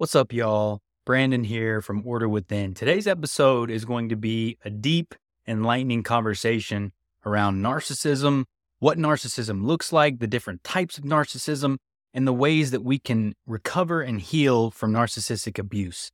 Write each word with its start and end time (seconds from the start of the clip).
What's 0.00 0.14
up, 0.14 0.32
y'all? 0.32 0.80
Brandon 1.04 1.44
here 1.44 1.82
from 1.82 2.02
Order 2.06 2.26
Within. 2.26 2.72
Today's 2.72 3.06
episode 3.06 3.70
is 3.70 3.84
going 3.84 4.08
to 4.08 4.16
be 4.16 4.56
a 4.64 4.70
deep, 4.70 5.14
enlightening 5.46 6.04
conversation 6.04 6.92
around 7.26 7.62
narcissism, 7.62 8.44
what 8.78 8.96
narcissism 8.96 9.62
looks 9.66 9.92
like, 9.92 10.18
the 10.18 10.26
different 10.26 10.64
types 10.64 10.96
of 10.96 11.04
narcissism, 11.04 11.76
and 12.14 12.26
the 12.26 12.32
ways 12.32 12.70
that 12.70 12.82
we 12.82 12.98
can 12.98 13.34
recover 13.46 14.00
and 14.00 14.22
heal 14.22 14.70
from 14.70 14.90
narcissistic 14.90 15.58
abuse. 15.58 16.10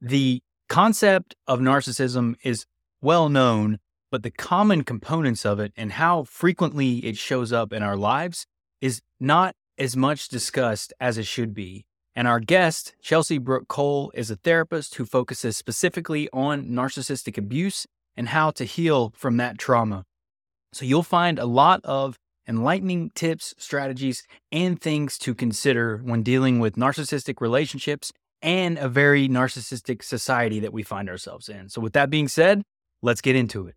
The 0.00 0.42
concept 0.68 1.36
of 1.46 1.60
narcissism 1.60 2.34
is 2.42 2.66
well 3.00 3.28
known, 3.28 3.78
but 4.10 4.24
the 4.24 4.32
common 4.32 4.82
components 4.82 5.46
of 5.46 5.60
it 5.60 5.72
and 5.76 5.92
how 5.92 6.24
frequently 6.24 6.96
it 7.06 7.16
shows 7.16 7.52
up 7.52 7.72
in 7.72 7.84
our 7.84 7.96
lives 7.96 8.46
is 8.80 9.00
not 9.20 9.54
as 9.78 9.96
much 9.96 10.26
discussed 10.26 10.92
as 10.98 11.18
it 11.18 11.26
should 11.26 11.54
be. 11.54 11.86
And 12.14 12.28
our 12.28 12.40
guest, 12.40 12.94
Chelsea 13.00 13.38
Brooke 13.38 13.68
Cole, 13.68 14.12
is 14.14 14.30
a 14.30 14.36
therapist 14.36 14.96
who 14.96 15.06
focuses 15.06 15.56
specifically 15.56 16.28
on 16.32 16.66
narcissistic 16.66 17.38
abuse 17.38 17.86
and 18.16 18.28
how 18.28 18.50
to 18.50 18.64
heal 18.64 19.14
from 19.16 19.38
that 19.38 19.56
trauma. 19.56 20.04
So 20.74 20.84
you'll 20.84 21.02
find 21.02 21.38
a 21.38 21.46
lot 21.46 21.80
of 21.84 22.18
enlightening 22.46 23.10
tips, 23.14 23.54
strategies, 23.56 24.24
and 24.50 24.80
things 24.80 25.16
to 25.18 25.34
consider 25.34 25.98
when 26.04 26.22
dealing 26.22 26.58
with 26.60 26.76
narcissistic 26.76 27.40
relationships 27.40 28.12
and 28.42 28.76
a 28.76 28.88
very 28.88 29.28
narcissistic 29.28 30.02
society 30.02 30.60
that 30.60 30.72
we 30.72 30.82
find 30.82 31.08
ourselves 31.08 31.48
in. 31.48 31.68
So, 31.68 31.80
with 31.80 31.92
that 31.92 32.10
being 32.10 32.28
said, 32.28 32.62
let's 33.00 33.20
get 33.20 33.36
into 33.36 33.68
it. 33.68 33.76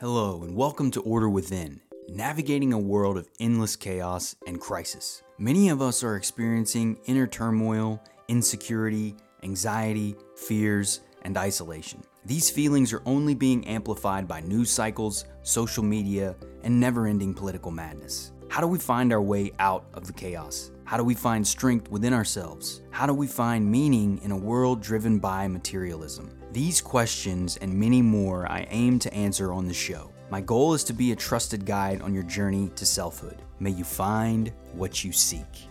Hello, 0.00 0.42
and 0.42 0.56
welcome 0.56 0.90
to 0.92 1.00
Order 1.02 1.28
Within, 1.28 1.82
navigating 2.10 2.72
a 2.72 2.78
world 2.78 3.16
of 3.16 3.28
endless 3.38 3.76
chaos 3.76 4.34
and 4.46 4.60
crisis. 4.60 5.22
Many 5.38 5.68
of 5.68 5.80
us 5.80 6.02
are 6.02 6.16
experiencing 6.16 6.98
inner 7.06 7.26
turmoil, 7.26 8.02
insecurity, 8.28 9.16
anxiety, 9.44 10.16
fears, 10.34 11.00
and 11.22 11.36
isolation. 11.36 12.02
These 12.26 12.50
feelings 12.50 12.92
are 12.92 13.02
only 13.06 13.34
being 13.34 13.66
amplified 13.66 14.26
by 14.26 14.40
news 14.40 14.70
cycles, 14.70 15.24
social 15.42 15.84
media, 15.84 16.36
and 16.62 16.78
never 16.78 17.06
ending 17.06 17.32
political 17.32 17.70
madness. 17.70 18.32
How 18.48 18.60
do 18.60 18.66
we 18.66 18.78
find 18.78 19.12
our 19.12 19.22
way 19.22 19.52
out 19.60 19.86
of 19.94 20.06
the 20.06 20.12
chaos? 20.12 20.72
How 20.84 20.96
do 20.96 21.04
we 21.04 21.14
find 21.14 21.46
strength 21.46 21.88
within 21.88 22.12
ourselves? 22.12 22.82
How 22.90 23.06
do 23.06 23.14
we 23.14 23.28
find 23.28 23.70
meaning 23.70 24.20
in 24.24 24.32
a 24.32 24.36
world 24.36 24.82
driven 24.82 25.20
by 25.20 25.46
materialism? 25.46 26.36
These 26.50 26.80
questions 26.80 27.56
and 27.58 27.72
many 27.72 28.02
more 28.02 28.50
I 28.50 28.66
aim 28.70 28.98
to 28.98 29.14
answer 29.14 29.52
on 29.52 29.68
the 29.68 29.74
show. 29.74 30.10
My 30.30 30.40
goal 30.40 30.74
is 30.74 30.84
to 30.84 30.92
be 30.92 31.10
a 31.10 31.16
trusted 31.16 31.66
guide 31.66 32.02
on 32.02 32.14
your 32.14 32.22
journey 32.22 32.70
to 32.76 32.86
selfhood. 32.86 33.42
May 33.58 33.70
you 33.70 33.82
find 33.82 34.52
what 34.74 35.02
you 35.02 35.10
seek. 35.10 35.68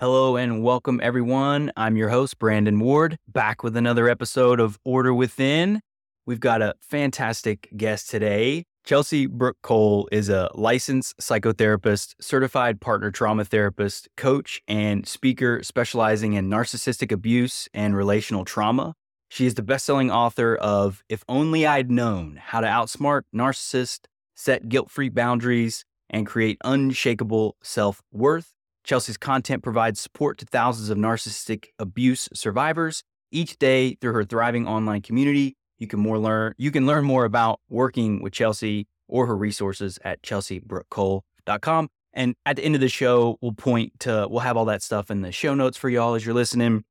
Hello 0.00 0.36
and 0.36 0.64
welcome, 0.64 0.98
everyone. 1.00 1.70
I'm 1.76 1.96
your 1.96 2.08
host, 2.08 2.40
Brandon 2.40 2.80
Ward, 2.80 3.18
back 3.28 3.62
with 3.62 3.76
another 3.76 4.08
episode 4.08 4.58
of 4.58 4.80
Order 4.84 5.14
Within. 5.14 5.80
We've 6.26 6.40
got 6.40 6.60
a 6.60 6.74
fantastic 6.80 7.68
guest 7.76 8.10
today. 8.10 8.64
Chelsea 8.84 9.26
Brooke 9.26 9.58
Cole 9.62 10.08
is 10.10 10.28
a 10.28 10.50
licensed 10.52 11.16
psychotherapist, 11.20 12.14
certified 12.20 12.80
partner 12.80 13.12
trauma 13.12 13.44
therapist, 13.44 14.08
coach, 14.16 14.60
and 14.66 15.06
speaker 15.06 15.62
specializing 15.62 16.32
in 16.32 16.50
narcissistic 16.50 17.12
abuse 17.12 17.68
and 17.72 17.94
relational 17.94 18.44
trauma. 18.44 18.96
She 19.32 19.46
is 19.46 19.54
the 19.54 19.62
best-selling 19.62 20.10
author 20.10 20.56
of 20.56 21.02
If 21.08 21.24
Only 21.26 21.66
I'd 21.66 21.90
Known: 21.90 22.38
How 22.38 22.60
to 22.60 22.66
Outsmart 22.66 23.22
Narcissists, 23.34 24.04
Set 24.34 24.68
Guilt-Free 24.68 25.08
Boundaries, 25.08 25.86
and 26.10 26.26
Create 26.26 26.58
Unshakable 26.62 27.56
Self-Worth. 27.62 28.52
Chelsea's 28.84 29.16
content 29.16 29.62
provides 29.62 29.98
support 30.00 30.36
to 30.36 30.44
thousands 30.44 30.90
of 30.90 30.98
narcissistic 30.98 31.68
abuse 31.78 32.28
survivors 32.34 33.04
each 33.30 33.58
day 33.58 33.94
through 33.94 34.12
her 34.12 34.24
thriving 34.24 34.68
online 34.68 35.00
community. 35.00 35.56
You 35.78 35.86
can 35.86 36.00
more 36.00 36.18
learn 36.18 36.52
you 36.58 36.70
can 36.70 36.84
learn 36.84 37.06
more 37.06 37.24
about 37.24 37.60
working 37.70 38.20
with 38.20 38.34
Chelsea 38.34 38.86
or 39.08 39.26
her 39.28 39.36
resources 39.36 39.98
at 40.04 40.20
chelseabrookecole.com. 40.20 41.88
And 42.12 42.34
at 42.44 42.56
the 42.56 42.64
end 42.66 42.74
of 42.74 42.82
the 42.82 42.90
show, 42.90 43.38
we'll 43.40 43.52
point 43.52 43.98
to 44.00 44.26
we'll 44.28 44.40
have 44.40 44.58
all 44.58 44.66
that 44.66 44.82
stuff 44.82 45.10
in 45.10 45.22
the 45.22 45.32
show 45.32 45.54
notes 45.54 45.78
for 45.78 45.88
y'all 45.88 46.12
as 46.12 46.26
you're 46.26 46.34
listening. 46.34 46.84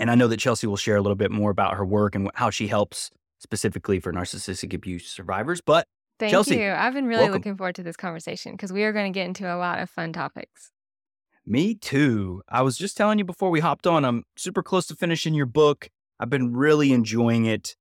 And 0.00 0.10
I 0.10 0.16
know 0.16 0.26
that 0.28 0.38
Chelsea 0.40 0.66
will 0.66 0.76
share 0.78 0.96
a 0.96 1.00
little 1.02 1.14
bit 1.14 1.30
more 1.30 1.50
about 1.50 1.74
her 1.76 1.84
work 1.84 2.14
and 2.16 2.30
how 2.34 2.50
she 2.50 2.66
helps 2.66 3.10
specifically 3.38 4.00
for 4.00 4.12
narcissistic 4.12 4.74
abuse 4.74 5.06
survivors. 5.06 5.60
But 5.60 5.86
Thank 6.18 6.30
Chelsea, 6.32 6.56
you. 6.56 6.70
I've 6.72 6.94
been 6.94 7.06
really 7.06 7.20
welcome. 7.24 7.34
looking 7.34 7.56
forward 7.56 7.74
to 7.76 7.82
this 7.82 7.96
conversation 7.96 8.52
because 8.52 8.72
we 8.72 8.82
are 8.84 8.92
going 8.92 9.12
to 9.12 9.16
get 9.16 9.26
into 9.26 9.46
a 9.46 9.56
lot 9.56 9.78
of 9.78 9.88
fun 9.88 10.12
topics. 10.12 10.70
Me 11.46 11.74
too. 11.74 12.42
I 12.48 12.62
was 12.62 12.76
just 12.76 12.96
telling 12.96 13.18
you 13.18 13.24
before 13.24 13.50
we 13.50 13.60
hopped 13.60 13.86
on, 13.86 14.04
I'm 14.04 14.24
super 14.36 14.62
close 14.62 14.86
to 14.88 14.96
finishing 14.96 15.34
your 15.34 15.46
book. 15.46 15.88
I've 16.18 16.28
been 16.30 16.54
really 16.54 16.92
enjoying 16.92 17.46
it. 17.46 17.76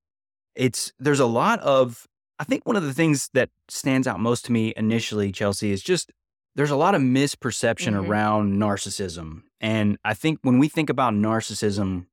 It's 0.55 0.91
there's 0.99 1.19
a 1.19 1.25
lot 1.25 1.59
of 1.61 2.05
I 2.39 2.45
think 2.45 2.65
one 2.65 2.77
of 2.77 2.83
the 2.83 2.93
things 2.93 3.29
that 3.33 3.49
stands 3.67 4.07
out 4.07 4.19
most 4.19 4.45
to 4.45 4.51
me 4.53 4.73
initially, 4.77 5.31
Chelsea, 5.31 5.71
is 5.71 5.81
just 5.83 6.11
there's 6.55 6.71
a 6.71 6.75
lot 6.77 6.95
of 6.95 7.01
misperception 7.01 7.93
Mhm. 7.93 8.07
around 8.07 8.53
narcissism. 8.59 9.43
And 9.61 9.97
I 10.05 10.13
think 10.13 10.39
when 10.41 10.57
we 10.59 10.67
think 10.69 10.89
about 10.89 11.13
narcissism, 11.13 12.05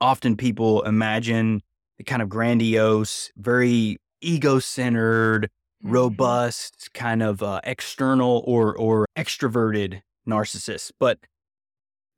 often 0.00 0.36
people 0.36 0.82
imagine 0.82 1.62
the 1.98 2.04
kind 2.04 2.22
of 2.22 2.28
grandiose, 2.28 3.30
very 3.36 3.98
ego-centered, 4.20 5.50
Mhm. 5.82 5.92
robust, 5.92 6.90
kind 6.92 7.22
of 7.22 7.42
uh, 7.42 7.60
external 7.64 8.42
or 8.46 8.76
or 8.76 9.06
extroverted 9.16 10.02
narcissist. 10.28 10.92
But 11.00 11.18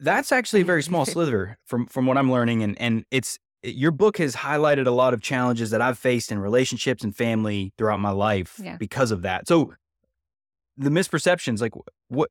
that's 0.01 0.33
actually 0.33 0.63
a 0.63 0.65
very 0.65 0.83
small 0.83 1.05
sliver 1.15 1.59
from 1.65 1.87
from 1.87 2.07
what 2.07 2.19
I'm 2.19 2.31
learning, 2.31 2.63
and 2.65 2.77
and 2.81 3.05
it's 3.13 3.39
your 3.63 3.93
book 3.93 4.19
has 4.19 4.35
highlighted 4.35 4.89
a 4.89 4.91
lot 4.91 5.15
of 5.15 5.23
challenges 5.23 5.71
that 5.71 5.81
I've 5.81 5.97
faced 5.99 6.33
in 6.33 6.41
relationships 6.41 7.05
and 7.05 7.15
family 7.15 7.73
throughout 7.79 8.01
my 8.01 8.11
life 8.11 8.59
Yeah. 8.61 8.77
because 8.79 9.13
of 9.13 9.23
that. 9.23 9.47
So 9.47 9.75
the 10.77 10.91
misperceptions, 10.91 11.61
like 11.61 11.73
what, 12.09 12.31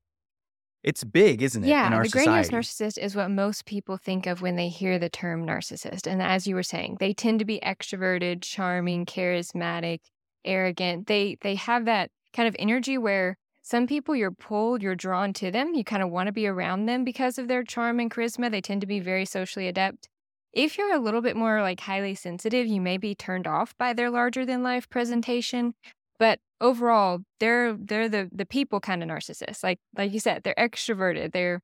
it's 0.84 1.04
big, 1.04 1.42
isn't 1.42 1.64
it? 1.64 1.68
in 1.68 1.72
Yeah, 1.72 2.02
the 2.02 2.10
grandiose 2.10 2.50
narcissist 2.50 2.98
is 2.98 3.16
what 3.16 3.30
most 3.30 3.66
people 3.66 3.98
think 3.98 4.26
of 4.26 4.42
when 4.42 4.56
they 4.56 4.70
hear 4.70 4.98
the 4.98 5.10
term 5.10 5.46
narcissist. 5.46 6.08
And 6.08 6.22
as 6.22 6.48
you 6.48 6.56
were 6.56 6.64
saying, 6.64 6.98
they 7.00 7.14
tend 7.14 7.40
to 7.40 7.46
be 7.46 7.60
extroverted, 7.60 8.42
charming, 8.42 9.06
charismatic, 9.06 10.00
arrogant. 10.44 11.08
They 11.08 11.38
they 11.42 11.56
have 11.56 11.86
that 11.86 12.10
kind 12.34 12.48
of 12.48 12.56
energy 12.58 12.98
where 12.98 13.38
some 13.62 13.86
people 13.86 14.16
you're 14.16 14.32
pulled, 14.32 14.82
you're 14.82 14.96
drawn 14.96 15.34
to 15.34 15.52
them, 15.52 15.76
you 15.76 15.84
kind 15.84 16.02
of 16.02 16.10
want 16.10 16.28
to 16.28 16.34
be 16.34 16.48
around 16.48 16.88
them 16.88 17.04
because 17.04 17.38
of 17.38 17.48
their 17.48 17.64
charm 17.64 18.00
and 18.00 18.10
charisma. 18.10 18.50
They 18.50 18.62
tend 18.62 18.82
to 18.82 18.88
be 18.88 19.00
very 19.00 19.26
socially 19.26 19.68
adept. 19.68 20.10
If 20.52 20.78
you're 20.78 20.94
a 20.94 21.00
little 21.00 21.22
bit 21.22 21.38
more 21.38 21.62
like 21.62 21.80
highly 21.80 22.16
sensitive, 22.16 22.68
you 22.68 22.82
may 22.82 22.98
be 22.98 23.16
turned 23.16 23.48
off 23.48 23.78
by 23.78 23.94
their 23.94 24.10
larger 24.10 24.46
than 24.46 24.64
life 24.64 24.90
presentation. 24.90 25.76
But 26.22 26.40
overall, 26.62 27.22
they're 27.42 27.74
they're 27.74 28.08
the 28.10 28.30
the 28.32 28.46
people 28.46 28.80
kind 28.80 29.04
of 29.04 29.10
narcissists. 29.10 29.64
Like 29.64 29.80
like 29.98 30.14
you 30.14 30.22
said, 30.22 30.44
they're 30.44 30.56
extroverted, 30.58 31.34
they're 31.34 31.62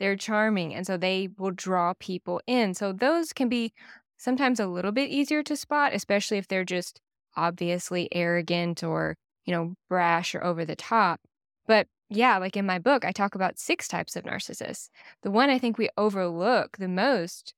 they're 0.00 0.16
charming, 0.16 0.74
and 0.74 0.86
so 0.86 0.96
they 0.96 1.28
will 1.38 1.50
draw 1.52 1.92
people 2.00 2.40
in. 2.46 2.74
So 2.74 2.92
those 2.94 3.34
can 3.34 3.50
be 3.50 3.72
sometimes 4.16 4.60
a 4.60 4.66
little 4.66 4.92
bit 4.92 5.10
easier 5.10 5.42
to 5.44 5.56
spot, 5.56 5.92
especially 5.94 6.38
if 6.38 6.48
they're 6.48 6.64
just 6.64 7.00
obviously 7.36 8.08
arrogant 8.12 8.82
or, 8.82 9.16
you 9.44 9.52
know, 9.52 9.74
brash 9.90 10.34
or 10.34 10.42
over 10.44 10.64
the 10.64 10.76
top. 10.76 11.20
But 11.66 11.86
yeah, 12.08 12.38
like 12.38 12.56
in 12.56 12.64
my 12.66 12.78
book, 12.78 13.04
I 13.04 13.12
talk 13.12 13.34
about 13.34 13.58
six 13.58 13.86
types 13.88 14.16
of 14.16 14.24
narcissists. 14.24 14.88
The 15.22 15.30
one 15.30 15.50
I 15.50 15.58
think 15.58 15.76
we 15.78 15.90
overlook 15.98 16.78
the 16.78 16.88
most 16.88 17.54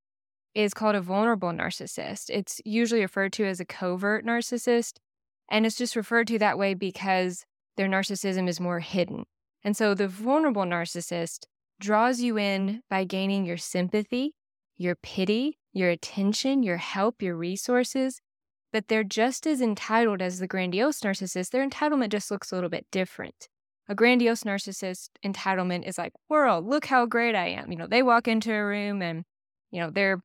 is 0.54 0.74
called 0.74 0.96
a 0.96 1.00
vulnerable 1.00 1.50
narcissist. 1.50 2.30
It's 2.30 2.60
usually 2.64 3.02
referred 3.02 3.32
to 3.34 3.46
as 3.46 3.60
a 3.60 3.64
covert 3.64 4.24
narcissist. 4.26 4.98
And 5.50 5.66
it's 5.66 5.76
just 5.76 5.96
referred 5.96 6.28
to 6.28 6.38
that 6.38 6.58
way 6.58 6.74
because 6.74 7.44
their 7.76 7.88
narcissism 7.88 8.48
is 8.48 8.60
more 8.60 8.80
hidden. 8.80 9.24
And 9.64 9.76
so 9.76 9.94
the 9.94 10.08
vulnerable 10.08 10.64
narcissist 10.64 11.46
draws 11.80 12.20
you 12.20 12.38
in 12.38 12.82
by 12.88 13.04
gaining 13.04 13.44
your 13.44 13.56
sympathy, 13.56 14.34
your 14.76 14.94
pity, 14.94 15.58
your 15.72 15.90
attention, 15.90 16.62
your 16.62 16.76
help, 16.76 17.22
your 17.22 17.36
resources. 17.36 18.20
But 18.72 18.88
they're 18.88 19.04
just 19.04 19.46
as 19.46 19.60
entitled 19.60 20.22
as 20.22 20.38
the 20.38 20.46
grandiose 20.46 21.00
narcissist. 21.00 21.50
Their 21.50 21.68
entitlement 21.68 22.10
just 22.10 22.30
looks 22.30 22.52
a 22.52 22.54
little 22.54 22.70
bit 22.70 22.86
different. 22.92 23.48
A 23.88 23.94
grandiose 23.94 24.44
narcissist 24.44 25.08
entitlement 25.24 25.86
is 25.86 25.98
like, 25.98 26.12
world, 26.28 26.64
look 26.64 26.86
how 26.86 27.06
great 27.06 27.34
I 27.34 27.48
am. 27.48 27.72
You 27.72 27.78
know, 27.78 27.88
they 27.88 28.04
walk 28.04 28.28
into 28.28 28.52
a 28.54 28.64
room 28.64 29.02
and, 29.02 29.24
you 29.72 29.80
know, 29.80 29.90
their 29.90 30.20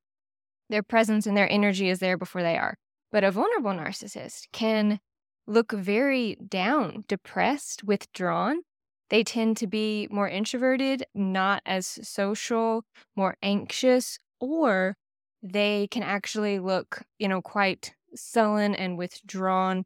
their 0.70 0.84
presence 0.84 1.28
and 1.28 1.38
their 1.38 1.50
energy 1.50 1.90
is 1.90 2.00
there 2.00 2.18
before 2.18 2.42
they 2.42 2.58
are. 2.58 2.76
But 3.12 3.24
a 3.24 3.32
vulnerable 3.32 3.72
narcissist 3.72 4.48
can 4.52 5.00
look 5.48 5.72
very 5.72 6.36
down, 6.36 7.06
depressed, 7.08 7.84
withdrawn. 7.84 8.62
They 9.10 9.24
tend 9.24 9.58
to 9.58 9.68
be 9.68 10.08
more 10.10 10.28
introverted, 10.28 11.06
not 11.14 11.62
as 11.66 12.00
social, 12.02 12.84
more 13.16 13.38
anxious, 13.44 14.18
or 14.40 14.96
they 15.44 15.88
can 15.92 16.02
actually 16.04 16.60
look, 16.60 17.04
you 17.20 17.28
know, 17.28 17.42
quite 17.42 17.94
sullen 18.16 18.74
and 18.74 18.98
withdrawn 18.98 19.86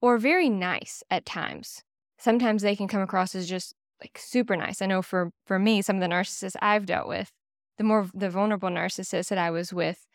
or 0.00 0.18
very 0.18 0.48
nice 0.48 1.02
at 1.10 1.26
times. 1.26 1.82
Sometimes 2.18 2.62
they 2.62 2.76
can 2.76 2.88
come 2.88 3.02
across 3.02 3.34
as 3.34 3.48
just 3.48 3.74
like 4.00 4.18
super 4.18 4.56
nice. 4.56 4.80
I 4.80 4.86
know 4.86 5.02
for 5.02 5.32
for 5.46 5.58
me 5.58 5.82
some 5.82 5.96
of 5.96 6.00
the 6.00 6.08
narcissists 6.08 6.56
I've 6.62 6.86
dealt 6.86 7.08
with 7.08 7.30
the 7.78 7.84
more 7.84 8.08
the 8.14 8.30
vulnerable 8.30 8.68
narcissist 8.68 9.28
that 9.28 9.38
I 9.38 9.50
was 9.50 9.72
with 9.72 10.06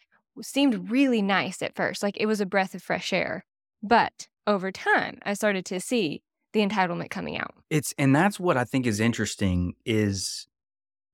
seemed 0.41 0.89
really 0.89 1.21
nice 1.21 1.61
at 1.61 1.75
first. 1.75 2.01
Like 2.03 2.17
it 2.17 2.25
was 2.25 2.41
a 2.41 2.45
breath 2.45 2.73
of 2.73 2.81
fresh 2.81 3.13
air. 3.13 3.45
But 3.83 4.27
over 4.47 4.71
time, 4.71 5.19
I 5.23 5.33
started 5.33 5.65
to 5.65 5.79
see 5.79 6.21
the 6.53 6.59
entitlement 6.67 7.09
coming 7.09 7.37
out. 7.37 7.53
It's 7.69 7.93
and 7.97 8.15
that's 8.15 8.39
what 8.39 8.57
I 8.57 8.63
think 8.63 8.85
is 8.85 8.99
interesting 8.99 9.75
is 9.85 10.47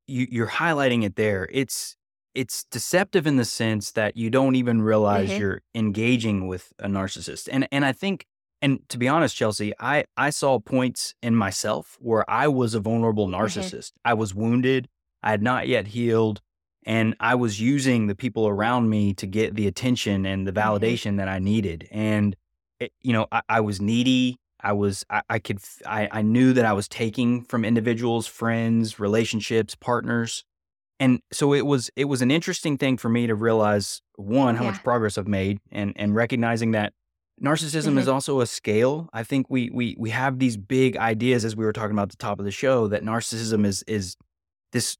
you, 0.08 0.28
you're 0.30 0.48
highlighting 0.48 1.04
it 1.04 1.16
there. 1.16 1.48
It's 1.52 1.96
it's 2.34 2.66
deceptive 2.66 3.26
in 3.26 3.38
the 3.38 3.46
sense 3.46 3.92
that 3.94 4.16
you 4.16 4.30
don't 4.30 4.56
even 4.56 4.82
realize 4.82 5.32
Mhm. 5.32 5.40
you're 5.40 5.62
engaging 5.76 6.48
with 6.48 6.74
a 6.80 6.88
narcissist. 6.88 7.50
And 7.52 7.68
and 7.72 7.86
I 7.86 7.92
think 7.94 8.26
and 8.62 8.80
to 8.90 8.98
be 8.98 9.08
honest, 9.08 9.36
Chelsea, 9.36 9.74
I 9.80 10.06
I 10.18 10.32
saw 10.32 10.60
points 10.60 11.14
in 11.22 11.36
myself 11.36 11.98
where 12.02 12.28
I 12.30 12.48
was 12.48 12.74
a 12.74 12.80
vulnerable 12.80 13.28
narcissist. 13.28 13.92
I 14.04 14.14
was 14.16 14.34
wounded. 14.34 14.88
I 15.22 15.32
had 15.32 15.44
not 15.44 15.68
yet 15.68 15.88
healed. 15.88 16.42
And 16.86 17.16
I 17.20 17.36
was 17.36 17.60
using 17.60 18.08
the 18.08 18.16
people 18.16 18.48
around 18.48 18.90
me 18.90 19.14
to 19.16 19.28
get 19.28 19.56
the 19.56 19.68
attention 19.68 20.26
and 20.26 20.48
the 20.48 20.54
Mhm. 20.54 20.64
validation 20.64 21.18
that 21.18 21.28
I 21.28 21.38
needed. 21.40 21.88
And 21.92 22.36
it, 22.80 22.92
you 23.02 23.14
know, 23.14 23.28
I, 23.32 23.42
I 23.50 23.60
was 23.62 23.82
needy. 23.82 24.38
I 24.62 24.74
was 24.74 25.06
I, 25.10 25.22
I 25.30 25.40
could 25.40 25.60
I 25.86 26.22
knew 26.24 26.52
that 26.54 26.66
I 26.66 26.74
was 26.74 26.88
taking 26.88 27.44
from 27.44 27.64
individuals, 27.64 28.26
friends, 28.28 29.00
relationships, 29.00 29.76
partners. 29.76 30.44
And 31.00 31.20
so 31.32 31.54
it 31.54 31.66
was 31.66 31.92
it 31.96 32.06
was 32.06 32.24
an 32.24 32.32
interesting 32.32 32.78
thing 32.78 32.98
for 32.98 33.08
me 33.10 33.28
to 33.28 33.36
realize 33.36 34.02
one, 34.16 34.56
how 34.56 34.64
Yeah. 34.64 34.72
much 34.72 34.84
progress 34.84 35.18
I've 35.18 35.28
made 35.28 35.60
and 35.72 35.94
and 35.96 36.16
recognizing 36.16 36.72
that 36.72 36.94
narcissism 37.40 38.00
is 38.00 38.08
Mhm. 38.08 38.14
also 38.14 38.42
a 38.42 38.48
scale. 38.48 39.08
I 39.14 39.24
think 39.24 39.46
we 39.48 39.70
we 39.72 39.96
we 40.00 40.10
have 40.10 40.40
these 40.40 40.58
big 40.58 40.98
ideas 40.98 41.46
as 41.46 41.56
we 41.56 41.64
were 41.66 41.72
talking 41.74 41.92
about 41.92 42.04
at 42.04 42.10
the 42.10 42.18
top 42.18 42.40
of 42.40 42.46
the 42.46 42.52
show 42.52 42.88
that 42.88 43.04
narcissism 43.04 43.64
is 43.64 43.84
is 43.88 44.16
this 44.74 44.98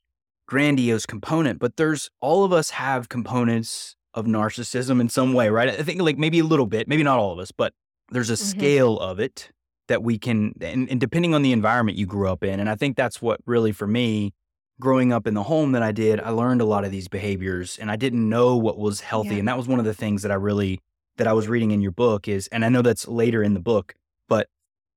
grandiose 0.48 1.06
component, 1.08 1.58
but 1.60 1.76
there's 1.78 2.10
all 2.22 2.44
of 2.46 2.54
us 2.54 2.70
have 2.70 3.10
components 3.10 3.96
of 4.18 4.26
narcissism 4.26 5.00
in 5.00 5.10
some 5.10 5.34
way, 5.34 5.50
right? 5.50 5.70
I 5.70 5.84
think 5.84 6.02
like 6.02 6.18
maybe 6.18 6.40
a 6.40 6.44
little 6.44 6.66
bit, 6.66 6.88
maybe 6.88 7.04
not 7.04 7.20
all 7.20 7.32
of 7.32 7.40
us, 7.40 7.52
but 7.52 7.74
there's 8.12 8.30
a 8.30 8.34
Mhm. 8.34 8.38
scale 8.50 9.00
of 9.00 9.20
it 9.20 9.52
that 9.88 10.02
we 10.04 10.18
can 10.18 10.54
and, 10.60 10.90
and 10.90 11.00
depending 11.00 11.34
on 11.36 11.44
the 11.44 11.52
environment 11.52 11.98
you 11.98 12.06
grew 12.06 12.28
up 12.28 12.44
in. 12.44 12.60
And 12.60 12.68
I 12.70 12.76
think 12.76 12.98
that's 12.98 13.22
what 13.22 13.40
really 13.46 13.72
for 13.72 13.86
me 13.88 14.34
growing 14.80 15.14
up 15.14 15.28
in 15.28 15.34
the 15.34 15.44
home 15.44 15.72
that 15.74 15.84
I 15.84 15.92
did, 15.92 16.20
I 16.20 16.30
learned 16.32 16.62
a 16.62 16.66
lot 16.66 16.84
of 16.84 16.92
these 16.92 17.08
behaviors 17.08 17.78
and 17.78 17.90
I 17.92 17.96
didn't 17.96 18.28
know 18.28 18.58
what 18.58 18.78
was 18.78 19.02
healthy. 19.02 19.30
Yeah. 19.36 19.40
And 19.40 19.48
that 19.48 19.58
was 19.58 19.68
one 19.68 19.80
of 19.80 19.86
the 19.86 19.94
things 19.94 20.24
that 20.24 20.32
I 20.32 20.36
really 20.36 20.82
that 21.18 21.28
I 21.28 21.34
was 21.34 21.48
reading 21.48 21.72
in 21.72 21.82
your 21.82 21.92
book 21.92 22.28
is 22.28 22.48
and 22.48 22.66
I 22.66 22.70
know 22.70 22.82
that's 22.82 23.08
later 23.08 23.44
in 23.44 23.54
the 23.54 23.60
book, 23.60 23.96
but 24.28 24.50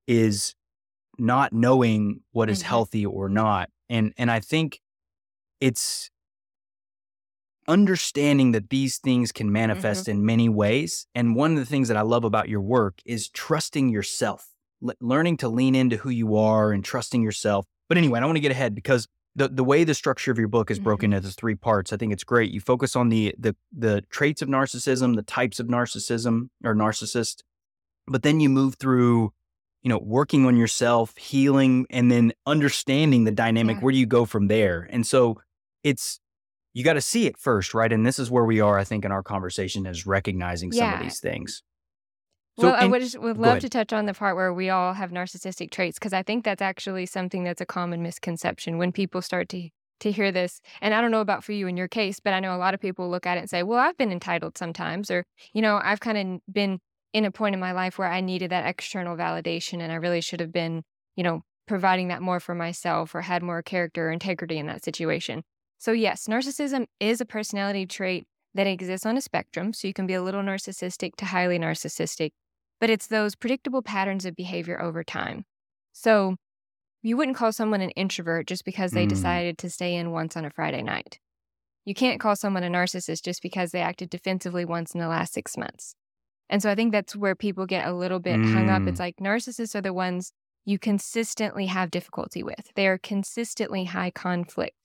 is 0.07 0.55
not 1.19 1.53
knowing 1.53 2.21
what 2.31 2.49
is 2.49 2.61
Mhm. 2.61 2.65
healthy 2.65 3.05
or 3.05 3.29
not. 3.29 3.69
And 3.87 4.13
and 4.17 4.31
I 4.31 4.39
think 4.39 4.81
it's 5.59 6.09
understanding 7.67 8.51
that 8.51 8.69
these 8.69 8.97
things 8.97 9.31
can 9.31 9.47
mm-hmm. 9.47 9.53
manifest 9.53 10.07
in 10.07 10.25
many 10.25 10.49
ways. 10.49 11.07
And 11.15 11.35
one 11.35 11.53
of 11.53 11.59
the 11.59 11.65
things 11.65 11.87
that 11.87 11.97
I 11.97 12.01
love 12.01 12.23
about 12.23 12.49
your 12.49 12.61
work 12.61 13.01
is 13.05 13.29
trusting 13.29 13.89
yourself, 13.89 14.49
le- 14.81 14.95
learning 14.99 15.37
to 15.37 15.49
lean 15.49 15.75
into 15.75 15.97
who 15.97 16.09
you 16.09 16.35
are 16.35 16.71
and 16.71 16.83
trusting 16.83 17.21
yourself. 17.21 17.65
But 17.87 17.97
anyway, 17.97 18.17
I 18.17 18.19
don't 18.21 18.29
want 18.29 18.37
to 18.37 18.41
get 18.41 18.51
ahead 18.51 18.73
because 18.73 19.07
the, 19.35 19.47
the 19.47 19.63
way 19.63 19.83
the 19.83 19.93
structure 19.93 20.31
of 20.31 20.37
your 20.37 20.47
book 20.47 20.71
is 20.71 20.79
broken 20.79 21.11
mm-hmm. 21.11 21.17
into 21.17 21.31
three 21.31 21.55
parts, 21.55 21.93
I 21.93 21.97
think 21.97 22.11
it's 22.11 22.23
great. 22.23 22.51
You 22.51 22.59
focus 22.59 22.95
on 22.95 23.09
the 23.09 23.33
the 23.37 23.55
the 23.71 24.01
traits 24.09 24.41
of 24.41 24.49
narcissism, 24.49 25.15
the 25.15 25.23
types 25.23 25.59
of 25.59 25.67
narcissism 25.67 26.49
or 26.63 26.75
narcissist, 26.75 27.43
but 28.07 28.23
then 28.23 28.39
you 28.39 28.49
move 28.49 28.75
through 28.75 29.33
you 29.83 29.89
know 29.89 29.99
working 29.99 30.45
on 30.45 30.57
yourself 30.57 31.15
healing 31.17 31.85
and 31.89 32.11
then 32.11 32.33
understanding 32.45 33.23
the 33.23 33.31
dynamic 33.31 33.77
Yeah. 33.77 33.81
where 33.81 33.91
do 33.91 33.97
you 33.97 34.05
go 34.05 34.25
from 34.25 34.47
there 34.47 34.87
and 34.89 35.05
so 35.05 35.41
it's 35.83 36.19
you 36.73 36.83
got 36.83 36.93
to 36.93 37.01
see 37.01 37.25
it 37.25 37.37
first 37.37 37.73
right 37.73 37.91
and 37.91 38.05
this 38.05 38.19
is 38.19 38.31
where 38.31 38.45
we 38.45 38.59
are 38.59 38.77
i 38.77 38.83
think 38.83 39.05
in 39.05 39.11
our 39.11 39.23
conversation 39.23 39.85
is 39.85 40.05
recognizing 40.05 40.71
some 40.71 40.93
of 40.93 40.99
these 41.01 41.19
things 41.19 41.63
well, 42.57 42.75
I 42.75 42.85
would, 42.85 43.01
just, 43.01 43.17
would 43.17 43.37
love 43.37 43.59
to 43.59 43.69
touch 43.69 43.93
on 43.93 44.05
the 44.05 44.13
part 44.13 44.35
where 44.35 44.53
we 44.53 44.69
all 44.69 44.93
have 44.93 45.11
narcissistic 45.11 45.71
traits 45.71 45.97
because 45.97 46.13
I 46.13 46.21
think 46.21 46.43
that's 46.43 46.61
actually 46.61 47.05
something 47.05 47.43
that's 47.43 47.61
a 47.61 47.65
common 47.65 48.03
misconception 48.03 48.77
when 48.77 48.91
people 48.91 49.21
start 49.21 49.49
to 49.49 49.69
to 50.01 50.11
hear 50.11 50.31
this. 50.31 50.61
And 50.81 50.93
I 50.93 51.01
don't 51.01 51.11
know 51.11 51.21
about 51.21 51.43
for 51.43 51.51
you 51.51 51.67
in 51.67 51.77
your 51.77 51.87
case, 51.87 52.19
but 52.19 52.33
I 52.33 52.39
know 52.39 52.55
a 52.55 52.57
lot 52.57 52.73
of 52.73 52.81
people 52.81 53.09
look 53.09 53.25
at 53.25 53.37
it 53.37 53.41
and 53.41 53.49
say, 53.49 53.63
"Well, 53.63 53.79
I've 53.79 53.97
been 53.97 54.11
entitled 54.11 54.57
sometimes," 54.57 55.09
or 55.09 55.23
you 55.53 55.61
know, 55.61 55.79
I've 55.81 55.99
kind 55.99 56.17
of 56.17 56.53
been 56.53 56.79
in 57.13 57.25
a 57.25 57.31
point 57.31 57.53
in 57.53 57.59
my 57.59 57.71
life 57.71 57.97
where 57.97 58.07
I 58.07 58.19
needed 58.21 58.51
that 58.51 58.65
external 58.67 59.15
validation, 59.15 59.79
and 59.81 59.91
I 59.91 59.95
really 59.95 60.21
should 60.21 60.39
have 60.39 60.51
been, 60.51 60.83
you 61.15 61.23
know, 61.23 61.41
providing 61.67 62.07
that 62.09 62.21
more 62.21 62.39
for 62.39 62.55
myself 62.55 63.13
or 63.15 63.21
had 63.21 63.43
more 63.43 63.61
character 63.61 64.09
or 64.09 64.11
integrity 64.11 64.57
in 64.57 64.67
that 64.67 64.83
situation. 64.83 65.43
So 65.81 65.93
yes, 65.93 66.27
narcissism 66.27 66.85
is 66.99 67.21
a 67.21 67.25
personality 67.25 67.87
trait 67.87 68.27
that 68.53 68.67
exists 68.67 69.05
on 69.05 69.17
a 69.17 69.21
spectrum. 69.21 69.73
So 69.73 69.87
you 69.87 69.95
can 69.95 70.05
be 70.05 70.13
a 70.13 70.21
little 70.21 70.43
narcissistic 70.43 71.15
to 71.17 71.25
highly 71.25 71.57
narcissistic 71.57 72.31
but 72.79 72.89
it's 72.89 73.07
those 73.07 73.35
predictable 73.35 73.83
patterns 73.83 74.25
of 74.25 74.35
behavior 74.35 74.81
over 74.81 75.03
time. 75.03 75.45
So 75.93 76.35
you 77.03 77.15
wouldn't 77.15 77.37
call 77.37 77.51
someone 77.53 77.81
an 77.81 77.91
introvert 77.91 78.47
just 78.47 78.65
because 78.65 78.91
they 78.91 79.05
Mm. 79.05 79.09
decided 79.09 79.57
to 79.59 79.69
stay 79.69 79.95
in 79.95 80.09
once 80.11 80.35
on 80.35 80.45
a 80.45 80.49
Friday 80.49 80.81
night. 80.81 81.19
You 81.85 81.93
can't 81.93 82.19
call 82.19 82.35
someone 82.35 82.63
a 82.63 82.69
narcissist 82.69 83.23
just 83.23 83.43
because 83.43 83.71
they 83.71 83.81
acted 83.81 84.09
defensively 84.09 84.65
once 84.65 84.95
in 84.95 84.99
the 84.99 85.07
last 85.07 85.31
six 85.31 85.55
months. 85.57 85.93
And 86.49 86.59
so 86.63 86.71
I 86.71 86.75
think 86.75 86.91
that's 86.91 87.15
where 87.15 87.35
people 87.35 87.67
get 87.67 87.85
a 87.87 87.93
little 87.93 88.19
bit 88.19 88.39
hung 88.43 88.69
up. 88.69 88.83
Mm. 88.83 88.87
It's 88.87 88.99
like 88.99 89.17
narcissists 89.17 89.75
are 89.75 89.81
the 89.81 89.93
ones 89.93 90.33
you 90.65 90.79
consistently 90.79 91.67
have 91.67 91.91
difficulty 91.91 92.41
with. 92.41 92.71
They 92.73 92.87
are 92.87 92.97
consistently 92.97 93.85
high 93.85 94.09
conflict, 94.09 94.80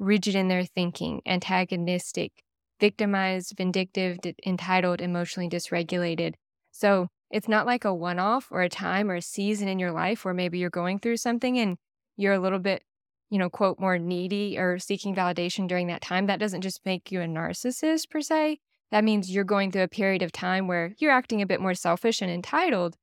rigid 0.00 0.34
in 0.34 0.48
their 0.48 0.64
thinking, 0.64 1.20
antagonistic, 1.26 2.32
victimized, 2.80 3.54
vindictive, 3.56 4.18
entitled, 4.44 5.00
emotionally 5.00 5.48
dysregulated. 5.48 6.34
So 6.72 7.08
it's 7.30 7.48
not 7.48 7.66
like 7.66 7.84
a 7.84 7.94
one 7.94 8.18
off 8.18 8.48
or 8.50 8.62
a 8.62 8.68
time 8.68 9.10
or 9.10 9.16
a 9.16 9.22
season 9.22 9.68
in 9.68 9.78
your 9.78 9.92
life 9.92 10.24
where 10.24 10.34
maybe 10.34 10.58
you're 10.58 10.70
going 10.70 10.98
through 10.98 11.18
something 11.18 11.58
and 11.58 11.76
you're 12.16 12.32
a 12.32 12.40
little 12.40 12.58
bit, 12.58 12.82
you 13.28 13.38
know, 13.38 13.50
quote, 13.50 13.78
more 13.78 13.98
needy 13.98 14.58
or 14.58 14.78
seeking 14.78 15.14
validation 15.14 15.68
during 15.68 15.86
that 15.88 16.02
time. 16.02 16.26
That 16.26 16.40
doesn't 16.40 16.62
just 16.62 16.80
make 16.84 17.12
you 17.12 17.20
a 17.20 17.26
narcissist 17.26 18.10
per 18.10 18.20
se. 18.20 18.58
That 18.90 19.04
means 19.04 19.30
you're 19.30 19.44
going 19.44 19.70
through 19.70 19.82
a 19.82 19.88
period 19.88 20.22
of 20.22 20.32
time 20.32 20.66
where 20.66 20.94
you're 20.98 21.12
acting 21.12 21.40
a 21.40 21.46
bit 21.46 21.60
more 21.60 21.74
selfish 21.74 22.20
and 22.20 22.30
entitled. 22.30 22.96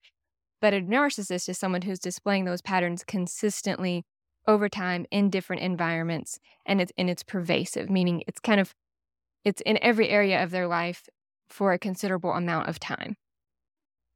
But 0.59 0.73
a 0.73 0.81
narcissist 0.81 1.47
is 1.47 1.57
someone 1.57 1.83
who's 1.83 1.99
displaying 1.99 2.45
those 2.45 2.61
patterns 2.61 3.03
consistently 3.05 4.03
over 4.47 4.69
time 4.69 5.05
in 5.11 5.29
different 5.29 5.61
environments 5.61 6.39
and 6.65 6.81
it's 6.81 6.91
and 6.97 7.09
it's 7.09 7.23
pervasive, 7.23 7.89
meaning 7.89 8.23
it's 8.27 8.39
kind 8.39 8.59
of 8.59 8.73
it's 9.43 9.61
in 9.61 9.77
every 9.81 10.09
area 10.09 10.43
of 10.43 10.51
their 10.51 10.67
life 10.67 11.07
for 11.49 11.73
a 11.73 11.79
considerable 11.79 12.31
amount 12.31 12.67
of 12.67 12.79
time. 12.79 13.15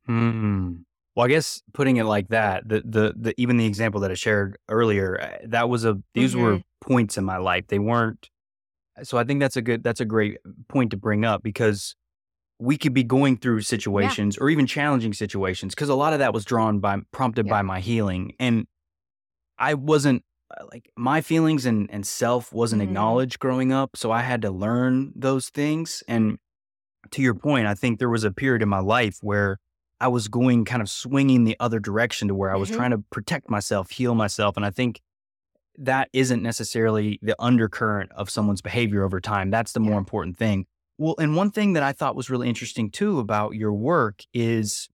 Hmm. 0.05 0.73
Well, 1.15 1.25
I 1.25 1.29
guess 1.29 1.61
putting 1.73 1.97
it 1.97 2.05
like 2.05 2.29
that, 2.29 2.67
the, 2.67 2.81
the 2.85 3.13
the 3.17 3.33
even 3.37 3.57
the 3.57 3.65
example 3.65 3.99
that 4.01 4.11
I 4.11 4.13
shared 4.15 4.57
earlier, 4.69 5.19
uh, 5.21 5.45
that 5.47 5.67
was 5.69 5.85
a 5.85 5.97
these 6.13 6.35
were 6.35 6.61
points 6.79 7.17
in 7.17 7.25
my 7.25 7.37
life. 7.37 7.67
They 7.67 7.79
weren't. 7.79 8.29
So 9.03 9.17
I 9.17 9.23
think 9.23 9.39
that's 9.39 9.57
a 9.57 9.61
good 9.61 9.83
that's 9.83 9.99
a 9.99 10.05
great 10.05 10.37
point 10.69 10.91
to 10.91 10.97
bring 10.97 11.25
up 11.25 11.43
because 11.43 11.95
we 12.59 12.77
could 12.77 12.93
be 12.93 13.03
going 13.03 13.37
through 13.37 13.61
situations 13.61 14.37
or 14.37 14.49
even 14.49 14.67
challenging 14.67 15.13
situations 15.13 15.73
because 15.75 15.89
a 15.89 15.95
lot 15.95 16.13
of 16.13 16.19
that 16.19 16.33
was 16.33 16.45
drawn 16.45 16.79
by 16.79 16.97
prompted 17.11 17.47
Yeah. 17.47 17.51
by 17.51 17.61
my 17.63 17.79
healing 17.79 18.33
and 18.39 18.67
I 19.61 19.75
wasn't 19.75 20.23
uh, 20.59 20.65
like 20.73 20.91
my 20.97 21.21
feelings 21.21 21.65
and 21.65 21.89
and 21.91 22.05
self 22.05 22.51
wasn't 22.53 22.81
Mhm. 22.81 22.85
acknowledged 22.85 23.39
growing 23.39 23.71
up, 23.71 23.95
so 23.95 24.11
I 24.11 24.21
had 24.21 24.41
to 24.43 24.51
learn 24.51 25.13
those 25.15 25.49
things. 25.49 26.03
And 26.09 26.37
to 27.11 27.21
your 27.21 27.35
point, 27.35 27.67
I 27.67 27.75
think 27.75 27.99
there 27.99 28.09
was 28.09 28.23
a 28.25 28.31
period 28.31 28.61
in 28.61 28.69
my 28.69 28.79
life 28.81 29.19
where 29.21 29.57
I 30.01 30.07
was 30.09 30.27
going 30.27 30.65
kind 30.65 30.81
of 30.81 30.89
swinging 30.89 31.45
the 31.45 31.57
other 31.59 31.79
direction 31.79 32.27
to 32.29 32.35
where 32.35 32.51
I 32.51 32.57
was 32.57 32.69
Mhm. 32.69 32.75
trying 32.75 32.91
to 32.91 32.99
protect 33.11 33.49
myself, 33.49 33.91
heal 33.91 34.15
myself. 34.15 34.57
And 34.57 34.65
I 34.65 34.71
think 34.71 35.01
that 35.77 36.09
isn't 36.13 36.43
necessarily 36.43 37.19
the 37.21 37.35
undercurrent 37.39 38.11
of 38.13 38.29
someone's 38.29 38.61
behavior 38.61 39.03
over 39.03 39.21
time. 39.21 39.49
That's 39.51 39.73
the 39.73 39.79
more 39.79 39.93
Yeah. 39.93 39.99
important 39.99 40.37
thing. 40.37 40.65
Well, 40.97 41.15
and 41.19 41.35
one 41.35 41.51
thing 41.51 41.73
that 41.73 41.83
I 41.83 41.93
thought 41.93 42.15
was 42.15 42.29
really 42.29 42.49
interesting 42.49 42.91
too 42.91 43.19
about 43.19 43.55
your 43.55 43.73
work 43.73 44.23
is 44.33 44.89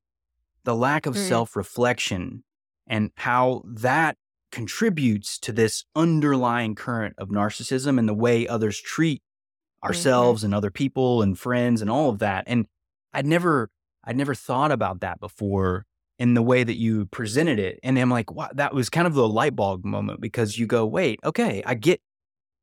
the 0.65 0.75
lack 0.75 1.05
of 1.05 1.15
Mm. 1.15 1.27
self 1.27 1.55
reflection 1.55 2.43
and 2.87 3.11
how 3.15 3.63
that 3.65 4.17
contributes 4.51 5.37
to 5.39 5.51
this 5.51 5.85
underlying 5.95 6.75
current 6.75 7.15
of 7.17 7.29
narcissism 7.29 7.99
and 7.99 8.07
the 8.07 8.13
way 8.13 8.47
others 8.47 8.79
treat 8.79 9.21
mm-hmm. 9.21 9.87
ourselves 9.87 10.43
and 10.43 10.53
other 10.53 10.71
people 10.71 11.21
and 11.21 11.37
friends 11.37 11.81
and 11.81 11.89
all 11.89 12.09
of 12.09 12.19
that. 12.19 12.43
And 12.47 12.65
I'd 13.13 13.25
never, 13.25 13.69
I'd 14.03 14.17
never 14.17 14.35
thought 14.35 14.71
about 14.71 15.01
that 15.01 15.19
before 15.19 15.85
in 16.19 16.33
the 16.33 16.41
way 16.41 16.63
that 16.63 16.77
you 16.77 17.05
presented 17.07 17.59
it. 17.59 17.79
And 17.83 17.97
I'm 17.97 18.09
like, 18.09 18.31
wow, 18.31 18.49
that 18.53 18.73
was 18.73 18.89
kind 18.89 19.07
of 19.07 19.13
the 19.13 19.27
light 19.27 19.55
bulb 19.55 19.85
moment 19.85 20.19
because 20.21 20.57
you 20.57 20.65
go, 20.65 20.85
wait, 20.85 21.19
okay, 21.23 21.61
I 21.65 21.75
get 21.75 22.01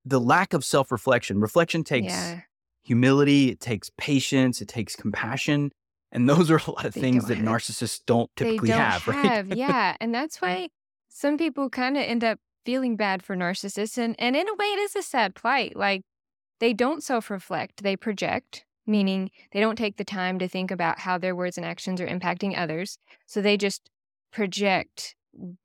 the 0.04 0.20
lack 0.20 0.52
of 0.52 0.64
self 0.64 0.90
reflection. 0.90 1.40
Reflection 1.40 1.84
takes 1.84 2.12
yeah. 2.12 2.40
humility, 2.82 3.50
it 3.50 3.60
takes 3.60 3.90
patience, 3.96 4.60
it 4.60 4.68
takes 4.68 4.96
compassion. 4.96 5.70
And 6.12 6.28
those 6.28 6.50
are 6.50 6.58
a 6.66 6.70
lot 6.70 6.84
of 6.84 6.94
They 6.94 7.00
things 7.00 7.26
that 7.26 7.38
have- 7.38 7.46
narcissists 7.46 8.00
don't 8.06 8.30
typically 8.36 8.68
they 8.68 8.74
don't 8.74 8.82
have, 8.82 9.08
right? 9.08 9.46
yeah. 9.56 9.96
And 10.00 10.14
that's 10.14 10.38
mm. 10.38 10.42
why 10.42 10.68
some 11.14 11.38
people 11.38 11.70
kind 11.70 11.96
of 11.96 12.02
end 12.02 12.24
up 12.24 12.40
feeling 12.66 12.96
bad 12.96 13.22
for 13.22 13.36
narcissists. 13.36 13.96
And, 13.96 14.16
and 14.18 14.34
in 14.34 14.48
a 14.48 14.54
way, 14.54 14.66
it 14.66 14.80
is 14.80 14.96
a 14.96 15.02
sad 15.02 15.36
plight. 15.36 15.76
Like, 15.76 16.02
they 16.58 16.72
don't 16.74 17.04
self 17.04 17.30
reflect, 17.30 17.82
they 17.84 17.96
project, 17.96 18.64
meaning 18.84 19.30
they 19.52 19.60
don't 19.60 19.76
take 19.76 19.96
the 19.96 20.04
time 20.04 20.40
to 20.40 20.48
think 20.48 20.72
about 20.72 20.98
how 20.98 21.16
their 21.16 21.36
words 21.36 21.56
and 21.56 21.64
actions 21.64 22.00
are 22.00 22.06
impacting 22.06 22.58
others. 22.58 22.98
So 23.26 23.40
they 23.40 23.56
just 23.56 23.88
project, 24.32 25.14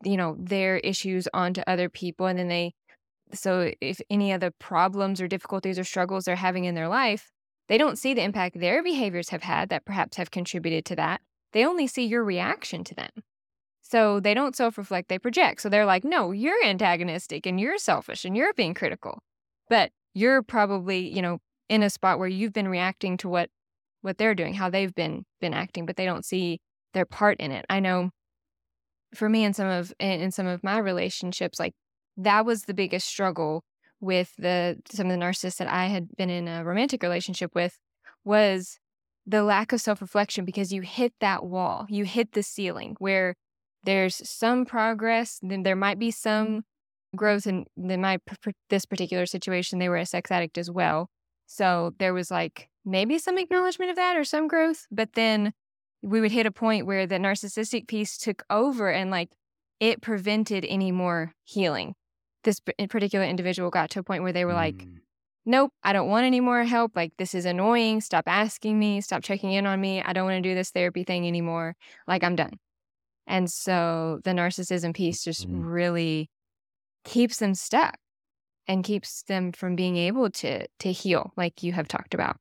you 0.04 0.18
know, 0.18 0.36
their 0.38 0.78
issues 0.78 1.28
onto 1.34 1.62
other 1.66 1.90
people. 1.90 2.28
And 2.28 2.38
then 2.38 2.48
they, 2.48 2.74
so 3.34 3.72
if 3.82 4.00
any 4.10 4.32
of 4.32 4.42
the 4.42 4.52
problems 4.52 5.20
or 5.20 5.28
difficulties 5.28 5.80
or 5.80 5.84
struggles 5.84 6.26
they're 6.26 6.36
having 6.36 6.66
in 6.66 6.76
their 6.76 6.88
life, 6.88 7.32
they 7.70 7.80
don't 7.80 7.98
see 7.98 8.14
the 8.14 8.24
impact 8.24 8.60
their 8.60 8.84
behaviors 8.84 9.30
have 9.30 9.44
had 9.44 9.70
that 9.70 9.86
perhaps 9.86 10.18
have 10.18 10.30
contributed 10.30 10.86
to 10.86 10.96
that. 10.98 11.22
They 11.54 11.66
only 11.66 11.88
see 11.88 12.06
your 12.06 12.24
reaction 12.24 12.84
to 12.84 12.94
them. 12.94 13.10
So 13.90 14.20
they 14.20 14.36
don't 14.36 14.56
self 14.56 14.78
reflect, 14.78 15.10
they 15.10 15.18
project. 15.18 15.62
So 15.62 15.70
they're 15.70 15.86
like, 15.86 16.04
no, 16.04 16.32
you're 16.32 16.64
antagonistic 16.64 17.48
and 17.48 17.60
you're 17.60 17.80
selfish 17.80 18.24
and 18.24 18.38
you're 18.38 18.54
being 18.54 18.76
critical. 18.76 19.24
But 19.68 19.92
you're 20.14 20.44
probably, 20.44 21.12
you 21.12 21.24
know, 21.24 21.40
in 21.70 21.82
a 21.82 21.90
spot 21.90 22.20
where 22.20 22.28
you've 22.28 22.54
been 22.54 22.68
reacting 22.68 23.18
to 23.18 23.30
what 23.30 23.50
what 24.02 24.20
they're 24.20 24.36
doing, 24.36 24.54
how 24.54 24.70
they've 24.70 24.94
been 24.94 25.26
been 25.42 25.56
acting, 25.56 25.88
but 25.88 25.96
they 25.96 26.06
don't 26.06 26.24
see 26.24 26.60
their 26.94 27.06
part 27.06 27.40
in 27.40 27.52
it. 27.52 27.66
I 27.68 27.80
know 27.80 28.12
for 29.16 29.28
me 29.28 29.44
in 29.44 29.54
some 29.54 29.68
of 29.68 29.92
in 30.00 30.30
some 30.30 30.46
of 30.46 30.64
my 30.64 30.78
relationships, 30.78 31.60
like 31.60 31.74
that 32.16 32.46
was 32.46 32.64
the 32.64 32.76
biggest 32.76 33.08
struggle 33.08 33.64
with 34.00 34.36
the 34.38 34.78
some 34.92 35.10
of 35.10 35.18
the 35.18 35.26
narcissists 35.26 35.58
that 35.58 35.68
I 35.68 35.88
had 35.88 36.16
been 36.16 36.30
in 36.30 36.48
a 36.48 36.64
romantic 36.64 37.02
relationship 37.02 37.56
with 37.56 37.80
was 38.24 38.78
the 39.26 39.42
lack 39.42 39.74
of 39.74 39.82
self-reflection 39.82 40.46
because 40.46 40.72
you 40.72 40.84
hit 40.84 41.14
that 41.22 41.44
wall. 41.44 41.88
You 41.90 42.06
hit 42.06 42.34
the 42.34 42.44
ceiling 42.44 42.96
where 43.00 43.34
there's 43.84 44.28
some 44.30 44.66
progress, 44.66 45.40
then 45.42 45.64
there 45.64 45.76
might 45.76 46.00
be 46.00 46.12
some 46.12 46.64
growth 47.16 47.48
in, 47.48 47.66
in 47.78 48.02
my 48.02 48.20
this 48.70 48.86
particular 48.86 49.26
situation 49.26 49.80
they 49.80 49.90
were 49.90 49.98
a 49.98 50.06
sex 50.06 50.32
addict 50.32 50.58
as 50.58 50.70
well. 50.70 51.10
So 51.48 51.94
there 51.98 52.14
was 52.14 52.30
like 52.30 52.70
maybe 52.86 53.18
some 53.18 53.38
acknowledgement 53.38 53.90
of 53.90 53.98
that 53.98 54.16
or 54.16 54.24
some 54.24 54.48
growth, 54.48 54.86
but 54.92 55.14
then 55.14 55.54
we 56.02 56.22
would 56.22 56.32
hit 56.32 56.46
a 56.46 56.52
point 56.52 56.86
where 56.86 57.08
the 57.08 57.16
narcissistic 57.16 57.88
piece 57.88 58.18
took 58.18 58.44
over 58.50 58.90
and 58.92 59.10
like 59.10 59.30
it 59.80 60.02
prevented 60.02 60.66
any 60.66 60.92
more 60.92 61.34
healing 61.44 61.96
this 62.44 62.60
particular 62.90 63.26
individual 63.26 63.70
got 63.70 63.90
to 63.92 64.00
a 64.00 64.04
point 64.04 64.24
where 64.24 64.34
they 64.34 64.46
were 64.46 64.54
like, 64.54 64.76
mm. 64.76 64.98
nope, 65.46 65.72
I 65.84 65.94
don't 65.94 66.10
want 66.10 66.26
any 66.26 66.40
more 66.40 66.64
help. 66.64 66.96
Like, 66.96 67.14
this 67.18 67.36
is 67.36 67.46
annoying. 67.46 68.02
Stop 68.02 68.26
asking 68.28 68.80
me. 68.80 69.02
Stop 69.02 69.24
checking 69.24 69.52
in 69.52 69.66
on 69.66 69.80
me. 69.80 70.02
I 70.02 70.14
don't 70.14 70.26
want 70.26 70.42
to 70.42 70.50
do 70.50 70.56
this 70.56 70.72
therapy 70.72 71.04
thing 71.04 71.28
anymore. 71.28 71.76
Like, 72.08 72.24
I'm 72.24 72.36
done. 72.36 72.54
And 73.30 73.50
so 73.50 74.20
the 74.24 74.32
narcissism 74.32 74.94
piece 74.94 75.24
just 75.24 75.48
mm. 75.48 75.62
really 75.64 76.30
keeps 77.06 77.38
them 77.38 77.54
stuck 77.54 77.96
and 78.68 78.84
keeps 78.84 79.24
them 79.24 79.52
from 79.52 79.76
being 79.76 79.96
able 79.98 80.30
to 80.32 80.68
to 80.80 80.92
heal 80.92 81.32
like 81.38 81.64
you 81.64 81.72
have 81.72 81.88
talked 81.88 82.14
about. 82.14 82.38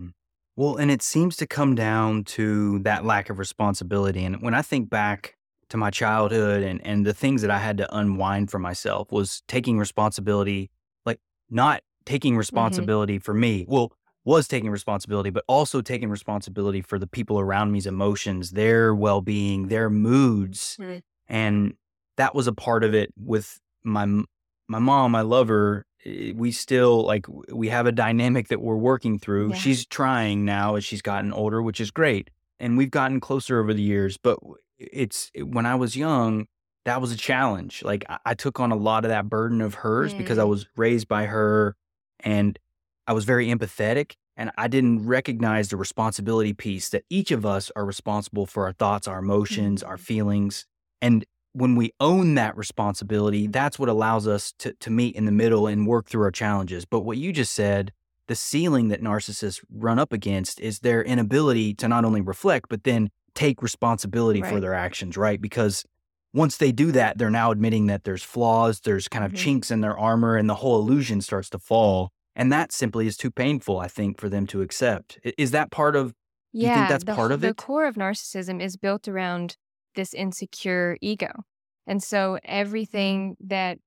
Mm. 0.00 0.12
Well, 0.54 0.76
and 0.76 0.90
it 0.90 1.02
seems 1.02 1.36
to 1.38 1.46
come 1.46 1.74
down 1.74 2.24
to 2.24 2.78
that 2.80 3.04
lack 3.04 3.30
of 3.30 3.38
responsibility. 3.38 4.24
And 4.24 4.42
when 4.42 4.54
I 4.54 4.62
think 4.62 4.90
back 4.90 5.36
to 5.70 5.78
my 5.78 5.90
childhood 5.90 6.62
and 6.62 6.86
and 6.86 7.06
the 7.06 7.14
things 7.14 7.40
that 7.40 7.50
I 7.50 7.58
had 7.58 7.78
to 7.78 7.96
unwind 7.96 8.50
for 8.50 8.58
myself 8.58 9.10
was 9.10 9.42
taking 9.48 9.78
responsibility, 9.78 10.70
like 11.06 11.18
not 11.48 11.82
taking 12.04 12.32
mm-hmm. 12.32 12.38
responsibility 12.40 13.16
mm-hmm. 13.16 13.24
for 13.24 13.34
me. 13.34 13.64
Well, 13.66 13.92
was 14.26 14.48
taking 14.48 14.68
responsibility, 14.68 15.30
but 15.30 15.44
also 15.46 15.80
taking 15.80 16.10
responsibility 16.10 16.82
for 16.82 16.98
the 16.98 17.06
people 17.06 17.38
around 17.38 17.70
me's 17.70 17.86
emotions, 17.86 18.50
their 18.50 18.94
well 18.94 19.22
being, 19.22 19.68
their 19.68 19.88
moods. 19.88 20.76
Mm-hmm. 20.78 20.98
And 21.28 21.74
that 22.16 22.34
was 22.34 22.48
a 22.48 22.52
part 22.52 22.84
of 22.84 22.92
it 22.92 23.14
with 23.16 23.60
my 23.84 24.04
my 24.68 24.80
mom. 24.80 25.14
I 25.14 25.22
love 25.22 25.48
her. 25.48 25.86
Eh, 26.04 26.32
we 26.34 26.50
still 26.50 27.04
like 27.04 27.26
we 27.52 27.68
have 27.68 27.86
a 27.86 27.92
dynamic 27.92 28.48
that 28.48 28.60
we're 28.60 28.76
working 28.76 29.18
through. 29.18 29.50
Yeah. 29.50 29.56
She's 29.56 29.86
trying 29.86 30.44
now 30.44 30.74
as 30.74 30.84
she's 30.84 31.02
gotten 31.02 31.32
older, 31.32 31.62
which 31.62 31.80
is 31.80 31.92
great. 31.92 32.28
And 32.58 32.76
we've 32.76 32.90
gotten 32.90 33.20
closer 33.20 33.60
over 33.60 33.72
the 33.72 33.82
years, 33.82 34.16
but 34.16 34.38
it's 34.78 35.30
when 35.40 35.66
I 35.66 35.76
was 35.76 35.96
young, 35.96 36.46
that 36.84 37.00
was 37.00 37.12
a 37.12 37.16
challenge. 37.16 37.84
Like 37.84 38.04
I, 38.08 38.18
I 38.26 38.34
took 38.34 38.58
on 38.58 38.72
a 38.72 38.76
lot 38.76 39.04
of 39.04 39.10
that 39.10 39.28
burden 39.28 39.60
of 39.60 39.74
hers 39.74 40.12
mm. 40.12 40.18
because 40.18 40.38
I 40.38 40.44
mm. 40.44 40.48
was 40.48 40.66
raised 40.76 41.06
by 41.06 41.26
her 41.26 41.76
and 42.20 42.58
I 43.06 43.12
was 43.12 43.24
very 43.24 43.48
empathetic 43.48 44.14
and 44.36 44.50
I 44.58 44.68
didn't 44.68 45.06
recognize 45.06 45.68
the 45.68 45.76
responsibility 45.76 46.52
piece 46.52 46.88
that 46.90 47.04
each 47.08 47.30
of 47.30 47.46
us 47.46 47.70
are 47.74 47.84
responsible 47.84 48.46
for 48.46 48.64
our 48.64 48.72
thoughts, 48.72 49.08
our 49.08 49.18
emotions, 49.18 49.82
mm. 49.82 49.88
our 49.88 49.96
feelings. 49.96 50.66
And 51.00 51.24
when 51.52 51.74
we 51.74 51.92
own 52.00 52.34
that 52.34 52.56
responsibility, 52.56 53.46
that's 53.46 53.78
what 53.78 53.88
allows 53.88 54.28
us 54.28 54.52
to, 54.58 54.74
to 54.74 54.90
meet 54.90 55.16
in 55.16 55.24
the 55.24 55.32
middle 55.32 55.66
and 55.66 55.86
work 55.86 56.06
through 56.06 56.22
our 56.22 56.30
challenges. 56.30 56.84
But 56.84 57.00
what 57.00 57.16
you 57.16 57.32
just 57.32 57.54
said, 57.54 57.92
the 58.28 58.34
ceiling 58.34 58.88
that 58.88 59.02
narcissists 59.02 59.64
run 59.70 59.98
up 59.98 60.12
against 60.12 60.60
is 60.60 60.80
their 60.80 61.02
inability 61.02 61.72
to 61.74 61.88
not 61.88 62.04
only 62.04 62.20
reflect, 62.20 62.68
but 62.68 62.84
then 62.84 63.08
take 63.34 63.62
responsibility 63.62 64.42
right. 64.42 64.52
for 64.52 64.60
their 64.60 64.74
actions, 64.74 65.16
right? 65.16 65.40
Because 65.40 65.84
once 66.34 66.58
they 66.58 66.72
do 66.72 66.92
that, 66.92 67.16
they're 67.16 67.30
now 67.30 67.50
admitting 67.50 67.86
that 67.86 68.04
there's 68.04 68.22
flaws, 68.22 68.80
there's 68.80 69.08
kind 69.08 69.24
of 69.24 69.32
mm-hmm. 69.32 69.42
chinks 69.42 69.70
in 69.70 69.80
their 69.80 69.96
armor, 69.96 70.36
and 70.36 70.50
the 70.50 70.56
whole 70.56 70.78
illusion 70.78 71.22
starts 71.22 71.48
to 71.50 71.58
fall. 71.58 72.12
And 72.36 72.52
that 72.52 72.70
simply 72.70 73.06
is 73.06 73.16
too 73.16 73.30
painful, 73.30 73.80
I 73.80 73.88
think, 73.88 74.20
for 74.20 74.28
them 74.28 74.46
to 74.48 74.60
accept. 74.60 75.18
Is 75.38 75.50
that 75.52 75.70
part 75.70 75.96
of? 75.96 76.14
Yeah, 76.52 76.68
you 76.68 76.74
think 76.76 76.88
that's 76.90 77.04
the, 77.04 77.14
part 77.14 77.32
of 77.32 77.40
the 77.40 77.48
it. 77.48 77.56
The 77.56 77.62
core 77.62 77.86
of 77.86 77.96
narcissism 77.96 78.62
is 78.62 78.76
built 78.76 79.08
around 79.08 79.56
this 79.94 80.12
insecure 80.12 80.98
ego, 81.00 81.30
and 81.86 82.02
so 82.02 82.38
everything 82.44 83.36
that 83.40 83.78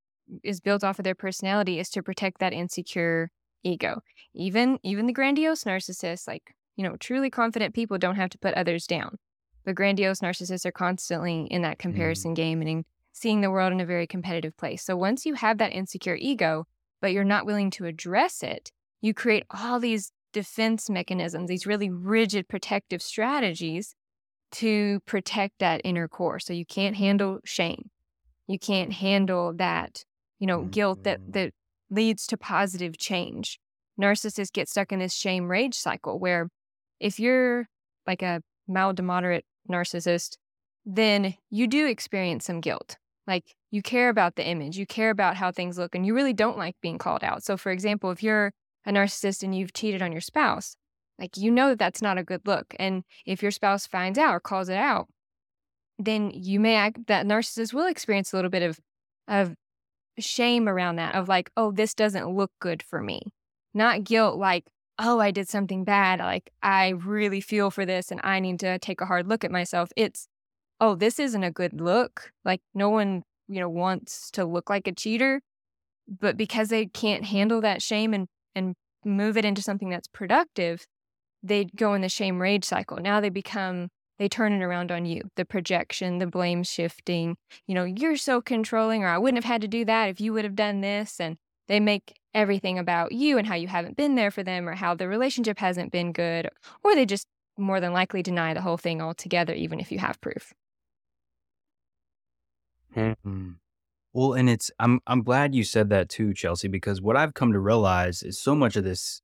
is 0.44 0.60
built 0.60 0.84
off 0.84 1.00
of 1.00 1.04
their 1.04 1.16
personality 1.16 1.80
is 1.80 1.90
to 1.92 2.04
protect 2.04 2.40
that 2.40 2.52
insecure 2.52 3.30
ego. 3.64 4.02
Even 4.34 4.80
even 4.84 5.06
the 5.06 5.14
grandiose 5.14 5.64
narcissists, 5.64 6.28
like 6.28 6.56
you 6.76 6.84
know, 6.84 6.96
truly 7.00 7.30
confident 7.30 7.76
people, 7.76 7.98
don't 7.98 8.16
have 8.16 8.30
to 8.32 8.40
put 8.40 8.56
others 8.56 8.88
down. 8.88 9.18
But 9.64 9.76
grandiose 9.76 10.22
narcissists 10.22 10.66
are 10.66 10.72
constantly 10.72 11.42
in 11.52 11.62
that 11.62 11.78
mm. 11.78 11.82
comparison 11.82 12.32
mm. 12.32 12.36
game 12.36 12.62
and 12.62 12.70
in 12.70 12.86
seeing 13.12 13.42
the 13.42 13.52
world 13.52 13.74
in 13.74 13.80
a 13.80 13.86
very 13.86 14.08
competitive 14.08 14.56
place. 14.58 14.84
So 14.84 14.96
once 14.96 15.26
you 15.26 15.36
have 15.36 15.58
that 15.58 15.74
insecure 15.74 16.16
ego, 16.16 16.66
but 17.02 17.12
you're 17.12 17.24
not 17.24 17.46
willing 17.46 17.72
to 17.72 17.86
address 17.86 18.44
it, 18.44 18.72
you 19.02 19.14
create 19.14 19.44
all 19.50 19.80
these 19.80 20.12
defense 20.34 20.90
mechanisms, 20.90 21.50
these 21.50 21.66
really 21.66 21.90
rigid 21.90 22.48
protective 22.48 23.02
strategies 23.02 23.96
to 24.52 25.00
protect 25.06 25.60
that 25.60 25.82
inner 25.84 26.08
core. 26.08 26.40
So 26.40 26.54
you 26.54 26.66
can't 26.66 26.96
handle 26.96 27.40
shame. 27.44 27.90
You 28.48 28.58
can't 28.58 28.94
handle 28.94 29.54
that, 29.58 30.04
you 30.40 30.48
know, 30.48 30.60
mm-hmm. 30.60 30.70
guilt 30.70 31.04
that 31.04 31.22
mm. 31.22 31.34
that 31.34 31.54
leads 31.90 32.26
to 32.28 32.38
positive 32.38 32.98
change. 32.98 33.60
Narcissists 34.00 34.52
get 34.52 34.70
stuck 34.70 34.92
in 34.92 35.00
this 35.00 35.14
shame 35.14 35.48
rage 35.48 35.76
cycle 35.76 36.20
where 36.20 36.50
if 37.00 37.20
you're 37.20 37.68
like 38.08 38.22
a 38.22 38.42
mild 38.68 38.98
to 38.98 39.04
moderate 39.04 39.46
narcissist, 39.70 40.38
then 40.86 41.36
you 41.50 41.68
do 41.68 41.86
experience 41.86 42.46
some 42.46 42.62
guilt. 42.62 42.98
Like 43.28 43.56
you 43.72 43.82
care 43.82 44.10
about 44.10 44.36
the 44.36 44.46
image, 44.46 44.78
you 44.78 44.86
care 44.86 45.10
about 45.10 45.38
how 45.38 45.52
things 45.52 45.78
look, 45.78 45.96
and 45.96 46.06
you 46.06 46.16
really 46.16 46.34
don't 46.34 46.58
like 46.58 46.76
being 46.82 46.98
called 46.98 47.24
out. 47.24 47.44
So, 47.44 47.58
for 47.58 47.72
example, 47.72 48.12
if 48.12 48.24
you're 48.24 48.54
a 48.86 48.92
narcissist 48.92 49.44
and 49.44 49.56
you've 49.56 49.74
cheated 49.74 50.02
on 50.02 50.12
your 50.12 50.22
spouse, 50.22 50.76
like 51.20 51.38
you 51.38 51.52
know 51.52 51.70
that 51.70 51.80
that's 51.80 52.02
not 52.02 52.18
a 52.18 52.24
good 52.24 52.42
look. 52.46 52.74
And 52.80 53.04
if 53.26 53.42
your 53.44 53.52
spouse 53.52 53.86
finds 53.86 54.18
out 54.18 54.34
or 54.34 54.40
calls 54.40 54.70
it 54.70 54.78
out, 54.78 55.08
then 55.98 56.32
you 56.34 56.60
may 56.60 56.76
act 56.76 57.08
that 57.08 57.26
narcissist 57.26 57.74
will 57.74 57.88
experience 57.88 58.32
a 58.32 58.38
little 58.38 58.52
bit 58.52 58.64
of 58.64 58.80
of 59.28 59.54
shame 60.18 60.68
around 60.68 60.98
that 60.98 61.16
of 61.16 61.28
like, 61.28 61.52
oh, 61.56 61.72
this 61.72 61.94
doesn't 61.94 62.30
look 62.30 62.52
good 62.60 62.84
for 62.84 63.02
me. 63.02 63.22
Not 63.74 64.04
guilt 64.04 64.38
like, 64.38 64.66
oh, 64.98 65.20
I 65.20 65.32
did 65.32 65.48
something 65.48 65.84
bad. 65.84 66.20
Like, 66.20 66.52
I 66.62 66.90
really 66.90 67.42
feel 67.42 67.72
for 67.72 67.86
this 67.86 68.12
and 68.12 68.20
I 68.24 68.40
need 68.40 68.60
to 68.62 68.80
take 68.80 69.02
a 69.02 69.06
hard 69.06 69.28
look 69.28 69.44
at 69.44 69.52
myself. 69.52 69.92
It's, 69.96 70.28
oh, 70.82 70.96
this 70.96 71.20
isn't 71.20 71.44
a 71.44 71.52
good 71.52 71.80
look. 71.80 72.32
Like, 72.44 72.62
no 72.74 72.90
one, 72.90 73.24
you 73.50 73.60
know, 73.60 73.68
wants 73.68 74.32
to 74.32 74.46
look 74.46 74.70
like 74.70 74.88
a 74.88 74.94
cheater. 74.94 75.42
But 76.08 76.38
because 76.38 76.70
they 76.70 76.86
can't 76.86 77.26
handle 77.26 77.62
that 77.62 77.82
shame 77.82 78.14
and, 78.14 78.28
and 78.56 78.76
move 79.04 79.38
it 79.38 79.46
into 79.46 79.62
something 79.62 79.90
that's 79.90 80.08
productive, 80.08 80.86
they 81.44 81.66
go 81.76 81.94
in 81.94 82.02
the 82.02 82.10
shame 82.10 82.42
rage 82.42 82.66
cycle. 82.66 82.98
Now 82.98 83.20
they 83.20 83.30
become, 83.30 83.90
they 84.18 84.28
turn 84.30 84.54
it 84.54 84.64
around 84.64 84.92
on 84.92 85.06
you 85.06 85.24
the 85.36 85.46
projection, 85.46 86.18
the 86.18 86.28
blame 86.28 86.64
shifting. 86.64 87.36
You 87.68 87.76
know, 87.76 87.84
you're 87.84 88.18
so 88.18 88.42
controlling, 88.42 89.04
or 89.04 89.08
I 89.08 89.18
wouldn't 89.18 89.44
have 89.44 89.52
had 89.52 89.62
to 89.62 89.68
do 89.68 89.86
that 89.86 90.10
if 90.10 90.22
you 90.22 90.34
would 90.34 90.46
have 90.46 90.56
done 90.56 90.82
this. 90.82 91.20
And 91.20 91.38
they 91.68 91.80
make 91.80 92.16
everything 92.34 92.80
about 92.80 93.12
you 93.12 93.38
and 93.38 93.48
how 93.48 93.56
you 93.56 93.68
haven't 93.68 93.98
been 93.98 94.16
there 94.16 94.32
for 94.32 94.44
them 94.44 94.68
or 94.68 94.76
how 94.76 94.96
the 94.96 95.08
relationship 95.08 95.60
hasn't 95.60 95.92
been 95.92 96.12
good, 96.12 96.50
or 96.84 96.96
they 96.96 97.06
just 97.06 97.28
more 97.58 97.80
than 97.80 97.94
likely 97.94 98.24
deny 98.24 98.54
the 98.54 98.62
whole 98.62 98.78
thing 98.78 99.02
altogether, 99.02 99.54
even 99.54 99.80
if 99.80 99.92
you 99.92 100.00
have 100.00 100.20
proof. 100.22 100.54
Hmm. 103.24 103.52
Well, 104.14 104.34
and 104.34 104.50
it's 104.50 104.72
I'm 104.80 105.00
I'm 105.08 105.22
glad 105.24 105.54
you 105.54 105.64
said 105.64 105.90
that 105.90 106.10
too, 106.10 106.34
Chelsea, 106.34 106.68
because 106.68 107.02
what 107.02 107.16
I've 107.16 107.34
come 107.34 107.54
to 107.54 107.60
realize 107.60 108.24
is 108.24 108.40
so 108.40 108.56
much 108.56 108.76
of 108.76 108.84
this 108.84 109.22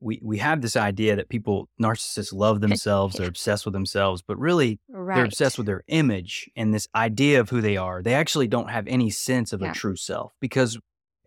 we 0.00 0.18
we 0.22 0.38
have 0.38 0.62
this 0.62 0.74
idea 0.76 1.14
that 1.16 1.28
people 1.28 1.68
narcissists 1.80 2.32
love 2.32 2.60
themselves, 2.66 3.16
they're 3.16 3.28
obsessed 3.28 3.64
with 3.64 3.74
themselves, 3.74 4.22
but 4.26 4.38
really 4.38 4.80
right. 4.88 5.16
they're 5.16 5.24
obsessed 5.24 5.58
with 5.58 5.66
their 5.66 5.82
image 5.88 6.50
and 6.56 6.72
this 6.74 6.88
idea 6.94 7.40
of 7.40 7.50
who 7.50 7.60
they 7.60 7.76
are. 7.76 8.02
They 8.02 8.14
actually 8.14 8.48
don't 8.48 8.70
have 8.70 8.86
any 8.88 9.10
sense 9.10 9.52
of 9.52 9.60
yeah. 9.60 9.70
a 9.70 9.74
true 9.74 9.96
self 9.96 10.32
because 10.40 10.78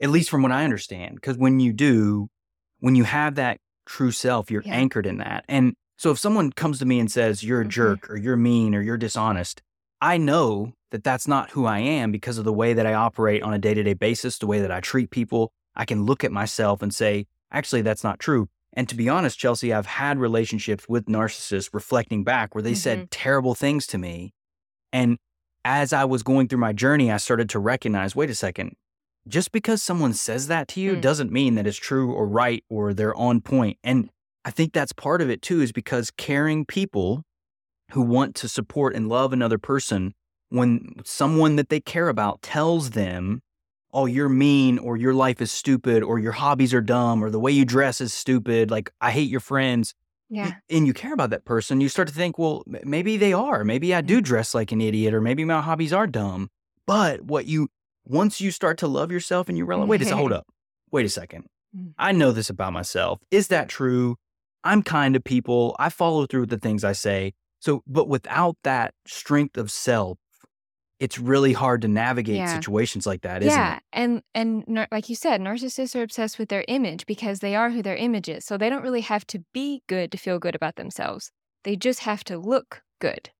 at 0.01 0.09
least 0.09 0.29
from 0.29 0.41
what 0.41 0.51
I 0.51 0.63
understand. 0.65 1.15
Because 1.15 1.37
when 1.37 1.59
you 1.59 1.71
do, 1.71 2.29
when 2.79 2.95
you 2.95 3.05
have 3.05 3.35
that 3.35 3.59
true 3.85 4.11
self, 4.11 4.51
you're 4.51 4.63
Yeah. 4.65 4.73
anchored 4.73 5.05
in 5.05 5.19
that. 5.19 5.45
And 5.47 5.75
so 5.95 6.11
if 6.11 6.19
someone 6.19 6.51
comes 6.51 6.79
to 6.79 6.85
me 6.85 6.99
and 6.99 7.09
says, 7.09 7.43
you're 7.43 7.61
a 7.61 7.65
Mhm. 7.65 7.69
jerk 7.69 8.09
or 8.09 8.17
you're 8.17 8.35
mean 8.35 8.75
or 8.75 8.81
you're 8.81 8.97
dishonest, 8.97 9.61
I 10.01 10.17
know 10.17 10.73
that 10.91 11.03
that's 11.03 11.27
not 11.27 11.51
who 11.51 11.65
I 11.65 11.79
am 11.79 12.11
because 12.11 12.37
of 12.37 12.45
the 12.45 12.53
way 12.53 12.73
that 12.73 12.85
I 12.85 12.93
operate 12.93 13.41
on 13.43 13.53
a 13.53 13.59
day 13.59 13.73
to 13.73 13.83
day 13.83 13.93
basis, 13.93 14.37
the 14.37 14.47
way 14.47 14.61
that 14.61 14.71
I 14.71 14.79
treat 14.79 15.09
people. 15.09 15.51
I 15.75 15.85
can 15.85 16.03
look 16.03 16.23
at 16.23 16.31
myself 16.31 16.81
and 16.81 16.93
say, 16.93 17.27
actually, 17.51 17.81
that's 17.81 18.03
not 18.03 18.19
true. 18.19 18.47
And 18.73 18.87
to 18.89 18.95
be 18.95 19.09
honest, 19.09 19.39
Chelsea, 19.39 19.73
I've 19.73 19.85
had 19.85 20.19
relationships 20.19 20.87
with 20.87 21.05
narcissists 21.05 21.73
reflecting 21.73 22.23
back 22.23 22.53
where 22.53 22.61
they 22.61 22.73
Mhm. 22.73 22.77
said 22.77 23.11
terrible 23.11 23.55
things 23.55 23.87
to 23.87 23.97
me. 23.97 24.33
And 24.91 25.17
as 25.63 25.93
I 25.93 26.05
was 26.05 26.23
going 26.23 26.47
through 26.47 26.59
my 26.59 26.73
journey, 26.73 27.11
I 27.11 27.17
started 27.17 27.49
to 27.49 27.59
recognize 27.59 28.15
wait 28.15 28.29
a 28.29 28.35
second, 28.35 28.75
just 29.27 29.51
because 29.51 29.81
someone 29.81 30.13
says 30.13 30.47
that 30.47 30.67
to 30.69 30.81
you 30.81 30.95
Mm. 30.95 31.01
doesn't 31.01 31.31
mean 31.31 31.55
that 31.55 31.65
it's 31.67 31.77
true 31.77 32.11
or 32.11 32.27
right 32.27 32.63
or 32.69 32.93
they're 32.93 33.15
on 33.15 33.41
point. 33.41 33.77
And 33.83 34.09
I 34.43 34.51
think 34.51 34.73
that's 34.73 34.93
part 34.93 35.21
of 35.21 35.29
it 35.29 35.41
too, 35.41 35.61
is 35.61 35.71
because 35.71 36.11
caring 36.11 36.65
people 36.65 37.23
who 37.95 38.01
want 38.01 38.35
to 38.35 38.47
support 38.49 38.93
and 38.93 39.07
love 39.07 39.31
another 39.33 39.57
person, 39.57 40.13
when 40.49 40.95
someone 41.05 41.55
that 41.55 41.69
they 41.69 41.79
care 41.79 42.09
about 42.09 42.41
tells 42.41 42.89
them, 42.91 43.41
oh, 43.93 44.05
you're 44.05 44.27
mean 44.29 44.77
or 44.77 44.97
your 44.97 45.13
life 45.13 45.41
is 45.41 45.49
stupid 45.51 46.03
or 46.03 46.19
your 46.19 46.33
hobbies 46.33 46.73
are 46.73 46.81
dumb 46.81 47.23
or 47.23 47.29
the 47.29 47.39
way 47.39 47.51
you 47.53 47.63
dress 47.63 48.01
is 48.01 48.11
stupid, 48.13 48.69
like 48.69 48.91
I 48.99 49.11
hate 49.11 49.29
your 49.29 49.39
friends, 49.39 49.93
Yeah. 50.29 50.55
and 50.69 50.85
you 50.85 50.93
care 50.93 51.13
about 51.13 51.29
that 51.29 51.45
person, 51.45 51.79
you 51.79 51.87
start 51.87 52.09
to 52.09 52.13
think, 52.13 52.37
well, 52.37 52.63
maybe 52.67 53.15
they 53.15 53.31
are. 53.31 53.63
Maybe 53.63 53.95
I 53.95 54.01
Mm. 54.01 54.07
do 54.07 54.19
dress 54.21 54.53
like 54.53 54.73
an 54.73 54.81
idiot 54.81 55.13
or 55.13 55.21
maybe 55.21 55.45
my 55.45 55.61
hobbies 55.61 55.93
are 55.93 56.05
dumb. 56.07 56.49
But 56.85 57.21
what 57.21 57.45
you, 57.45 57.69
once 58.03 58.41
you 58.41 58.51
start 58.51 58.77
to 58.79 58.87
love 58.89 59.09
yourself 59.11 59.47
and 59.47 59.57
you 59.57 59.65
realize, 59.65 59.87
wait 59.87 60.01
a 60.01 60.05
second, 60.05 60.17
hold 60.19 60.33
up, 60.39 60.45
wait 60.91 61.05
a 61.05 61.09
second. 61.09 61.45
Mm. 61.73 61.93
I 61.97 62.11
know 62.11 62.33
this 62.33 62.49
about 62.49 62.73
myself. 62.73 63.21
Is 63.31 63.47
that 63.47 63.69
true? 63.69 64.17
I'm 64.65 64.83
kind 64.83 65.13
to 65.13 65.21
people. 65.21 65.77
I 65.79 65.87
follow 65.89 66.25
through 66.25 66.41
with 66.41 66.49
the 66.49 66.59
things 66.59 66.83
I 66.83 66.91
say. 66.91 67.33
So, 67.59 67.83
but 67.87 68.07
without 68.07 68.57
that 68.63 68.93
strength 69.07 69.57
of 69.57 69.71
self, 69.71 70.19
it's 70.99 71.19
really 71.19 71.53
hard 71.53 71.81
to 71.83 71.89
navigate 71.89 72.47
Yeah. 72.47 72.49
situations 72.49 73.05
like 73.07 73.21
that, 73.23 73.43
isn't 73.43 73.65
yeah, 73.65 73.79
it? 73.79 73.79
and 73.93 74.23
and 74.35 74.65
like 74.91 75.09
you 75.09 75.15
said, 75.15 75.41
narcissists 75.41 75.95
are 75.95 76.03
obsessed 76.03 76.39
with 76.39 76.49
their 76.49 76.65
image 76.69 77.05
because 77.07 77.39
they 77.39 77.55
are 77.55 77.71
who 77.71 77.83
their 77.83 77.97
image 77.97 78.29
is. 78.29 78.45
So 78.45 78.57
they 78.57 78.69
don't 78.69 78.83
really 78.83 79.01
have 79.01 79.27
to 79.27 79.39
be 79.53 79.83
good 79.87 80.11
to 80.13 80.19
feel 80.19 80.39
good 80.39 80.55
about 80.55 80.77
themselves. 80.77 81.31
They 81.63 81.75
just 81.77 82.01
have 82.01 82.23
to 82.25 82.37
look 82.39 82.83
good. 82.99 83.31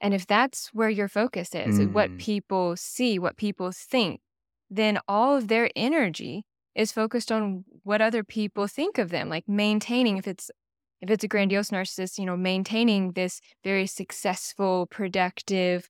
And 0.00 0.12
if 0.14 0.26
that's 0.26 0.68
where 0.74 0.90
your 0.90 1.08
focus 1.08 1.54
is, 1.54 1.78
and 1.78 1.94
what 1.94 2.10
Mm. 2.10 2.18
people 2.18 2.76
see, 2.76 3.18
what 3.18 3.36
people 3.36 3.72
think, 3.72 4.20
then 4.68 4.98
all 5.08 5.36
of 5.36 5.48
their 5.48 5.70
energy 5.74 6.44
is 6.74 6.92
focused 6.92 7.32
on 7.32 7.64
what 7.82 8.02
other 8.02 8.22
people 8.22 8.66
think 8.66 8.98
of 8.98 9.08
them, 9.10 9.28
like 9.30 9.48
maintaining 9.48 10.18
if 10.18 10.28
it's 10.28 10.50
if 11.06 11.14
it's 11.14 11.24
a 11.24 11.28
grandiose 11.28 11.70
narcissist, 11.70 12.18
you 12.18 12.26
know, 12.26 12.36
maintaining 12.36 13.12
this 13.12 13.40
very 13.62 13.86
successful, 13.86 14.86
productive, 14.90 15.88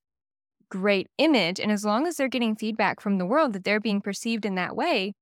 great 0.68 1.08
image. 1.18 1.58
And 1.58 1.72
as 1.72 1.84
long 1.84 2.06
as 2.06 2.16
they're 2.16 2.28
getting 2.28 2.56
feedback 2.56 3.00
from 3.00 3.18
the 3.18 3.26
world 3.26 3.52
that 3.54 3.64
they're 3.64 3.80
being 3.80 4.00
perceived 4.00 4.44
in 4.44 4.56
that 4.56 4.76
way, 4.76 5.14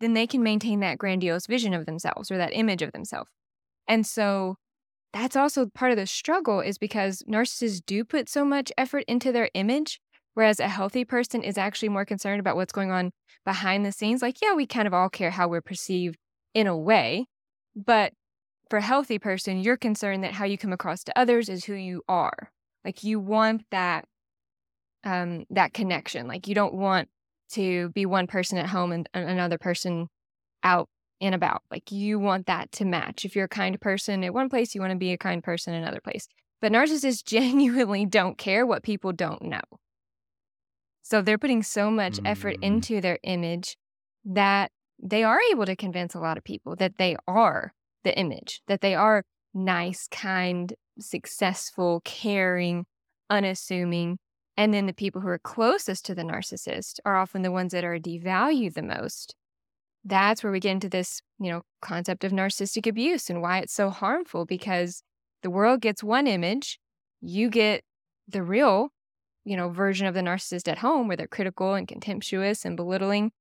then 0.00 0.14
they 0.14 0.26
can 0.26 0.42
maintain 0.42 0.80
that 0.80 0.98
grandiose 0.98 1.46
vision 1.46 1.74
of 1.74 1.86
themselves 1.86 2.30
or 2.30 2.38
that 2.38 2.54
image 2.54 2.82
of 2.82 2.92
themselves. 2.92 3.30
And 3.86 4.06
so 4.06 4.56
that's 5.12 5.36
also 5.36 5.66
part 5.66 5.92
of 5.92 5.98
the 5.98 6.06
struggle 6.06 6.60
is 6.60 6.78
because 6.78 7.22
narcissists 7.28 7.82
do 7.84 8.04
put 8.04 8.28
so 8.28 8.44
much 8.44 8.72
effort 8.78 9.04
into 9.06 9.32
their 9.32 9.50
image, 9.54 10.00
whereas 10.34 10.60
a 10.60 10.68
healthy 10.68 11.04
person 11.04 11.42
is 11.42 11.58
actually 11.58 11.90
more 11.90 12.04
concerned 12.04 12.40
about 12.40 12.56
what's 12.56 12.72
going 12.72 12.90
on 12.90 13.10
behind 13.44 13.84
the 13.84 13.92
scenes. 13.92 14.22
Like, 14.22 14.36
yeah, 14.40 14.54
we 14.54 14.66
kind 14.66 14.86
of 14.86 14.94
all 14.94 15.10
care 15.10 15.30
how 15.30 15.48
we're 15.48 15.60
perceived 15.60 16.16
in 16.54 16.66
a 16.66 16.76
way, 16.76 17.26
but 17.76 18.12
for 18.72 18.78
a 18.78 18.80
healthy 18.80 19.18
person, 19.18 19.60
you're 19.60 19.76
concerned 19.76 20.24
that 20.24 20.32
how 20.32 20.46
you 20.46 20.56
come 20.56 20.72
across 20.72 21.04
to 21.04 21.18
others 21.18 21.50
is 21.50 21.66
who 21.66 21.74
you 21.74 22.00
are. 22.08 22.50
Like 22.86 23.04
you 23.04 23.20
want 23.20 23.66
that 23.70 24.06
um 25.04 25.44
that 25.50 25.74
connection. 25.74 26.26
Like 26.26 26.48
you 26.48 26.54
don't 26.54 26.72
want 26.72 27.10
to 27.50 27.90
be 27.90 28.06
one 28.06 28.26
person 28.26 28.56
at 28.56 28.70
home 28.70 28.90
and 28.90 29.06
another 29.12 29.58
person 29.58 30.08
out 30.62 30.88
and 31.20 31.34
about. 31.34 31.60
Like 31.70 31.92
you 31.92 32.18
want 32.18 32.46
that 32.46 32.72
to 32.72 32.86
match. 32.86 33.26
If 33.26 33.36
you're 33.36 33.44
a 33.44 33.48
kind 33.60 33.78
person 33.78 34.24
at 34.24 34.32
one 34.32 34.48
place, 34.48 34.74
you 34.74 34.80
want 34.80 34.92
to 34.92 34.98
be 34.98 35.12
a 35.12 35.18
kind 35.18 35.44
person 35.44 35.74
in 35.74 35.82
another 35.82 36.00
place. 36.00 36.26
But 36.62 36.72
narcissists 36.72 37.22
genuinely 37.26 38.06
don't 38.06 38.38
care 38.38 38.64
what 38.64 38.82
people 38.82 39.12
don't 39.12 39.42
know. 39.42 39.60
So 41.02 41.20
they're 41.20 41.36
putting 41.36 41.62
so 41.62 41.90
much 41.90 42.18
effort 42.24 42.56
Mm. 42.62 42.68
into 42.68 43.00
their 43.02 43.18
image 43.22 43.76
that 44.24 44.72
they 44.98 45.24
are 45.24 45.40
able 45.50 45.66
to 45.66 45.76
convince 45.76 46.14
a 46.14 46.20
lot 46.20 46.38
of 46.38 46.44
people 46.44 46.74
that 46.76 46.96
they 46.96 47.18
are 47.28 47.74
the 48.04 48.16
image, 48.18 48.62
that 48.68 48.80
they 48.80 48.94
are 48.94 49.24
nice, 49.54 50.08
kind, 50.10 50.74
successful, 50.98 52.00
caring, 52.04 52.86
unassuming. 53.30 54.18
And 54.56 54.72
then 54.72 54.86
the 54.86 54.92
people 54.92 55.20
who 55.20 55.28
are 55.28 55.38
closest 55.38 56.04
to 56.06 56.14
the 56.14 56.22
narcissist 56.22 56.98
are 57.04 57.16
often 57.16 57.42
the 57.42 57.50
ones 57.50 57.72
that 57.72 57.84
are 57.84 57.98
devalued 57.98 58.74
the 58.74 58.82
most. 58.82 59.34
That's 60.04 60.42
where 60.42 60.52
we 60.52 60.60
get 60.60 60.72
into 60.72 60.88
this, 60.88 61.22
you 61.38 61.50
know, 61.50 61.62
concept 61.80 62.24
of 62.24 62.32
narcissistic 62.32 62.86
abuse 62.86 63.30
and 63.30 63.40
why 63.40 63.58
it's 63.58 63.72
so 63.72 63.88
harmful 63.90 64.44
because 64.44 65.02
the 65.42 65.50
world 65.50 65.80
gets 65.80 66.02
one 66.02 66.26
image, 66.26 66.78
you 67.20 67.48
get 67.50 67.82
the 68.28 68.42
real, 68.42 68.90
you 69.44 69.56
know, 69.56 69.68
version 69.68 70.06
of 70.06 70.14
the 70.14 70.20
narcissist 70.20 70.68
at 70.68 70.78
home 70.78 71.08
where 71.08 71.16
they're 71.16 71.26
critical 71.26 71.74
and 71.74 71.88
contemptuous 71.88 72.64
and 72.64 72.76
belittling, 72.76 73.32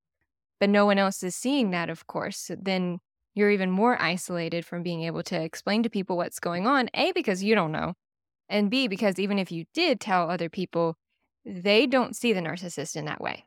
but 0.59 0.69
no 0.69 0.85
one 0.85 0.97
else 0.97 1.23
is 1.23 1.35
seeing 1.35 1.71
that, 1.71 1.89
of 1.89 2.07
course. 2.07 2.51
Then 2.61 2.99
you're 3.33 3.51
even 3.51 3.71
more 3.71 4.01
isolated 4.01 4.65
from 4.65 4.83
being 4.83 5.03
able 5.03 5.23
to 5.23 5.41
explain 5.41 5.83
to 5.83 5.89
people 5.89 6.17
what's 6.17 6.39
going 6.39 6.67
on. 6.67 6.89
A, 6.93 7.11
because 7.13 7.43
you 7.43 7.55
don't 7.55 7.71
know. 7.71 7.93
And 8.49 8.69
B, 8.69 8.87
because 8.87 9.17
even 9.19 9.39
if 9.39 9.51
you 9.51 9.65
did 9.73 9.99
tell 10.01 10.29
other 10.29 10.49
people, 10.49 10.97
they 11.45 11.87
don't 11.87 12.15
see 12.15 12.33
the 12.33 12.41
narcissist 12.41 12.95
in 12.95 13.05
that 13.05 13.21
way. 13.21 13.45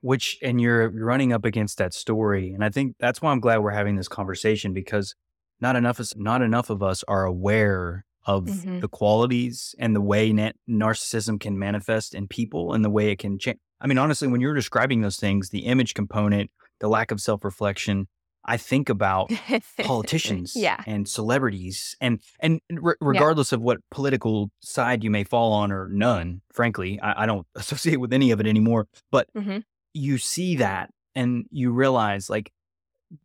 Which, 0.00 0.38
and 0.42 0.60
you're 0.60 0.90
you're 0.92 1.04
running 1.04 1.32
up 1.32 1.44
against 1.44 1.78
that 1.78 1.92
story. 1.92 2.52
And 2.52 2.64
I 2.64 2.70
think 2.70 2.96
that's 2.98 3.20
why 3.20 3.30
I'm 3.32 3.40
glad 3.40 3.58
we're 3.58 3.70
having 3.70 3.96
this 3.96 4.08
conversation 4.08 4.72
because 4.72 5.14
not 5.60 5.76
enough 5.76 6.00
is 6.00 6.14
not 6.16 6.40
enough 6.42 6.70
of 6.70 6.82
us 6.82 7.04
are 7.06 7.24
aware 7.24 8.06
of 8.26 8.44
Mhm. 8.44 8.80
the 8.80 8.88
qualities 8.88 9.74
and 9.78 9.94
the 9.94 10.00
way 10.00 10.32
na- 10.32 10.52
narcissism 10.68 11.38
can 11.38 11.58
manifest 11.58 12.14
in 12.14 12.28
people 12.28 12.72
and 12.72 12.84
the 12.84 12.90
way 12.90 13.10
it 13.10 13.18
can 13.18 13.38
change. 13.38 13.58
I 13.80 13.86
mean, 13.86 13.98
honestly, 13.98 14.28
when 14.28 14.40
you're 14.40 14.54
describing 14.54 15.00
those 15.02 15.18
things, 15.18 15.50
the 15.50 15.60
image 15.66 15.94
component, 15.94 16.50
the 16.80 16.88
lack 16.88 17.10
of 17.10 17.20
self 17.20 17.44
reflection, 17.44 18.08
I 18.44 18.56
think 18.56 18.88
about 18.88 19.30
politicians 19.82 20.54
yeah. 20.56 20.82
and 20.86 21.08
celebrities 21.08 21.96
and 22.00 22.20
and 22.40 22.60
re- 22.70 22.94
regardless 23.00 23.52
of 23.52 23.60
what 23.60 23.78
political 23.90 24.50
side 24.60 25.04
you 25.04 25.10
may 25.10 25.24
fall 25.24 25.52
on 25.52 25.70
or 25.72 25.88
none 25.88 26.40
frankly 26.52 26.98
I, 27.00 27.22
I 27.24 27.26
don't 27.26 27.46
associate 27.54 28.00
with 28.00 28.12
any 28.12 28.30
of 28.30 28.40
it 28.40 28.46
anymore 28.46 28.86
but 29.10 29.28
hmm 29.36 29.58
you 29.92 30.18
see 30.18 30.54
that 30.56 30.90
and 31.16 31.46
you 31.50 31.72
realize 31.72 32.30
like 32.30 32.52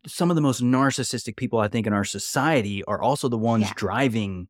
some 0.06 0.30
of 0.30 0.34
the 0.34 0.42
most 0.42 0.62
narcissistic 0.62 1.36
people 1.36 1.60
i 1.60 1.68
think 1.68 1.86
in 1.86 1.92
our 1.92 2.04
society 2.04 2.82
are 2.84 3.00
also 3.00 3.28
the 3.28 3.38
ones 3.38 3.62
Yeah. 3.64 3.72
driving 3.76 4.48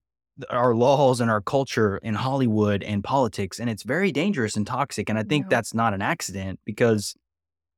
our 0.51 0.75
laws 0.75 1.21
and 1.21 1.31
our 1.31 1.43
culture 1.43 1.99
in 1.99 2.15
hollywood 2.15 2.83
and 2.83 3.05
politics 3.05 3.61
and 3.61 3.69
it's 3.71 3.83
very 3.83 4.13
dangerous 4.13 4.57
and 4.57 4.67
toxic 4.67 5.09
and 5.11 5.19
i 5.19 5.23
think 5.23 5.45
No. 5.45 5.49
that's 5.51 5.75
not 5.75 5.93
an 5.95 6.01
accident 6.03 6.59
because 6.65 7.15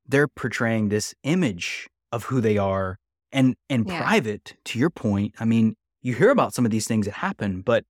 they're 0.06 0.28
portraying 0.28 0.88
this 0.88 1.14
image 1.24 1.88
of 2.12 2.24
who 2.24 2.40
they 2.40 2.58
are 2.58 2.98
and 3.32 3.54
in 3.68 3.84
Yeah. 3.84 4.02
private 4.02 4.56
to 4.66 4.78
your 4.78 4.90
point 4.90 5.34
i 5.40 5.44
mean 5.44 5.74
you 6.02 6.14
hear 6.14 6.30
about 6.30 6.54
some 6.54 6.64
of 6.64 6.70
these 6.70 6.86
things 6.88 7.06
that 7.06 7.14
happen 7.14 7.60
but 7.62 7.84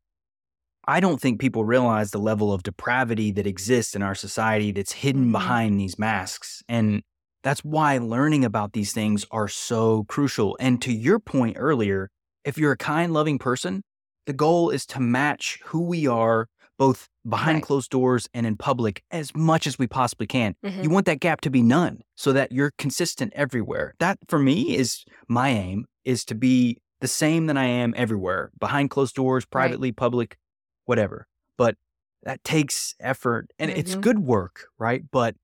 i 0.87 1.01
don't 1.01 1.21
think 1.21 1.41
people 1.41 1.65
realize 1.65 2.11
the 2.11 2.19
level 2.19 2.53
of 2.53 2.63
depravity 2.63 3.31
that 3.33 3.47
exists 3.47 3.95
in 3.95 4.03
our 4.03 4.15
society 4.15 4.73
that's 4.73 4.93
hidden 4.93 5.27
Mhm. 5.27 5.33
behind 5.33 5.81
these 5.81 5.99
masks 5.99 6.63
and 6.69 7.03
that's 7.43 7.65
why 7.65 7.99
learning 7.99 8.45
about 8.45 8.73
these 8.73 8.93
things 8.93 9.25
are 9.31 9.49
so 9.49 10.05
crucial 10.05 10.57
and 10.61 10.83
to 10.83 10.93
your 10.93 11.19
point 11.19 11.57
earlier 11.59 12.11
if 12.45 12.59
you're 12.59 12.73
a 12.73 12.77
kind 12.77 13.13
loving 13.13 13.39
person 13.39 13.83
the 14.27 14.33
goal 14.33 14.71
is 14.71 14.85
to 14.87 15.01
match 15.01 15.61
who 15.67 15.81
we 15.81 16.07
are 16.07 16.49
both 16.79 17.09
behind 17.29 17.57
Right. 17.57 17.63
closed 17.65 17.91
doors 17.91 18.29
and 18.33 18.47
in 18.47 18.57
public 18.57 19.03
as 19.11 19.35
much 19.35 19.67
as 19.67 19.79
we 19.79 19.87
possibly 19.87 20.27
can 20.27 20.55
Mhm. 20.65 20.85
you 20.85 20.91
want 20.91 21.07
that 21.07 21.21
gap 21.21 21.41
to 21.43 21.51
be 21.51 21.63
none 21.63 22.03
so 22.17 22.33
that 22.33 22.53
you're 22.53 22.73
consistent 22.79 23.33
everywhere. 23.35 23.95
That 23.99 24.19
for 24.29 24.39
me 24.39 24.77
is 24.77 25.05
my 25.29 25.49
aim 25.51 25.87
is 26.05 26.25
to 26.27 26.35
be 26.35 26.79
the 27.01 27.09
same 27.09 27.47
that 27.47 27.57
I 27.57 27.65
am 27.65 27.93
everywhere, 27.97 28.51
behind 28.59 28.91
closed 28.91 29.15
doors, 29.15 29.45
privately, 29.45 29.93
public, 29.93 30.39
whatever. 30.87 31.27
But 31.57 31.77
that 32.23 32.43
takes 32.45 32.95
effort 33.01 33.51
and 33.59 33.71
it's 33.71 33.95
Mhm. 33.97 34.01
good 34.01 34.19
work, 34.21 34.67
right? 34.79 35.03
But 35.11 35.37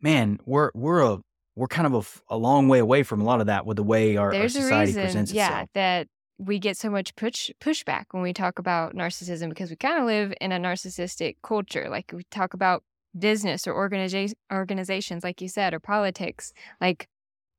man, 0.00 0.38
we're 0.44 0.70
we're 0.74 1.02
a 1.02 1.20
we're 1.56 1.66
kind 1.66 1.86
of 1.94 2.22
a 2.28 2.36
long 2.36 2.68
way 2.68 2.78
away 2.78 3.02
from 3.02 3.20
a 3.20 3.24
lot 3.24 3.40
of 3.40 3.46
that 3.46 3.66
with 3.66 3.76
the 3.76 3.82
way 3.82 4.16
our, 4.16 4.34
our 4.34 4.48
society 4.48 4.92
presents 4.94 5.32
yeah, 5.32 5.48
itself. 5.48 5.68
that 5.74 6.08
we 6.40 6.58
get 6.58 6.76
so 6.76 6.88
much 6.88 7.14
push 7.16 7.50
pushback 7.60 8.06
when 8.12 8.22
we 8.22 8.32
talk 8.32 8.58
about 8.58 8.94
narcissism 8.94 9.50
because 9.50 9.68
we 9.68 9.76
kind 9.76 9.98
of 9.98 10.06
live 10.06 10.32
in 10.40 10.52
a 10.52 10.58
narcissistic 10.58 11.36
culture. 11.42 11.88
Like 11.90 12.12
we 12.14 12.24
talk 12.30 12.54
about 12.54 12.82
business 13.18 13.66
or 13.66 13.74
organiza- 13.74 14.32
organizations, 14.50 15.22
like 15.22 15.42
you 15.42 15.48
said, 15.48 15.74
or 15.74 15.80
politics. 15.80 16.54
Like 16.80 17.08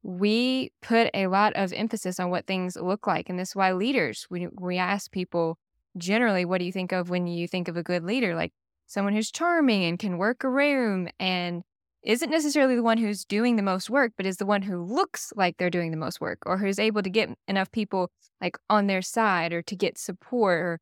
we 0.02 0.72
put 0.82 1.12
a 1.14 1.28
lot 1.28 1.54
of 1.54 1.72
emphasis 1.74 2.20
on 2.20 2.32
what 2.32 2.48
things 2.48 2.76
look 2.76 3.06
like. 3.06 3.30
And 3.30 3.38
this 3.38 3.50
is 3.50 3.56
why 3.56 3.74
leaders, 3.74 4.26
we, 4.32 4.48
we 4.60 4.78
ask 4.80 5.12
people 5.12 5.60
generally, 5.96 6.44
what 6.44 6.58
do 6.58 6.66
you 6.66 6.72
think 6.72 6.92
of 6.92 7.12
when 7.12 7.28
you 7.28 7.48
think 7.48 7.68
of 7.68 7.78
a 7.78 7.84
good 7.84 8.04
leader? 8.04 8.34
Like 8.34 8.52
someone 8.88 9.14
who's 9.14 9.32
charming 9.32 9.84
and 9.84 10.00
can 10.00 10.18
work 10.18 10.44
a 10.44 10.50
room 10.50 11.08
and 11.20 11.62
isn't 12.04 12.32
necessarily 12.32 12.76
the 12.76 12.84
one 12.84 12.98
who's 12.98 13.26
doing 13.26 13.56
the 13.56 13.62
most 13.64 13.90
work, 13.90 14.14
but 14.18 14.26
is 14.26 14.38
the 14.38 14.46
one 14.46 14.64
who 14.64 14.84
looks 14.84 15.32
like 15.36 15.58
they're 15.58 15.70
doing 15.70 15.92
the 15.92 15.98
most 15.98 16.20
work 16.20 16.40
or 16.46 16.58
who's 16.58 16.80
able 16.80 17.04
to 17.04 17.10
get 17.10 17.30
enough 17.48 17.72
people 17.72 18.10
like 18.40 18.58
on 18.70 18.88
their 18.88 19.02
side 19.02 19.54
or 19.54 19.62
to 19.62 19.76
get 19.76 19.98
support 19.98 20.60
or 20.60 20.80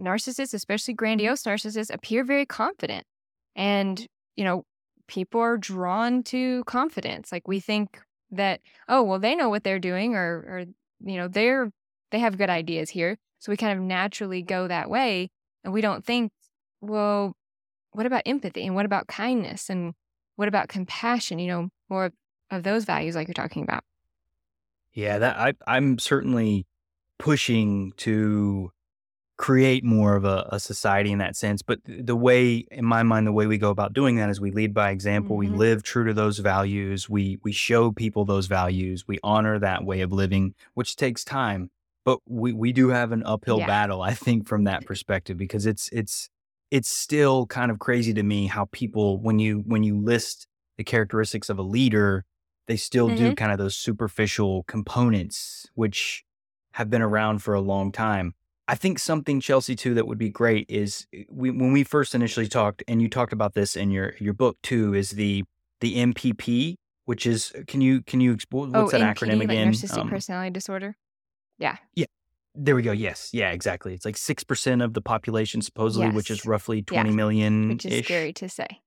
narcissists, 0.00 0.54
especially 0.54 0.94
mm-hmm. 0.94 0.98
grandiose 0.98 1.42
narcissists, 1.42 1.92
appear 1.92 2.24
very 2.24 2.46
confident. 2.46 3.04
And, 3.54 4.06
you 4.34 4.44
know, 4.44 4.64
people 5.08 5.40
are 5.40 5.58
drawn 5.58 6.22
to 6.24 6.64
confidence. 6.64 7.32
Like 7.32 7.46
we 7.46 7.60
think 7.60 8.00
that, 8.30 8.60
oh, 8.88 9.02
well, 9.02 9.18
they 9.18 9.34
know 9.34 9.50
what 9.50 9.62
they're 9.62 9.78
doing 9.78 10.14
or, 10.14 10.36
or, 10.38 10.64
you 11.04 11.16
know, 11.16 11.28
they're, 11.28 11.70
they 12.10 12.18
have 12.18 12.38
good 12.38 12.50
ideas 12.50 12.90
here. 12.90 13.16
So 13.40 13.52
we 13.52 13.56
kind 13.56 13.78
of 13.78 13.84
naturally 13.84 14.42
go 14.42 14.68
that 14.68 14.88
way. 14.88 15.28
And 15.64 15.72
we 15.72 15.82
don't 15.82 16.04
think, 16.04 16.32
well, 16.80 17.34
what 17.92 18.06
about 18.06 18.22
empathy 18.24 18.66
and 18.66 18.74
what 18.74 18.86
about 18.86 19.06
kindness 19.06 19.68
and 19.68 19.92
what 20.36 20.48
about 20.48 20.68
compassion? 20.68 21.38
You 21.38 21.48
know, 21.48 21.68
more 21.88 22.12
of 22.50 22.62
those 22.62 22.84
values 22.84 23.14
like 23.14 23.26
you're 23.26 23.34
talking 23.34 23.62
about. 23.62 23.84
Yeah, 24.92 25.18
that 25.18 25.36
I, 25.36 25.52
I'm 25.66 25.98
certainly 25.98 26.66
pushing 27.18 27.92
to 27.98 28.70
create 29.36 29.84
more 29.84 30.16
of 30.16 30.24
a, 30.24 30.48
a, 30.52 30.60
society 30.60 31.12
in 31.12 31.18
that 31.18 31.36
sense. 31.36 31.60
But 31.60 31.80
the 31.86 32.16
way, 32.16 32.66
in 32.70 32.84
my 32.84 33.02
mind, 33.02 33.26
the 33.26 33.32
way 33.32 33.46
we 33.46 33.58
go 33.58 33.70
about 33.70 33.92
doing 33.92 34.16
that 34.16 34.30
is 34.30 34.40
we 34.40 34.50
lead 34.50 34.72
by 34.72 34.90
example. 34.90 35.36
Mm-hmm. 35.36 35.52
We 35.52 35.58
live 35.58 35.82
true 35.82 36.04
to 36.06 36.14
those 36.14 36.38
values. 36.38 37.08
We 37.10 37.38
we 37.42 37.52
show 37.52 37.92
people 37.92 38.24
those 38.24 38.46
values. 38.46 39.04
We 39.06 39.18
honor 39.22 39.58
that 39.58 39.84
way 39.84 40.00
of 40.00 40.12
living, 40.12 40.54
which 40.74 40.96
takes 40.96 41.24
time. 41.24 41.70
But 42.04 42.20
we, 42.26 42.52
we 42.52 42.72
do 42.72 42.90
have 42.90 43.10
an 43.10 43.24
uphill 43.26 43.58
yeah. 43.58 43.66
battle, 43.66 44.00
I 44.00 44.14
think, 44.14 44.46
from 44.46 44.64
that 44.64 44.86
perspective, 44.86 45.36
because 45.36 45.66
it's 45.66 45.88
it's 45.92 46.30
it's 46.70 46.88
still 46.88 47.46
kind 47.46 47.70
of 47.70 47.78
crazy 47.78 48.12
to 48.14 48.22
me 48.22 48.46
how 48.46 48.66
people 48.72 49.20
when 49.20 49.38
you 49.38 49.62
when 49.66 49.82
you 49.82 49.98
list 49.98 50.46
the 50.76 50.84
characteristics 50.84 51.48
of 51.48 51.58
a 51.58 51.62
leader, 51.62 52.24
they 52.66 52.76
still 52.76 53.08
mm-hmm. 53.08 53.16
do 53.16 53.34
kind 53.34 53.52
of 53.52 53.58
those 53.58 53.76
superficial 53.76 54.64
components, 54.64 55.66
which 55.74 56.24
have 56.72 56.90
been 56.90 57.02
around 57.02 57.38
for 57.38 57.54
a 57.54 57.60
long 57.60 57.92
time. 57.92 58.34
I 58.68 58.74
think 58.74 58.98
something 58.98 59.40
Chelsea 59.40 59.76
too 59.76 59.94
that 59.94 60.06
would 60.06 60.18
be 60.18 60.28
great 60.28 60.66
is 60.68 61.06
eh, 61.14 61.22
we, 61.30 61.50
when 61.50 61.72
we 61.72 61.84
first 61.84 62.14
initially 62.14 62.48
talked, 62.48 62.82
and 62.88 63.00
you 63.00 63.08
talked 63.08 63.32
about 63.32 63.54
this 63.54 63.76
in 63.76 63.90
your 63.90 64.14
your 64.18 64.34
book 64.34 64.58
too, 64.62 64.94
is 64.94 65.12
the 65.12 65.44
the 65.80 65.96
MPP, 65.96 66.74
which 67.04 67.26
is 67.26 67.52
can 67.68 67.80
you 67.80 68.02
can 68.02 68.20
you 68.20 68.36
what's 68.50 68.72
oh, 68.74 68.88
that 68.88 69.00
NPD, 69.00 69.14
acronym 69.14 69.42
again? 69.42 69.68
Like 69.68 69.76
narcissistic 69.76 69.98
um, 69.98 70.10
personality 70.10 70.50
disorder. 70.50 70.96
Yeah. 71.58 71.76
Yeah. 71.94 72.06
There 72.56 72.74
we 72.74 72.82
go. 72.82 72.92
Yes. 72.92 73.30
Yeah. 73.32 73.50
Exactly. 73.50 73.94
It's 73.94 74.04
like 74.04 74.16
six 74.16 74.44
percent 74.44 74.82
of 74.82 74.94
the 74.94 75.02
population 75.02 75.62
supposedly, 75.62 76.08
yes. 76.08 76.14
which 76.14 76.30
is 76.30 76.46
roughly 76.46 76.82
twenty 76.82 77.10
yeah. 77.10 77.16
million. 77.16 77.68
Which 77.68 77.86
is 77.86 78.04
scary 78.04 78.32
to 78.34 78.48
say. 78.48 78.80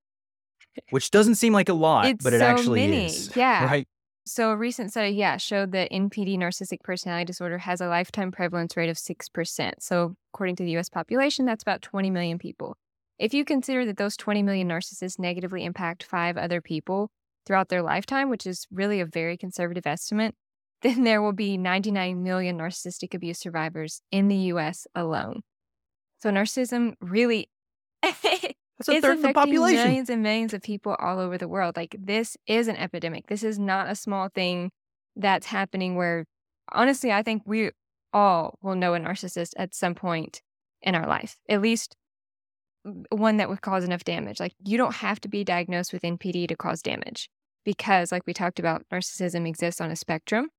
which 0.90 1.12
doesn't 1.12 1.36
seem 1.36 1.54
like 1.54 1.70
a 1.70 1.74
lot, 1.74 2.06
it's 2.06 2.24
but 2.24 2.34
it 2.34 2.40
so 2.40 2.46
actually 2.46 2.88
many. 2.88 3.06
is. 3.06 3.36
Yeah. 3.36 3.66
Right. 3.66 3.88
So 4.26 4.52
a 4.52 4.56
recent 4.56 4.92
study, 4.92 5.10
yeah, 5.10 5.38
showed 5.38 5.72
that 5.72 5.92
NPD 5.92 6.38
narcissistic 6.38 6.82
personality 6.84 7.26
disorder 7.26 7.58
has 7.58 7.82
a 7.82 7.88
lifetime 7.88 8.32
prevalence 8.32 8.78
rate 8.78 8.90
of 8.90 8.96
6%. 8.96 9.74
So 9.80 10.16
according 10.32 10.56
to 10.58 10.64
the 10.64 10.78
US 10.78 10.88
population, 10.88 11.46
that's 11.46 11.64
about 11.64 11.82
20 11.82 12.12
million 12.12 12.38
people. 12.38 12.78
If 13.18 13.34
you 13.34 13.44
consider 13.44 13.88
that 13.88 13.98
those 13.98 14.16
20 14.16 14.44
million 14.44 14.70
narcissists 14.70 15.18
negatively 15.18 15.66
impact 15.66 16.04
five 16.04 16.38
other 16.38 16.62
people 16.62 17.10
throughout 17.48 17.70
their 17.70 17.82
lifetime, 17.82 18.30
which 18.30 18.46
is 18.46 18.68
really 18.72 19.00
a 19.00 19.06
very 19.06 19.36
conservative 19.36 19.88
estimate, 19.88 20.36
then 20.82 21.04
there 21.04 21.22
will 21.22 21.34
be 21.34 21.58
99 21.58 22.24
million 22.24 22.58
narcissistic 22.58 23.14
abuse 23.14 23.40
survivors 23.40 24.02
in 24.12 24.28
the 24.28 24.38
US 24.54 24.88
alone. 24.96 25.42
So 26.20 26.30
narcissism 26.30 26.94
really 27.02 27.50
That's 28.80 28.88
a 28.88 28.92
it's 28.94 29.06
third 29.06 29.22
the 29.22 29.34
population. 29.34 29.84
Millions 29.84 30.10
and 30.10 30.24
millions 30.24 30.54
of 30.54 30.62
people 30.62 30.96
all 31.00 31.20
over 31.20 31.38
the 31.38 31.50
world. 31.50 31.76
Like 31.76 31.96
this 32.00 32.38
is 32.48 32.70
an 32.70 32.78
epidemic. 32.78 33.28
This 33.28 33.44
is 33.44 33.60
not 33.60 33.90
a 33.90 33.96
small 33.96 34.30
thing 34.30 34.72
that's 35.18 35.48
happening 35.48 35.96
where 35.96 36.26
honestly, 36.72 37.12
I 37.12 37.24
think 37.24 37.44
we 37.46 37.72
all 38.14 38.58
will 38.62 38.76
know 38.76 38.94
a 38.94 39.00
narcissist 39.00 39.52
at 39.58 39.76
some 39.76 39.96
point 39.96 40.42
in 40.82 40.96
our 40.96 41.06
life. 41.06 41.38
At 41.50 41.62
least 41.62 41.98
one 43.10 43.38
that 43.38 43.50
would 43.50 43.62
cause 43.62 43.84
enough 43.84 44.06
damage. 44.06 44.40
Like 44.40 44.54
you 44.64 44.78
don't 44.78 44.96
have 44.96 45.20
to 45.22 45.28
be 45.28 45.44
diagnosed 45.44 45.92
with 45.92 46.04
NPD 46.04 46.48
to 46.48 46.56
cause 46.56 46.82
damage 46.82 47.30
because 47.66 48.14
like 48.14 48.24
we 48.26 48.34
talked 48.34 48.60
about 48.60 48.86
narcissism 48.92 49.46
exists 49.46 49.82
on 49.82 49.92
a 49.92 49.96
spectrum. 49.98 50.50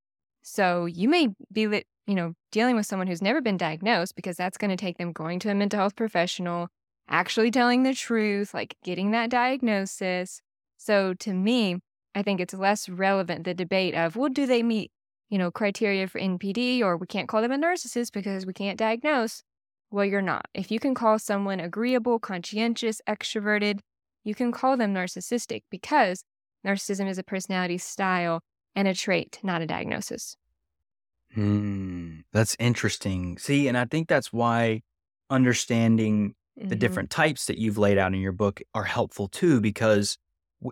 So 0.42 0.86
you 0.86 1.08
may 1.08 1.28
be 1.52 1.62
you 2.06 2.14
know 2.14 2.34
dealing 2.50 2.76
with 2.76 2.86
someone 2.86 3.06
who's 3.06 3.22
never 3.22 3.40
been 3.40 3.56
diagnosed 3.56 4.16
because 4.16 4.36
that's 4.36 4.58
going 4.58 4.70
to 4.70 4.76
take 4.76 4.98
them 4.98 5.12
going 5.12 5.38
to 5.40 5.50
a 5.50 5.54
mental 5.54 5.78
health 5.78 5.96
professional, 5.96 6.68
actually 7.08 7.50
telling 7.50 7.82
the 7.82 7.94
truth, 7.94 8.54
like 8.54 8.76
getting 8.82 9.10
that 9.12 9.30
diagnosis. 9.30 10.40
So 10.76 11.14
to 11.14 11.34
me, 11.34 11.76
I 12.14 12.22
think 12.22 12.40
it's 12.40 12.54
less 12.54 12.88
relevant 12.88 13.44
the 13.44 13.54
debate 13.54 13.94
of, 13.94 14.16
well, 14.16 14.28
do 14.28 14.46
they 14.46 14.62
meet, 14.62 14.90
you 15.28 15.38
know, 15.38 15.50
criteria 15.50 16.08
for 16.08 16.18
NPD 16.18 16.80
or 16.80 16.96
we 16.96 17.06
can't 17.06 17.28
call 17.28 17.42
them 17.42 17.52
a 17.52 17.58
narcissist 17.58 18.12
because 18.12 18.46
we 18.46 18.52
can't 18.52 18.78
diagnose. 18.78 19.42
Well, 19.90 20.04
you're 20.04 20.22
not. 20.22 20.46
If 20.54 20.70
you 20.70 20.80
can 20.80 20.94
call 20.94 21.18
someone 21.18 21.60
agreeable, 21.60 22.18
conscientious, 22.18 23.00
extroverted, 23.08 23.80
you 24.24 24.34
can 24.34 24.52
call 24.52 24.76
them 24.76 24.94
narcissistic 24.94 25.62
because 25.70 26.24
narcissism 26.66 27.08
is 27.08 27.18
a 27.18 27.24
personality 27.24 27.78
style 27.78 28.40
and 28.74 28.88
a 28.88 28.94
trait, 28.94 29.38
not 29.42 29.62
a 29.62 29.66
diagnosis. 29.66 30.36
Hmm, 31.34 32.20
that's 32.32 32.56
interesting. 32.58 33.38
See, 33.38 33.68
and 33.68 33.76
I 33.78 33.84
think 33.84 34.08
that's 34.08 34.32
why 34.32 34.82
understanding 35.28 36.34
the 36.56 36.64
mm-hmm. 36.64 36.78
different 36.78 37.10
types 37.10 37.46
that 37.46 37.58
you've 37.58 37.78
laid 37.78 37.98
out 37.98 38.12
in 38.12 38.20
your 38.20 38.32
book 38.32 38.60
are 38.74 38.84
helpful 38.84 39.28
too, 39.28 39.60
because 39.60 40.18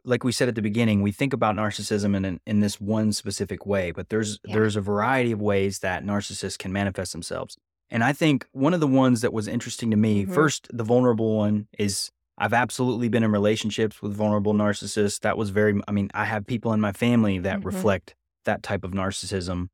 like 0.04 0.24
we 0.24 0.32
said 0.32 0.48
at 0.48 0.54
the 0.54 0.62
beginning, 0.62 1.00
we 1.00 1.12
think 1.12 1.32
about 1.32 1.56
narcissism 1.56 2.14
in 2.16 2.40
in 2.46 2.60
this 2.60 2.80
one 2.80 3.12
specific 3.12 3.66
way, 3.66 3.90
but 3.90 4.08
there's 4.08 4.38
yeah. 4.44 4.54
there's 4.54 4.76
a 4.76 4.80
variety 4.80 5.32
of 5.32 5.40
ways 5.40 5.78
that 5.78 6.04
narcissists 6.04 6.58
can 6.58 6.72
manifest 6.72 7.12
themselves. 7.12 7.56
And 7.90 8.04
I 8.04 8.12
think 8.12 8.46
one 8.52 8.74
of 8.74 8.80
the 8.80 8.86
ones 8.86 9.22
that 9.22 9.32
was 9.32 9.48
interesting 9.48 9.90
to 9.92 9.96
me, 9.96 10.24
mm-hmm. 10.24 10.34
first, 10.34 10.68
the 10.70 10.84
vulnerable 10.84 11.36
one 11.36 11.68
is 11.78 12.10
I've 12.38 12.52
absolutely 12.52 13.08
been 13.08 13.24
in 13.24 13.32
relationships 13.32 14.00
with 14.00 14.14
vulnerable 14.14 14.54
narcissists. 14.54 15.20
That 15.20 15.36
was 15.36 15.50
very 15.50 15.80
I 15.86 15.92
mean, 15.92 16.10
I 16.14 16.24
have 16.24 16.46
people 16.46 16.72
in 16.72 16.80
my 16.80 16.92
family 16.92 17.38
that 17.40 17.58
mm-hmm. 17.58 17.66
reflect 17.66 18.14
that 18.44 18.62
type 18.62 18.84
of 18.84 18.92
narcissism. 18.92 19.68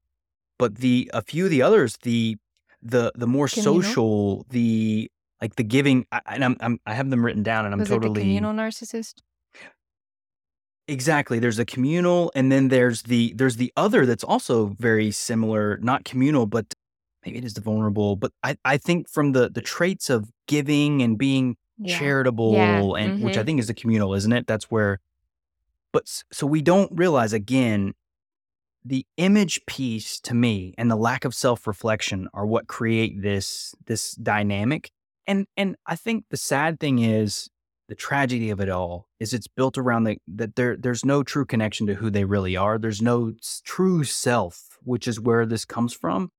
But 0.58 0.76
the 0.76 1.10
a 1.12 1.22
few 1.22 1.44
of 1.44 1.50
the 1.50 1.62
others, 1.62 1.96
the 2.02 2.36
the 2.82 3.12
the 3.14 3.26
more 3.26 3.48
Communal? 3.48 3.82
social, 3.82 4.46
the 4.50 5.10
like 5.40 5.56
the 5.56 5.64
giving, 5.64 6.06
I, 6.12 6.20
and 6.26 6.44
I'm, 6.44 6.56
I'm 6.60 6.80
I 6.86 6.94
have 6.94 7.10
them 7.10 7.24
written 7.24 7.42
down, 7.42 7.64
and 7.64 7.74
I'm 7.74 7.80
Was 7.80 7.88
totally 7.88 8.20
it 8.20 8.24
communal 8.24 8.52
narcissist. 8.52 9.14
Exactly. 10.86 11.38
There's 11.38 11.58
a 11.58 11.64
communal, 11.64 12.30
and 12.34 12.52
then 12.52 12.68
there's 12.68 13.02
the 13.02 13.32
there's 13.36 13.56
the 13.56 13.72
other 13.76 14.06
that's 14.06 14.24
also 14.24 14.74
very 14.78 15.10
similar, 15.10 15.78
not 15.78 16.04
communal, 16.04 16.46
but 16.46 16.74
maybe 17.24 17.38
it 17.38 17.44
is 17.44 17.54
the 17.54 17.60
vulnerable. 17.60 18.16
But 18.16 18.32
I 18.42 18.56
I 18.64 18.76
think 18.76 19.08
from 19.08 19.32
the 19.32 19.48
the 19.48 19.62
traits 19.62 20.10
of 20.10 20.30
giving 20.46 21.02
and 21.02 21.18
being 21.18 21.56
yeah. 21.78 21.98
charitable, 21.98 22.52
yeah. 22.52 22.78
and 22.78 22.92
mm-hmm. 22.92 23.24
which 23.24 23.36
I 23.36 23.42
think 23.44 23.60
is 23.60 23.66
the 23.66 23.74
communal, 23.74 24.14
isn't 24.14 24.32
it? 24.32 24.46
That's 24.46 24.70
where. 24.70 25.00
But 25.92 26.22
so 26.32 26.46
we 26.46 26.60
don't 26.60 26.90
realize 26.92 27.32
again 27.32 27.94
the 28.84 29.06
image 29.16 29.64
piece 29.66 30.20
to 30.20 30.34
me 30.34 30.74
and 30.76 30.90
the 30.90 30.96
lack 30.96 31.24
of 31.24 31.34
self-reflection 31.34 32.28
are 32.34 32.44
what 32.44 32.66
create 32.66 33.22
this 33.22 33.74
this 33.86 34.12
dynamic 34.12 34.90
and 35.26 35.46
and 35.56 35.76
I 35.86 35.96
think 35.96 36.24
the 36.30 36.36
sad 36.36 36.80
thing 36.80 36.98
is 36.98 37.48
the 37.88 37.94
tragedy 37.94 38.50
of 38.50 38.60
it 38.60 38.68
all 38.68 39.08
is 39.20 39.34
it's 39.34 39.46
built 39.46 39.76
around 39.76 40.04
the 40.04 40.18
that 40.26 40.56
there 40.56 40.76
there's 40.76 41.04
no 41.04 41.22
true 41.22 41.44
connection 41.44 41.86
to 41.86 41.94
who 41.94 42.10
they 42.10 42.24
really 42.24 42.56
are. 42.56 42.78
There's 42.78 43.02
no 43.02 43.32
true 43.64 44.04
self, 44.04 44.78
which 44.82 45.06
is 45.06 45.20
where 45.20 45.46
this 45.46 45.64
comes 45.64 45.92
from. 45.92 46.30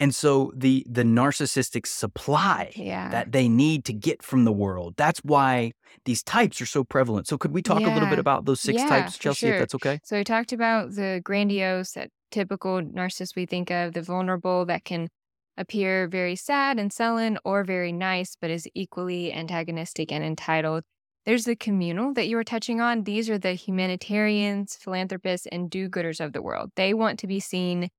And 0.00 0.14
so 0.14 0.52
the 0.54 0.86
the 0.88 1.02
narcissistic 1.02 1.86
supply 1.86 2.72
yeah. 2.76 3.08
that 3.10 3.32
they 3.32 3.48
need 3.48 3.84
to 3.86 3.92
get 3.92 4.22
from 4.22 4.44
the 4.44 4.52
world. 4.52 4.94
That's 4.96 5.20
why 5.20 5.72
these 6.04 6.22
types 6.22 6.60
are 6.60 6.66
so 6.66 6.84
prevalent. 6.84 7.26
So 7.26 7.36
could 7.36 7.52
we 7.52 7.62
talk 7.62 7.80
yeah. 7.80 7.92
a 7.92 7.94
little 7.94 8.08
bit 8.08 8.20
about 8.20 8.44
those 8.44 8.60
six 8.60 8.80
yeah, 8.80 8.88
types, 8.88 9.18
Chelsea, 9.18 9.46
sure. 9.46 9.54
if 9.54 9.60
that's 9.60 9.74
okay? 9.74 9.98
So 10.04 10.16
we 10.16 10.24
talked 10.24 10.52
about 10.52 10.94
the 10.94 11.20
grandiose, 11.24 11.92
that 11.92 12.10
typical 12.30 12.80
narcissist 12.80 13.34
we 13.34 13.46
think 13.46 13.70
of, 13.70 13.94
the 13.94 14.02
vulnerable 14.02 14.64
that 14.66 14.84
can 14.84 15.08
appear 15.56 16.06
very 16.06 16.36
sad 16.36 16.78
and 16.78 16.92
sullen 16.92 17.36
or 17.44 17.64
very 17.64 17.90
nice, 17.90 18.36
but 18.40 18.50
is 18.50 18.68
equally 18.74 19.32
antagonistic 19.32 20.12
and 20.12 20.22
entitled. 20.22 20.84
There's 21.26 21.44
the 21.44 21.56
communal 21.56 22.14
that 22.14 22.28
you 22.28 22.36
were 22.36 22.44
touching 22.44 22.80
on. 22.80 23.02
These 23.02 23.28
are 23.28 23.38
the 23.38 23.52
humanitarians, 23.52 24.76
philanthropists, 24.76 25.48
and 25.50 25.68
do 25.68 25.88
gooders 25.88 26.24
of 26.24 26.32
the 26.32 26.40
world. 26.40 26.70
They 26.76 26.94
want 26.94 27.18
to 27.18 27.26
be 27.26 27.40
seen 27.40 27.90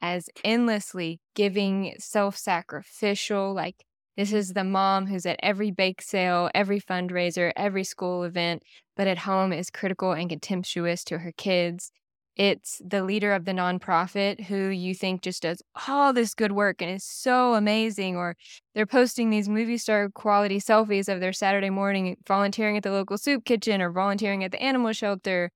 as 0.00 0.28
endlessly 0.44 1.20
giving, 1.34 1.94
self 1.98 2.36
sacrificial. 2.36 3.54
Like, 3.54 3.84
this 4.16 4.32
is 4.32 4.52
the 4.52 4.64
mom 4.64 5.06
who's 5.06 5.26
at 5.26 5.40
every 5.42 5.70
bake 5.70 6.02
sale, 6.02 6.50
every 6.54 6.80
fundraiser, 6.80 7.52
every 7.56 7.84
school 7.84 8.24
event, 8.24 8.62
but 8.96 9.06
at 9.06 9.18
home 9.18 9.52
is 9.52 9.70
critical 9.70 10.12
and 10.12 10.28
contemptuous 10.28 11.04
to 11.04 11.18
her 11.18 11.32
kids 11.36 11.92
it's 12.38 12.80
the 12.86 13.02
leader 13.02 13.32
of 13.32 13.44
the 13.44 13.52
nonprofit 13.52 14.44
who 14.44 14.68
you 14.68 14.94
think 14.94 15.22
just 15.22 15.42
does 15.42 15.60
all 15.88 16.12
this 16.12 16.34
good 16.34 16.52
work 16.52 16.80
and 16.80 16.88
is 16.88 17.02
so 17.02 17.54
amazing, 17.54 18.16
or 18.16 18.36
they're 18.74 18.86
posting 18.86 19.28
these 19.28 19.48
movie 19.48 19.76
star 19.76 20.08
quality 20.08 20.60
selfies 20.60 21.12
of 21.12 21.18
their 21.20 21.32
Saturday 21.32 21.68
morning 21.68 22.16
volunteering 22.26 22.76
at 22.76 22.84
the 22.84 22.92
local 22.92 23.18
soup 23.18 23.44
kitchen 23.44 23.82
or 23.82 23.90
volunteering 23.90 24.44
at 24.44 24.52
the 24.52 24.62
animal 24.62 24.92
shelter. 24.92 25.50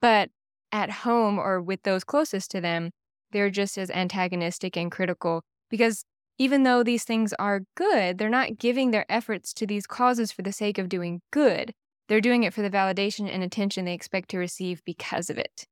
But 0.00 0.30
at 0.72 0.90
home 0.90 1.38
or 1.38 1.60
with 1.60 1.82
those 1.82 2.02
closest 2.02 2.50
to 2.52 2.62
them, 2.62 2.92
they're 3.32 3.50
just 3.50 3.76
as 3.78 3.90
antagonistic 3.90 4.76
and 4.76 4.90
critical 4.90 5.42
because 5.70 6.04
even 6.38 6.64
though 6.64 6.82
these 6.82 7.04
things 7.04 7.32
are 7.38 7.62
good, 7.76 8.18
they're 8.18 8.28
not 8.28 8.58
giving 8.58 8.90
their 8.90 9.06
efforts 9.08 9.54
to 9.54 9.66
these 9.66 9.86
causes 9.86 10.32
for 10.32 10.42
the 10.42 10.52
sake 10.52 10.78
of 10.78 10.88
doing 10.88 11.22
good. 11.32 11.72
They're 12.08 12.20
doing 12.20 12.44
it 12.44 12.54
for 12.54 12.62
the 12.62 12.70
validation 12.70 13.32
and 13.32 13.42
attention 13.42 13.84
they 13.84 13.94
expect 13.94 14.30
to 14.30 14.38
receive 14.38 14.82
because 14.84 15.30
of 15.30 15.38
it. 15.38 15.66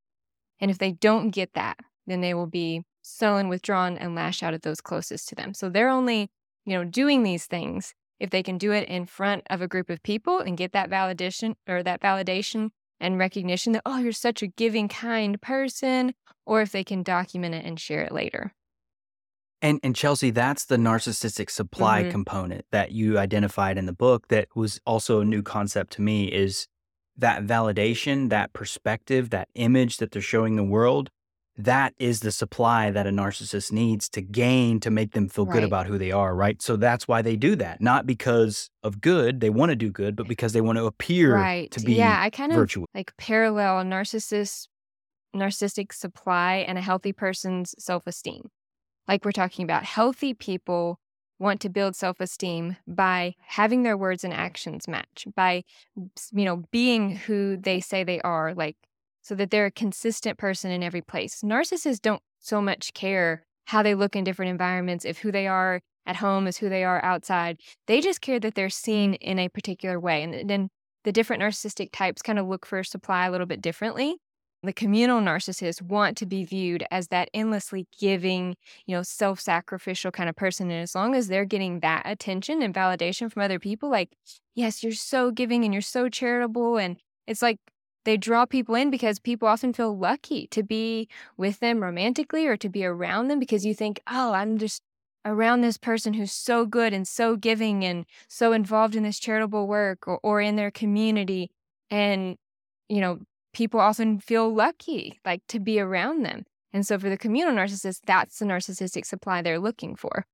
And 0.61 0.71
if 0.71 0.79
they 0.79 0.93
don't 0.93 1.31
get 1.31 1.53
that, 1.55 1.79
then 2.07 2.21
they 2.21 2.35
will 2.35 2.47
be 2.47 2.83
sullen, 3.03 3.49
withdrawn, 3.49 3.99
and 3.99 4.15
lash 4.15 4.43
out 4.43 4.55
at 4.55 4.63
those 4.63 4.81
closest 4.81 5.29
to 5.29 5.35
them. 5.35 5.55
So 5.55 5.69
they're 5.69 5.89
only, 5.89 6.31
you 6.65 6.73
know, 6.73 6.85
doing 6.85 7.23
these 7.23 7.47
things 7.47 7.95
if 8.19 8.31
they 8.31 8.43
can 8.43 8.59
do 8.59 8.73
it 8.73 8.89
in 8.89 9.07
front 9.07 9.43
of 9.51 9.61
a 9.61 9.69
group 9.69 9.91
of 9.91 10.03
people 10.03 10.39
and 10.39 10.57
get 10.57 10.73
that 10.73 10.91
validation 10.91 11.55
or 11.69 11.83
that 11.83 12.01
validation 12.01 12.71
and 13.05 13.19
recognition 13.19 13.73
that, 13.73 13.83
oh, 13.87 13.99
you're 13.99 14.13
such 14.13 14.43
a 14.43 14.47
giving, 14.49 14.89
kind 14.89 15.41
person, 15.41 16.15
or 16.47 16.63
if 16.63 16.73
they 16.73 16.83
can 16.83 17.03
document 17.03 17.55
it 17.55 17.65
and 17.65 17.79
share 17.79 18.03
it 18.03 18.13
later. 18.13 18.55
And 19.63 19.81
and 19.83 19.95
Chelsea, 19.97 20.31
that's 20.31 20.65
the 20.67 20.77
narcissistic 20.77 21.49
supply 21.51 22.03
Mhm. 22.03 22.11
component 22.11 22.67
that 22.71 22.93
you 22.93 23.19
identified 23.19 23.79
in 23.79 23.87
the 23.87 23.93
book 23.93 24.29
that 24.29 24.49
was 24.55 24.81
also 24.85 25.21
a 25.21 25.25
new 25.25 25.43
concept 25.43 25.93
to 25.95 26.03
me 26.03 26.27
is 26.33 26.67
that 27.17 27.45
validation, 27.45 28.29
that 28.31 28.53
perspective, 28.53 29.31
that 29.31 29.49
image 29.55 29.99
that 29.99 30.11
they're 30.11 30.21
showing 30.21 30.57
the 30.57 30.65
world. 30.65 31.11
That 31.57 31.95
is 31.99 32.21
the 32.21 32.33
supply 32.33 32.91
that 32.91 33.07
a 33.07 33.11
narcissist 33.11 33.71
needs 33.71 34.09
to 34.11 34.21
gain 34.21 34.81
to 34.81 34.91
make 34.91 35.13
them 35.13 35.29
feel 35.29 35.45
good 35.45 35.63
about 35.63 35.87
who 35.87 35.99
they 35.99 36.11
are, 36.11 36.35
right? 36.35 36.61
So 36.61 36.77
that's 36.77 37.07
why 37.07 37.23
they 37.23 37.37
do 37.37 37.55
that. 37.57 37.81
Not 37.81 38.07
because 38.07 38.71
of 38.83 39.01
good, 39.01 39.41
they 39.41 39.51
want 39.51 39.71
to 39.71 39.77
do 39.77 39.91
good, 39.91 40.17
but 40.17 40.27
because 40.27 40.53
they 40.53 40.61
want 40.61 40.79
to 40.79 40.87
appear 40.87 41.35
Right. 41.35 41.71
to 41.71 41.81
be 41.81 41.93
Yeah, 41.95 42.21
I 42.21 42.31
kind 42.31 42.51
of 42.51 42.59
virtuous. 42.59 42.87
like 42.95 43.17
parallel 43.17 43.85
narcissist 43.85 44.67
narcissistic 45.35 45.93
supply 45.93 46.65
and 46.67 46.79
a 46.79 46.81
healthy 46.81 47.13
person's 47.13 47.75
self-esteem. 47.79 48.49
Like 49.09 49.25
we're 49.25 49.33
talking 49.33 49.65
about 49.65 49.85
healthy 49.85 50.33
people 50.35 50.99
want 51.39 51.61
to 51.61 51.69
build 51.69 51.97
self-esteem 51.97 52.77
by 52.87 53.35
having 53.41 53.83
their 53.83 53.97
words 53.97 54.23
and 54.25 54.33
actions 54.33 54.87
match, 54.89 55.27
by 55.35 55.65
you 56.33 56.45
know, 56.45 56.63
being 56.71 57.17
who 57.17 57.57
they 57.57 57.81
say 57.81 58.05
they 58.05 58.21
are, 58.21 58.55
like 58.55 58.77
so 59.25 59.35
that 59.35 59.51
they're 59.51 59.67
a 59.67 59.71
consistent 59.73 60.39
person 60.39 60.71
in 60.71 60.83
every 60.83 61.03
place. 61.03 61.41
Narcissists 61.43 62.01
don't 62.01 62.23
so 62.39 62.61
much 62.61 62.93
care 62.95 63.45
how 63.65 63.83
they 63.83 63.95
look 63.95 64.15
in 64.15 64.23
different 64.23 64.51
environments, 64.51 65.05
if 65.05 65.19
who 65.19 65.33
they 65.33 65.49
are 65.49 65.81
at 66.07 66.17
home 66.17 66.47
is 66.47 66.59
who 66.59 66.69
they 66.69 66.85
are 66.85 67.03
outside. 67.03 67.59
They 67.87 68.03
just 68.03 68.21
care 68.21 68.39
that 68.41 68.55
they're 68.55 68.69
seen 68.69 69.15
in 69.15 69.39
a 69.39 69.49
particular 69.49 69.99
way. 69.99 70.23
And 70.23 70.49
then 70.49 70.69
the 71.05 71.13
different 71.13 71.43
narcissistic 71.43 71.91
types 71.93 72.21
kind 72.21 72.39
of 72.39 72.47
look 72.47 72.67
for 72.67 72.85
supply 72.85 73.27
a 73.27 73.31
little 73.31 73.47
bit 73.47 73.63
differently. 73.63 74.17
The 74.63 74.73
communal 74.73 75.21
narcissists 75.21 75.83
want 75.83 76.17
to 76.19 76.27
be 76.27 76.45
viewed 76.45 76.85
as 76.91 77.09
that 77.09 77.29
endlessly 77.35 77.87
giving, 77.99 78.57
you 78.87 78.95
know, 78.97 79.03
self 79.03 79.41
sacrificial 79.41 80.11
kind 80.11 80.29
of 80.29 80.37
person. 80.37 80.71
And 80.71 80.83
as 80.83 80.95
long 80.95 81.15
as 81.15 81.29
they're 81.29 81.45
getting 81.45 81.81
that 81.81 82.03
attention 82.05 82.63
and 82.63 82.75
validation 82.75 83.31
from 83.33 83.43
other 83.43 83.59
people, 83.59 83.91
like, 83.91 84.17
yes, 84.55 84.83
you're 84.83 84.93
so 84.93 85.31
giving 85.31 85.65
and 85.65 85.73
you're 85.75 85.83
so 85.83 86.09
charitable. 86.09 86.79
And 86.79 86.97
it's 87.27 87.43
like 87.43 87.59
they 88.05 88.17
draw 88.17 88.47
people 88.47 88.75
in 88.75 88.91
because 88.91 89.19
people 89.19 89.49
often 89.49 89.73
feel 89.73 89.97
lucky 89.97 90.47
to 90.49 90.63
be 90.63 91.09
with 91.37 91.61
them 91.61 91.83
romantically 91.83 92.47
or 92.47 92.57
to 92.57 92.69
be 92.69 92.85
around 92.85 93.29
them 93.29 93.39
because 93.39 93.65
you 93.65 93.75
think, 93.75 94.01
oh, 94.07 94.33
I'm 94.33 94.59
just 94.59 94.83
around 95.25 95.63
this 95.63 95.79
person 95.79 96.15
who's 96.15 96.33
so 96.33 96.67
good 96.67 96.93
and 96.93 97.09
so 97.09 97.37
giving 97.37 97.85
and 97.85 98.05
so 98.29 98.53
involved 98.53 98.95
in 98.95 99.03
this 99.03 99.19
charitable 99.19 99.67
work 99.67 100.07
or, 100.07 100.21
or 100.23 100.41
in 100.41 100.57
their 100.57 100.71
community. 100.71 101.51
And, 101.91 102.37
you 102.89 103.01
know, 103.01 103.21
people 103.55 103.81
often 103.81 104.21
feel 104.21 104.53
lucky 104.53 105.21
like 105.25 105.43
to 105.49 105.59
be 105.59 105.81
around 105.81 106.25
them. 106.25 106.45
And 106.73 106.87
so 106.87 106.99
for 106.99 107.09
the 107.09 107.17
communal 107.17 107.55
narcissist, 107.55 108.01
that's 108.05 108.39
the 108.39 108.45
narcissistic 108.45 109.07
supply 109.07 109.41
they're 109.41 109.61
looking 109.61 109.97
for. 109.97 110.27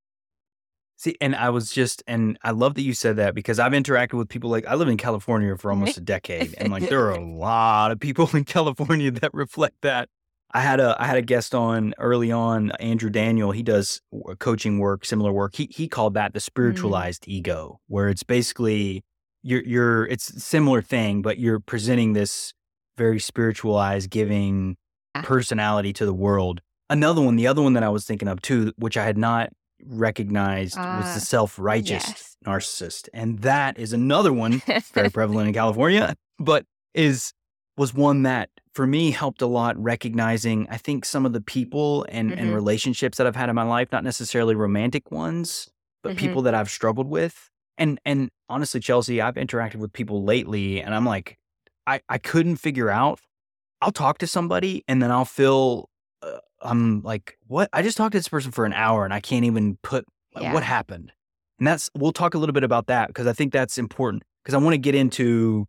See, 1.01 1.17
and 1.19 1.35
I 1.35 1.49
was 1.49 1.73
just, 1.73 2.03
and 2.07 2.39
I 2.43 2.51
love 2.51 2.75
that 2.75 2.83
you 2.83 2.93
said 2.93 3.17
that 3.17 3.35
because 3.35 3.59
I've 3.59 3.73
interacted 3.73 4.19
with 4.19 4.29
people 4.29 4.51
like 4.51 4.67
I 4.67 4.75
live 4.75 4.89
in 4.89 4.99
California 4.99 5.57
for 5.57 5.71
almost 5.71 5.97
a 5.97 6.01
decade, 6.03 6.55
and 6.59 6.71
like 6.71 6.91
there 6.91 7.01
are 7.07 7.13
a 7.13 7.25
lot 7.39 7.91
of 7.91 7.99
people 7.99 8.29
in 8.35 8.45
California 8.45 9.11
that 9.11 9.33
reflect 9.33 9.77
that. 9.81 10.11
I 10.53 10.61
had 10.61 10.79
a 10.79 10.95
I 11.01 11.07
had 11.07 11.17
a 11.17 11.23
guest 11.23 11.55
on 11.55 11.95
early 11.97 12.31
on, 12.31 12.73
Andrew 12.73 13.09
Daniel. 13.09 13.51
He 13.51 13.63
does 13.63 14.03
uh, 14.13 14.35
coaching 14.35 14.79
work, 14.79 15.07
similar 15.07 15.33
work. 15.33 15.55
He 15.55 15.71
he 15.71 15.89
called 15.89 16.13
that 16.15 16.35
the 16.35 16.39
mm. 16.39 16.43
spiritualized 16.43 17.25
ego, 17.27 17.81
where 17.87 18.11
it's 18.11 18.23
basically 18.23 19.03
you're 19.43 19.63
you're 19.63 20.07
it's 20.07 20.29
a 20.29 20.39
similar 20.39 20.83
thing, 20.83 21.23
but 21.23 21.39
you're 21.39 21.61
presenting 21.61 22.13
this 22.13 22.53
very 22.99 23.21
spiritualized, 23.21 24.11
giving 24.11 24.77
ah. 25.15 25.23
personality 25.23 25.95
to 25.95 26.05
the 26.05 26.13
world. 26.13 26.61
Another 26.91 27.23
one, 27.23 27.37
the 27.37 27.47
other 27.47 27.63
one 27.63 27.73
that 27.73 27.85
I 27.85 27.89
was 27.89 28.05
thinking 28.05 28.29
of 28.29 28.43
too, 28.43 28.75
which 28.77 28.99
I 28.99 29.05
had 29.07 29.17
not 29.17 29.51
recognized 29.87 30.87
was 30.91 31.11
Ah, 31.11 31.15
the 31.15 31.21
self-righteous 31.21 31.91
yes. 31.91 32.37
narcissist. 32.47 33.09
And 33.15 33.41
that 33.41 33.79
is 33.79 33.93
another 33.93 34.33
one 34.33 34.63
very 34.95 35.11
prevalent 35.11 35.49
in 35.49 35.55
California, 35.55 36.15
but 36.39 36.65
is 36.95 37.33
was 37.77 37.95
one 37.95 38.25
that 38.25 38.51
for 38.75 38.87
me 38.87 39.11
helped 39.11 39.41
a 39.43 39.47
lot 39.47 39.77
recognizing 39.83 40.67
I 40.71 40.77
think 40.77 41.05
some 41.05 41.25
of 41.27 41.33
the 41.33 41.41
people 41.41 42.05
and 42.09 42.33
and 42.39 42.51
Mhm. 42.51 42.55
relationships 42.55 43.19
that 43.19 43.27
I've 43.27 43.37
had 43.37 43.49
in 43.49 43.55
my 43.55 43.63
life, 43.63 43.89
not 43.93 44.05
necessarily 44.05 44.55
romantic 44.55 45.11
ones, 45.11 45.71
but 46.03 46.13
Mhm. 46.13 46.17
people 46.17 46.43
that 46.43 46.55
I've 46.55 46.71
struggled 46.71 47.09
with. 47.09 47.49
And 47.79 47.99
and 48.05 48.31
honestly, 48.49 48.81
Chelsea, 48.81 49.21
I've 49.21 49.35
interacted 49.37 49.77
with 49.77 49.93
people 49.93 50.25
lately 50.25 50.83
and 50.83 50.95
I'm 50.95 51.07
like 51.07 51.39
I 51.87 52.01
I 52.09 52.19
couldn't 52.19 52.57
figure 52.57 52.91
out 52.91 53.21
I'll 53.81 53.93
talk 53.93 54.19
to 54.19 54.27
somebody 54.27 54.85
and 54.89 55.03
then 55.03 55.11
I'll 55.11 55.25
feel 55.25 55.89
uh, 56.23 56.39
I'm 56.63 57.03
like, 57.03 57.39
what? 57.47 57.69
I 57.73 57.83
just 57.83 57.97
talked 57.97 58.13
to 58.13 58.19
this 58.19 58.29
person 58.29 58.51
for 58.53 58.65
an 58.67 58.73
hour 58.73 59.05
and 59.05 59.15
I 59.15 59.21
can't 59.21 59.45
even 59.45 59.77
put 59.83 60.05
Yeah. 60.39 60.53
what 60.55 60.63
happened. 60.63 61.13
And 61.59 61.67
that's 61.67 61.91
we'll 61.95 62.13
talk 62.13 62.35
a 62.35 62.39
little 62.39 62.53
bit 62.53 62.65
about 62.65 62.87
that 62.87 63.09
because 63.09 63.27
I 63.27 63.33
think 63.33 63.53
that's 63.53 63.79
important 63.79 64.23
because 64.43 64.55
I 64.55 64.59
want 64.59 64.75
to 64.75 64.79
get 64.79 64.95
into 64.95 65.67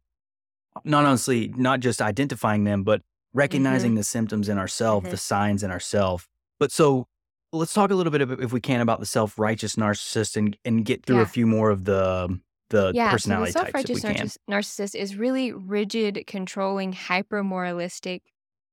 not 0.85 1.05
honestly 1.05 1.53
not 1.57 1.79
just 1.81 2.01
identifying 2.01 2.63
them 2.63 2.83
but 2.83 3.01
recognizing 3.33 3.95
the 3.95 4.03
symptoms 4.03 4.49
in 4.49 4.57
ourselves, 4.57 5.07
Mhm. 5.07 5.11
the 5.11 5.17
signs 5.17 5.63
in 5.63 5.71
ourselves. 5.71 6.27
But 6.59 6.71
so 6.71 7.07
let's 7.53 7.73
talk 7.73 7.91
a 7.91 7.95
little 7.95 8.11
bit 8.11 8.21
if 8.21 8.53
we 8.53 8.61
can 8.61 8.79
about 8.81 8.99
the 8.99 9.05
self-righteous 9.05 9.75
narcissist 9.75 10.37
and 10.37 10.57
and 10.65 10.85
get 10.85 11.05
through 11.05 11.17
Yeah. 11.17 11.21
a 11.23 11.25
few 11.27 11.45
more 11.47 11.69
of 11.71 11.85
the 11.85 12.39
the 12.69 12.91
Yeah, 12.95 13.05
so 13.05 13.09
the 13.09 13.11
personality 13.11 13.51
types 13.51 13.71
self-righteous 13.71 14.01
can. 14.01 14.55
narcissist 14.55 14.95
is 14.95 15.17
really 15.17 15.51
rigid, 15.51 16.23
controlling, 16.25 16.93
hyper 16.93 17.43
moralistic. 17.43 18.23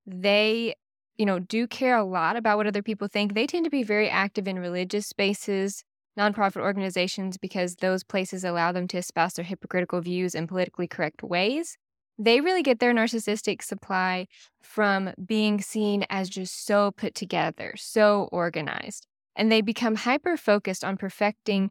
They, 0.07 0.75
you 1.19 1.27
know, 1.27 1.41
do 1.41 1.67
care 1.67 1.97
a 1.97 2.05
lot 2.05 2.37
about 2.37 2.57
what 2.57 2.67
other 2.67 2.83
people 2.83 3.09
think. 3.09 3.35
They 3.35 3.47
tend 3.47 3.65
to 3.65 3.71
be 3.71 3.83
very 3.83 4.09
active 4.09 4.49
in 4.49 4.59
religious 4.59 5.07
spaces, 5.07 5.85
nonprofit 6.19 6.63
organizations, 6.63 7.37
because 7.37 7.77
those 7.77 8.05
places 8.05 8.45
allow 8.45 8.73
them 8.73 8.89
to 8.89 8.99
espouse 8.99 9.35
their 9.35 9.45
hypocritical 9.45 10.01
views 10.01 10.35
in 10.35 10.47
politically 10.47 10.87
correct 10.87 11.23
ways. 11.23 11.77
They 12.19 12.41
really 12.41 12.63
get 12.63 12.81
their 12.81 12.95
narcissistic 12.95 13.63
supply 13.63 14.27
from 14.63 15.13
being 15.25 15.61
seen 15.61 16.05
as 16.09 16.29
just 16.29 16.65
so 16.65 16.93
put 16.93 17.15
together, 17.15 17.75
so 17.77 18.29
organized. 18.33 19.07
And 19.37 19.53
they 19.53 19.61
become 19.61 19.95
hyper 19.95 20.37
focused 20.37 20.85
on 20.85 20.97
perfecting 20.97 21.71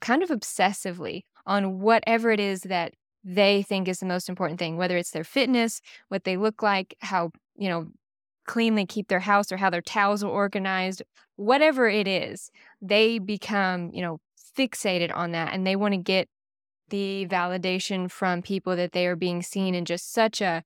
kind 0.00 0.22
of 0.22 0.28
obsessively 0.28 1.22
on 1.46 1.80
whatever 1.80 2.30
it 2.30 2.40
is 2.40 2.62
that 2.62 2.94
they 3.24 3.62
think 3.62 3.88
is 3.88 3.98
the 3.98 4.06
most 4.06 4.28
important 4.28 4.58
thing, 4.58 4.76
whether 4.76 4.96
it's 4.96 5.10
their 5.10 5.24
fitness, 5.24 5.80
what 6.08 6.24
they 6.24 6.36
look 6.36 6.62
like, 6.62 6.96
how, 7.00 7.30
you 7.56 7.68
know, 7.68 7.88
clean 8.48 8.74
they 8.74 8.84
keep 8.86 9.06
their 9.06 9.20
house 9.20 9.52
or 9.52 9.58
how 9.58 9.70
their 9.70 9.82
towels 9.82 10.24
are 10.24 10.30
organized, 10.30 11.02
whatever 11.36 11.88
it 11.88 12.08
is, 12.08 12.50
they 12.82 13.20
become, 13.20 13.90
you 13.92 14.02
know, 14.02 14.18
fixated 14.56 15.14
on 15.14 15.30
that 15.30 15.52
and 15.52 15.64
they 15.64 15.76
want 15.76 15.94
to 15.94 15.98
get 15.98 16.28
the 16.88 17.26
validation 17.30 18.10
from 18.10 18.42
people 18.42 18.74
that 18.74 18.92
they 18.92 19.06
are 19.06 19.14
being 19.14 19.42
seen 19.42 19.74
in 19.74 19.84
just 19.84 20.12
such 20.12 20.40
a 20.40 20.64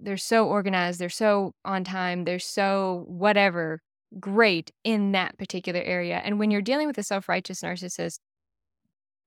they're 0.00 0.16
so 0.16 0.46
organized, 0.46 1.00
they're 1.00 1.08
so 1.08 1.52
on 1.64 1.84
time, 1.84 2.24
they're 2.24 2.38
so 2.38 3.04
whatever 3.08 3.80
great 4.18 4.70
in 4.84 5.12
that 5.12 5.36
particular 5.38 5.80
area. 5.80 6.22
And 6.24 6.38
when 6.38 6.50
you're 6.50 6.62
dealing 6.62 6.86
with 6.86 6.98
a 6.98 7.02
self-righteous 7.02 7.60
narcissist, 7.62 8.18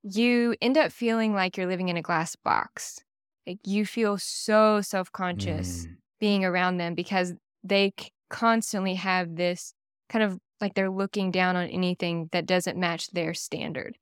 you 0.04 0.56
end 0.62 0.78
up 0.78 0.91
feeling 0.91 1.34
like 1.34 1.58
you're 1.58 1.67
living 1.67 1.89
in 1.89 1.97
a 1.97 2.02
glass 2.02 2.36
box. 2.36 3.04
Like 3.45 3.60
you 3.65 3.86
feel 3.86 4.17
so 4.17 4.82
self-conscious 4.82 5.88
Mm. 5.88 5.97
being 6.19 6.45
around 6.45 6.78
them 6.78 6.95
because 6.95 7.34
they 7.63 7.93
c- 8.00 8.10
constantly 8.30 8.95
have 8.95 9.36
this 9.36 9.74
kind 10.10 10.24
of 10.24 10.38
like 10.60 10.74
they're 10.74 10.89
looking 10.89 11.32
down 11.32 11.56
on 11.56 11.67
anything 11.67 12.30
that 12.32 12.45
doesn't 12.45 12.78
match 12.78 13.12
their 13.12 13.34
standard. 13.34 13.97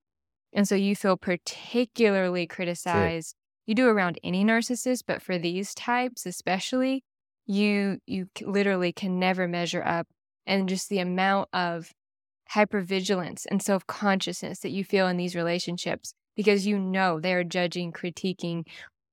And 0.54 0.68
so 0.68 0.76
you 0.76 0.96
feel 0.96 1.18
particularly 1.18 2.48
criticized. 2.48 3.36
You 3.66 3.76
do 3.76 3.88
around 3.88 4.20
any 4.24 4.44
narcissist, 4.44 5.04
but 5.08 5.22
for 5.22 5.38
these 5.38 5.74
types 5.76 6.26
especially, 6.26 7.04
you 7.46 8.00
you 8.06 8.28
literally 8.42 8.92
can 8.92 9.20
never 9.20 9.48
measure 9.48 9.84
up 9.84 10.08
and 10.46 10.68
just 10.70 10.90
the 10.90 11.00
amount 11.00 11.50
of 11.54 11.92
hypervigilance 12.54 13.46
and 13.50 13.62
self-consciousness 13.62 14.60
that 14.60 14.72
you 14.72 14.84
feel 14.84 15.08
in 15.08 15.18
these 15.18 15.36
relationships 15.36 16.14
because 16.36 16.66
you 16.66 16.80
know 16.80 17.20
they're 17.20 17.44
judging 17.44 17.92
critiquing 17.92 18.66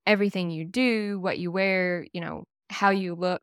everything 0.07 0.51
you 0.51 0.65
do 0.65 1.19
what 1.21 1.39
you 1.39 1.51
wear 1.51 2.07
you 2.13 2.21
know 2.21 2.45
how 2.71 2.91
you 2.91 3.15
look 3.15 3.43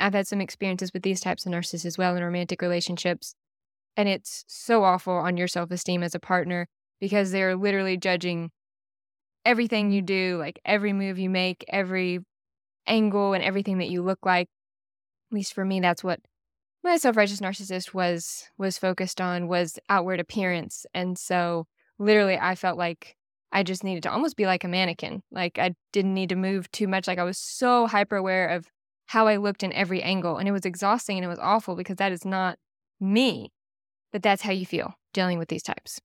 i've 0.00 0.14
had 0.14 0.26
some 0.26 0.40
experiences 0.40 0.92
with 0.92 1.02
these 1.02 1.20
types 1.20 1.46
of 1.46 1.52
narcissists 1.52 1.86
as 1.86 1.98
well 1.98 2.16
in 2.16 2.22
romantic 2.22 2.62
relationships 2.62 3.34
and 3.96 4.08
it's 4.08 4.44
so 4.48 4.84
awful 4.84 5.14
on 5.14 5.36
your 5.36 5.48
self-esteem 5.48 6.02
as 6.02 6.14
a 6.14 6.20
partner 6.20 6.68
because 7.00 7.30
they're 7.30 7.56
literally 7.56 7.96
judging 7.96 8.50
everything 9.44 9.90
you 9.90 10.02
do 10.02 10.36
like 10.38 10.60
every 10.64 10.92
move 10.92 11.18
you 11.18 11.30
make 11.30 11.64
every 11.68 12.20
angle 12.86 13.32
and 13.32 13.42
everything 13.42 13.78
that 13.78 13.88
you 13.88 14.02
look 14.02 14.18
like. 14.24 14.48
At 15.30 15.34
least 15.34 15.54
for 15.54 15.64
me, 15.64 15.80
that's 15.80 16.04
what 16.04 16.20
my 16.82 16.96
self-righteous 16.96 17.40
narcissist 17.40 17.94
was 17.94 18.48
was 18.58 18.78
focused 18.78 19.20
on 19.20 19.48
was 19.48 19.78
outward 19.88 20.20
appearance. 20.20 20.84
And 20.92 21.16
so 21.16 21.66
literally 21.98 22.38
I 22.38 22.54
felt 22.54 22.78
like 22.78 23.16
I 23.52 23.62
just 23.62 23.84
needed 23.84 24.02
to 24.04 24.10
almost 24.10 24.36
be 24.36 24.46
like 24.46 24.64
a 24.64 24.68
mannequin. 24.68 25.22
Like 25.30 25.58
I 25.58 25.74
didn't 25.92 26.14
need 26.14 26.30
to 26.30 26.36
move 26.36 26.70
too 26.72 26.88
much. 26.88 27.06
Like 27.06 27.18
I 27.18 27.24
was 27.24 27.38
so 27.38 27.86
hyper 27.86 28.16
aware 28.16 28.48
of 28.48 28.66
how 29.10 29.26
I 29.26 29.36
looked 29.36 29.64
in 29.64 29.72
every 29.72 30.02
angle. 30.02 30.38
And 30.38 30.48
it 30.48 30.52
was 30.52 30.64
exhausting 30.64 31.16
and 31.18 31.24
it 31.24 31.28
was 31.28 31.40
awful 31.40 31.74
because 31.74 31.96
that 31.96 32.12
is 32.12 32.24
not 32.24 32.58
me. 33.00 33.52
But 34.12 34.22
that's 34.22 34.42
how 34.42 34.52
you 34.52 34.66
feel 34.66 34.94
dealing 35.12 35.38
with 35.38 35.48
these 35.48 35.64
types. 35.64 36.00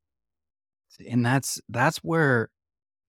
And 1.10 1.26
that's 1.26 1.62
that's 1.70 1.98
where 2.00 2.50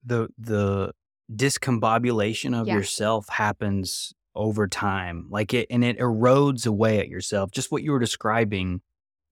the 0.05 0.29
the 0.39 0.93
discombobulation 1.35 2.61
of 2.61 2.67
Yeah. 2.67 2.75
yourself 2.75 3.29
happens 3.29 4.13
over 4.35 4.69
time. 4.69 5.29
Like 5.31 5.55
it, 5.55 5.67
and 5.71 5.85
it 5.85 5.99
erodes 5.99 6.67
away 6.67 6.99
at 7.01 7.09
yourself. 7.09 7.51
Just 7.53 7.73
what 7.73 7.83
you 7.83 7.93
were 7.93 7.99
describing, 7.99 8.83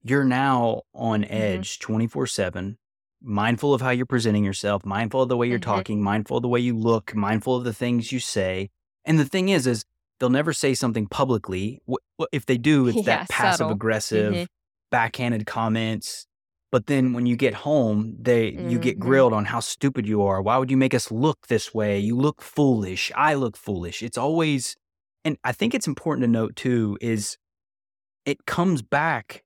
you're 0.03 0.23
now 0.25 0.83
on 0.93 1.23
Mhm. 1.23 1.31
edge 1.31 1.79
24 1.79 2.27
7, 2.27 2.77
mindful 3.21 3.73
of 3.73 3.81
how 3.81 3.91
you're 3.91 4.05
presenting 4.05 4.45
yourself, 4.45 4.85
mindful 4.85 5.21
of 5.23 5.29
the 5.29 5.37
way 5.37 5.47
you're 5.49 5.59
Mhm. 5.59 5.59
talking, 5.59 6.01
mindful 6.03 6.37
of 6.37 6.43
the 6.43 6.49
way 6.49 6.59
you 6.59 6.77
look, 6.77 7.15
mindful 7.15 7.55
of 7.55 7.63
the 7.65 7.73
things 7.73 8.11
you 8.11 8.19
say. 8.19 8.69
And 9.05 9.19
the 9.19 9.25
thing 9.25 9.49
is, 9.49 9.67
is 9.67 9.85
they'll 10.19 10.29
never 10.29 10.53
say 10.53 10.73
something 10.73 11.07
publicly. 11.07 11.81
If 12.31 12.45
they 12.45 12.57
do, 12.57 12.87
it's 12.87 12.97
Yeah, 12.97 13.03
that 13.03 13.29
passive 13.29 13.69
aggressive, 13.69 14.33
Mhm. 14.33 14.47
backhanded 14.91 15.45
comments. 15.45 16.25
But 16.71 16.87
then 16.87 17.13
when 17.13 17.25
you 17.25 17.35
get 17.35 17.53
home, 17.53 18.15
they 18.19 18.49
you 18.51 18.79
get 18.79 18.97
Mhm. 18.97 19.01
grilled 19.01 19.33
on 19.33 19.45
how 19.45 19.59
stupid 19.61 20.07
you 20.07 20.21
are. 20.23 20.41
Why 20.41 20.57
would 20.57 20.69
you 20.71 20.77
make 20.77 20.93
us 20.93 21.09
look 21.11 21.47
this 21.47 21.73
way? 21.73 21.99
You 21.99 22.15
look 22.17 22.41
foolish. 22.41 23.11
I 23.15 23.33
look 23.35 23.55
foolish. 23.57 24.01
It's 24.03 24.17
always 24.17 24.75
and 25.23 25.37
I 25.43 25.51
think 25.53 25.73
it's 25.73 25.87
important 25.87 26.23
to 26.23 26.27
note 26.27 26.55
too 26.55 26.97
is 27.01 27.37
it 28.25 28.45
comes 28.45 28.81
back 28.81 29.43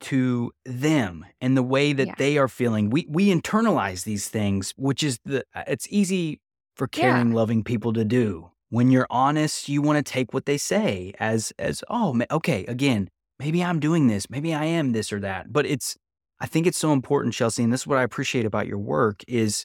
to 0.00 0.52
them 0.64 1.24
and 1.40 1.56
the 1.56 1.62
way 1.62 1.92
that 1.92 2.06
Yeah. 2.08 2.14
they 2.18 2.38
are 2.38 2.48
feeling. 2.48 2.88
We 2.90 3.06
we 3.08 3.28
internalize 3.34 4.04
these 4.04 4.28
things, 4.28 4.72
which 4.76 5.02
is 5.02 5.18
the 5.24 5.44
uh, 5.54 5.64
it's 5.66 5.86
easy 5.90 6.40
for 6.76 6.88
Yeah. 6.94 7.00
caring, 7.14 7.32
loving 7.32 7.64
people 7.64 7.92
to 7.94 8.04
do. 8.04 8.50
When 8.70 8.90
you're 8.90 9.06
honest, 9.10 9.68
you 9.68 9.80
want 9.82 10.04
to 10.04 10.12
take 10.12 10.34
what 10.34 10.46
they 10.46 10.58
say 10.58 11.14
as 11.18 11.52
as 11.58 11.82
oh, 11.88 12.20
okay, 12.30 12.64
again, 12.66 13.08
maybe 13.38 13.62
I'm 13.64 13.80
doing 13.80 14.08
this, 14.08 14.28
maybe 14.30 14.52
I 14.54 14.64
am 14.64 14.92
this 14.92 15.12
or 15.12 15.20
that. 15.20 15.52
But 15.52 15.66
it's 15.66 15.96
I 16.40 16.46
think 16.46 16.66
it's 16.66 16.78
so 16.78 16.92
important, 16.92 17.34
Chelsea, 17.34 17.62
and 17.62 17.72
this 17.72 17.82
is 17.82 17.86
what 17.86 17.98
I 17.98 18.02
appreciate 18.02 18.44
about 18.44 18.66
your 18.66 18.78
work 18.78 19.22
is 19.26 19.64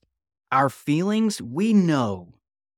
our 0.51 0.69
feelings, 0.69 1.41
we 1.41 1.73
know. 1.73 2.29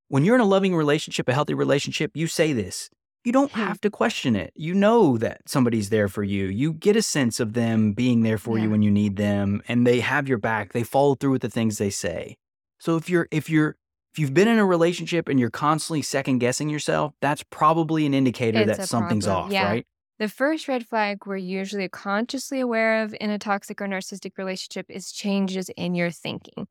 When 0.07 0.23
you're 0.25 0.35
in 0.35 0.41
a 0.41 0.45
loving 0.45 0.75
relationship, 0.75 1.27
a 1.29 1.33
healthy 1.33 1.53
relationship, 1.53 2.11
you 2.15 2.27
say 2.27 2.53
this. 2.53 2.89
You 3.23 3.31
don't 3.31 3.51
Hmm. 3.51 3.59
have 3.59 3.81
to 3.81 3.89
question 3.89 4.35
it. 4.35 4.53
You 4.55 4.73
know 4.75 5.17
that 5.17 5.41
somebody's 5.49 5.89
there 5.89 6.07
for 6.07 6.23
you. 6.23 6.45
You 6.45 6.73
get 6.73 6.95
a 6.95 7.01
sense 7.01 7.39
of 7.39 7.53
them 7.53 7.93
being 7.93 8.21
there 8.21 8.37
for 8.37 8.59
you 8.59 8.69
when 8.69 8.83
you 8.83 8.91
need 8.91 9.15
them 9.15 9.61
and 9.67 9.85
they 9.85 9.99
have 9.99 10.27
your 10.27 10.37
back. 10.37 10.73
They 10.73 10.83
follow 10.83 11.15
through 11.15 11.31
with 11.31 11.41
the 11.41 11.49
things 11.49 11.77
they 11.77 11.89
say. 11.89 12.37
So 12.79 12.97
if 12.97 13.09
you're 13.09 13.27
if 13.31 13.49
you're 13.49 13.77
if 14.15 14.19
you've 14.19 14.33
been 14.33 14.47
in 14.47 14.59
a 14.59 14.65
relationship 14.65 15.27
and 15.27 15.37
you're 15.37 15.49
constantly 15.49 16.01
second 16.01 16.39
guessing 16.39 16.69
yourself, 16.69 17.11
that's 17.19 17.43
probably 17.49 18.05
an 18.05 18.13
indicator 18.13 18.59
It's 18.61 18.77
that 18.77 18.87
something's 18.87 19.25
problem. 19.25 19.47
off, 19.47 19.51
Yeah. 19.51 19.65
right? 19.65 19.87
The 20.19 20.29
first 20.29 20.69
red 20.69 20.87
flag 20.87 21.25
we're 21.25 21.35
usually 21.35 21.89
consciously 21.89 22.61
aware 22.61 23.03
of 23.03 23.13
in 23.19 23.29
a 23.29 23.37
toxic 23.37 23.81
or 23.81 23.87
narcissistic 23.89 24.37
relationship 24.37 24.85
is 24.87 25.11
changes 25.11 25.67
in 25.75 25.95
your 25.95 26.11
thinking. 26.11 26.67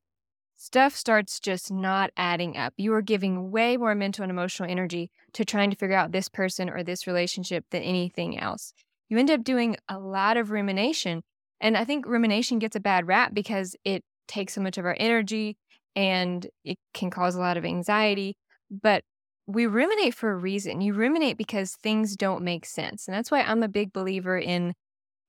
Stuff 0.56 0.96
starts 0.96 1.38
just 1.38 1.70
not 1.70 2.12
adding 2.16 2.56
up. 2.56 2.72
You 2.78 2.94
are 2.94 3.02
giving 3.02 3.50
way 3.50 3.76
more 3.76 3.94
mental 3.94 4.22
and 4.22 4.30
emotional 4.30 4.70
energy 4.70 5.10
to 5.34 5.44
trying 5.44 5.68
to 5.70 5.76
figure 5.76 5.96
out 5.96 6.12
this 6.12 6.30
person 6.30 6.70
or 6.70 6.82
this 6.82 7.06
relationship 7.06 7.66
than 7.70 7.82
anything 7.82 8.38
else. 8.38 8.72
You 9.10 9.18
end 9.18 9.30
up 9.30 9.44
doing 9.44 9.76
a 9.86 9.98
lot 9.98 10.38
of 10.38 10.50
rumination. 10.50 11.22
And 11.60 11.76
I 11.76 11.84
think 11.84 12.06
rumination 12.06 12.58
gets 12.58 12.74
a 12.74 12.80
bad 12.80 13.06
rap 13.06 13.34
because 13.34 13.76
it 13.84 14.02
takes 14.26 14.54
so 14.54 14.62
much 14.62 14.78
of 14.78 14.86
our 14.86 14.96
energy 14.98 15.58
and 15.96 16.46
it 16.64 16.78
can 16.92 17.10
cause 17.10 17.34
a 17.34 17.40
lot 17.40 17.56
of 17.56 17.64
anxiety. 17.64 18.36
But 18.70 19.04
we 19.46 19.66
ruminate 19.66 20.14
for 20.14 20.30
a 20.30 20.36
reason. 20.36 20.80
You 20.80 20.94
ruminate 20.94 21.36
because 21.38 21.76
things 21.82 22.16
don't 22.16 22.42
make 22.42 22.64
sense. 22.66 23.06
And 23.06 23.14
that's 23.14 23.30
why 23.30 23.42
I'm 23.42 23.62
a 23.62 23.68
big 23.68 23.92
believer 23.92 24.38
in 24.38 24.74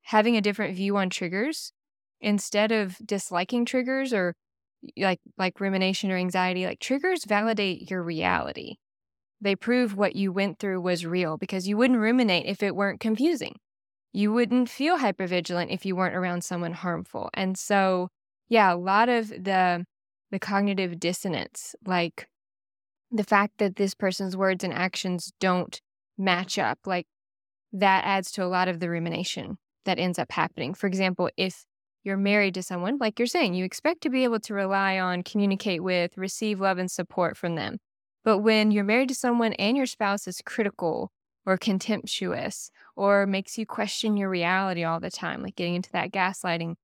having 0.03 0.37
a 0.37 0.41
different 0.41 0.75
view 0.75 0.97
on 0.97 1.09
triggers 1.09 1.71
instead 2.21 2.71
of 2.71 2.97
disliking 3.05 3.65
triggers 3.65 4.13
or 4.13 4.35
like 4.97 5.19
like 5.37 5.59
rumination 5.59 6.11
or 6.11 6.15
anxiety 6.15 6.65
like 6.65 6.79
triggers 6.79 7.25
validate 7.25 7.89
your 7.89 8.03
reality 8.03 8.75
they 9.41 9.55
prove 9.55 9.95
what 9.95 10.15
you 10.15 10.31
went 10.31 10.59
through 10.59 10.79
was 10.79 11.05
real 11.05 11.37
because 11.37 11.67
you 11.67 11.75
wouldn't 11.77 11.99
ruminate 11.99 12.45
if 12.45 12.61
it 12.61 12.75
weren't 12.75 12.99
confusing 12.99 13.55
you 14.13 14.31
wouldn't 14.31 14.69
feel 14.69 14.97
hypervigilant 14.99 15.73
if 15.73 15.85
you 15.85 15.95
weren't 15.95 16.15
around 16.15 16.43
someone 16.43 16.73
harmful 16.73 17.29
and 17.33 17.57
so 17.57 18.09
yeah 18.47 18.73
a 18.73 18.77
lot 18.77 19.09
of 19.09 19.29
the 19.29 19.83
the 20.35 20.39
cognitive 20.39 20.99
dissonance 20.99 21.75
like 21.85 22.27
the 23.09 23.23
fact 23.23 23.57
that 23.57 23.77
this 23.77 23.93
person's 23.93 24.35
words 24.35 24.65
and 24.65 24.73
actions 24.73 25.31
don't 25.39 25.79
match 26.17 26.59
up 26.59 26.77
like 26.85 27.07
that 27.71 28.03
adds 28.03 28.31
to 28.31 28.43
a 28.43 28.47
lot 28.47 28.67
of 28.67 28.81
the 28.81 28.89
rumination 28.89 29.57
that 29.85 29.97
ends 29.97 30.19
up 30.19 30.29
happening. 30.33 30.73
For 30.73 30.87
example 30.87 31.29
if 31.37 31.63
you're 32.03 32.17
married 32.17 32.53
to 32.55 32.63
someone 32.63 32.97
like 32.97 33.17
you're 33.17 33.27
saying 33.27 33.53
you 33.53 33.63
expect 33.63 34.01
to 34.01 34.09
be 34.09 34.25
able 34.25 34.41
to 34.41 34.53
rely 34.53 34.99
on 34.99 35.23
communicate 35.23 35.81
with 35.81 36.17
receive 36.17 36.59
love 36.59 36.79
and 36.79 36.91
support 36.91 37.37
from 37.37 37.55
them. 37.55 37.77
But 38.25 38.39
when 38.39 38.71
you're 38.71 38.83
married 38.83 39.07
to 39.09 39.15
someone 39.15 39.53
and 39.53 39.77
your 39.77 39.85
spouse 39.85 40.27
is 40.27 40.41
critical 40.45 41.13
or 41.45 41.55
contemptuous 41.55 42.71
or 42.97 43.25
makes 43.25 43.57
you 43.57 43.65
question 43.65 44.17
your 44.17 44.29
reality 44.29 44.83
all 44.83 44.99
the 44.99 45.11
time 45.11 45.41
like 45.41 45.55
getting 45.55 45.75
into 45.75 45.93
that 45.93 46.11
gaslighting 46.11 46.75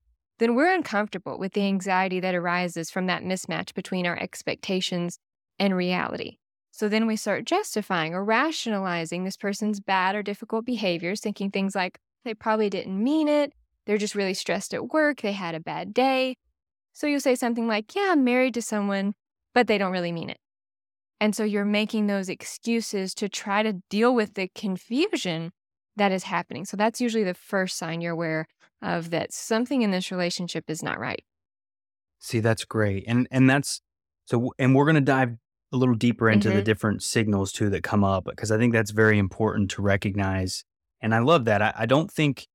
then 0.41 0.55
we're 0.55 0.73
uncomfortable 0.73 1.37
with 1.37 1.53
the 1.53 1.61
anxiety 1.61 2.19
that 2.19 2.33
arises 2.33 2.89
from 2.89 3.05
that 3.05 3.21
mismatch 3.21 3.75
between 3.75 4.07
our 4.07 4.17
expectations 4.17 5.19
and 5.59 5.75
reality. 5.75 6.37
So 6.71 6.89
then 6.89 7.05
we 7.05 7.15
start 7.15 7.45
justifying 7.45 8.15
or 8.15 8.25
rationalizing 8.25 9.23
this 9.23 9.37
person's 9.37 9.79
bad 9.79 10.15
or 10.15 10.23
difficult 10.23 10.65
behaviors, 10.65 11.19
thinking 11.19 11.51
things 11.51 11.75
like 11.75 11.99
they 12.25 12.33
probably 12.33 12.71
didn't 12.71 13.03
mean 13.03 13.27
it, 13.27 13.53
they're 13.85 13.99
just 13.99 14.15
really 14.15 14.33
stressed 14.33 14.73
at 14.73 14.91
work, 14.91 15.21
they 15.21 15.33
had 15.33 15.53
a 15.53 15.59
bad 15.59 15.93
day. 15.93 16.37
So 16.91 17.05
you'll 17.05 17.19
say 17.19 17.35
something 17.35 17.67
like, 17.67 17.93
Yeah, 17.93 18.09
I'm 18.13 18.23
married 18.23 18.55
to 18.55 18.63
someone, 18.63 19.13
but 19.53 19.67
they 19.67 19.77
don't 19.77 19.91
really 19.91 20.11
mean 20.11 20.31
it. 20.31 20.39
And 21.19 21.35
so 21.35 21.43
you're 21.43 21.65
making 21.65 22.07
those 22.07 22.29
excuses 22.29 23.13
to 23.13 23.29
try 23.29 23.61
to 23.61 23.73
deal 23.91 24.15
with 24.15 24.33
the 24.33 24.49
confusion 24.55 25.51
that 25.97 26.11
is 26.11 26.23
happening. 26.23 26.65
So 26.65 26.75
that's 26.77 26.99
usually 26.99 27.23
the 27.23 27.35
first 27.35 27.77
sign 27.77 28.01
you're 28.01 28.13
aware 28.13 28.47
of 28.81 29.09
that 29.11 29.31
something 29.33 29.81
in 29.81 29.91
this 29.91 30.11
relationship 30.11 30.65
is 30.69 30.81
not 30.83 30.99
right. 30.99 31.23
See, 32.19 32.39
that's 32.39 32.65
great. 32.65 33.03
And 33.07 33.27
and 33.31 33.49
that's 33.49 33.81
so 34.25 34.53
and 34.59 34.75
we're 34.75 34.85
going 34.85 34.95
to 34.95 35.01
dive 35.01 35.35
a 35.73 35.77
little 35.77 35.95
deeper 35.95 36.29
into 36.29 36.49
the 36.51 36.61
Mhm. 36.61 36.65
different 36.65 37.03
signals 37.03 37.51
too 37.51 37.69
that 37.69 37.83
come 37.83 38.03
up 38.03 38.25
because 38.25 38.51
I 38.51 38.57
think 38.57 38.73
that's 38.73 38.91
very 38.91 39.17
important 39.17 39.71
to 39.71 39.81
recognize. 39.81 40.63
And 41.01 41.15
I 41.15 41.19
love 41.19 41.45
that. 41.45 41.61
I, 41.61 41.73
I 41.77 41.85
don't 41.85 42.11
think 42.11 42.47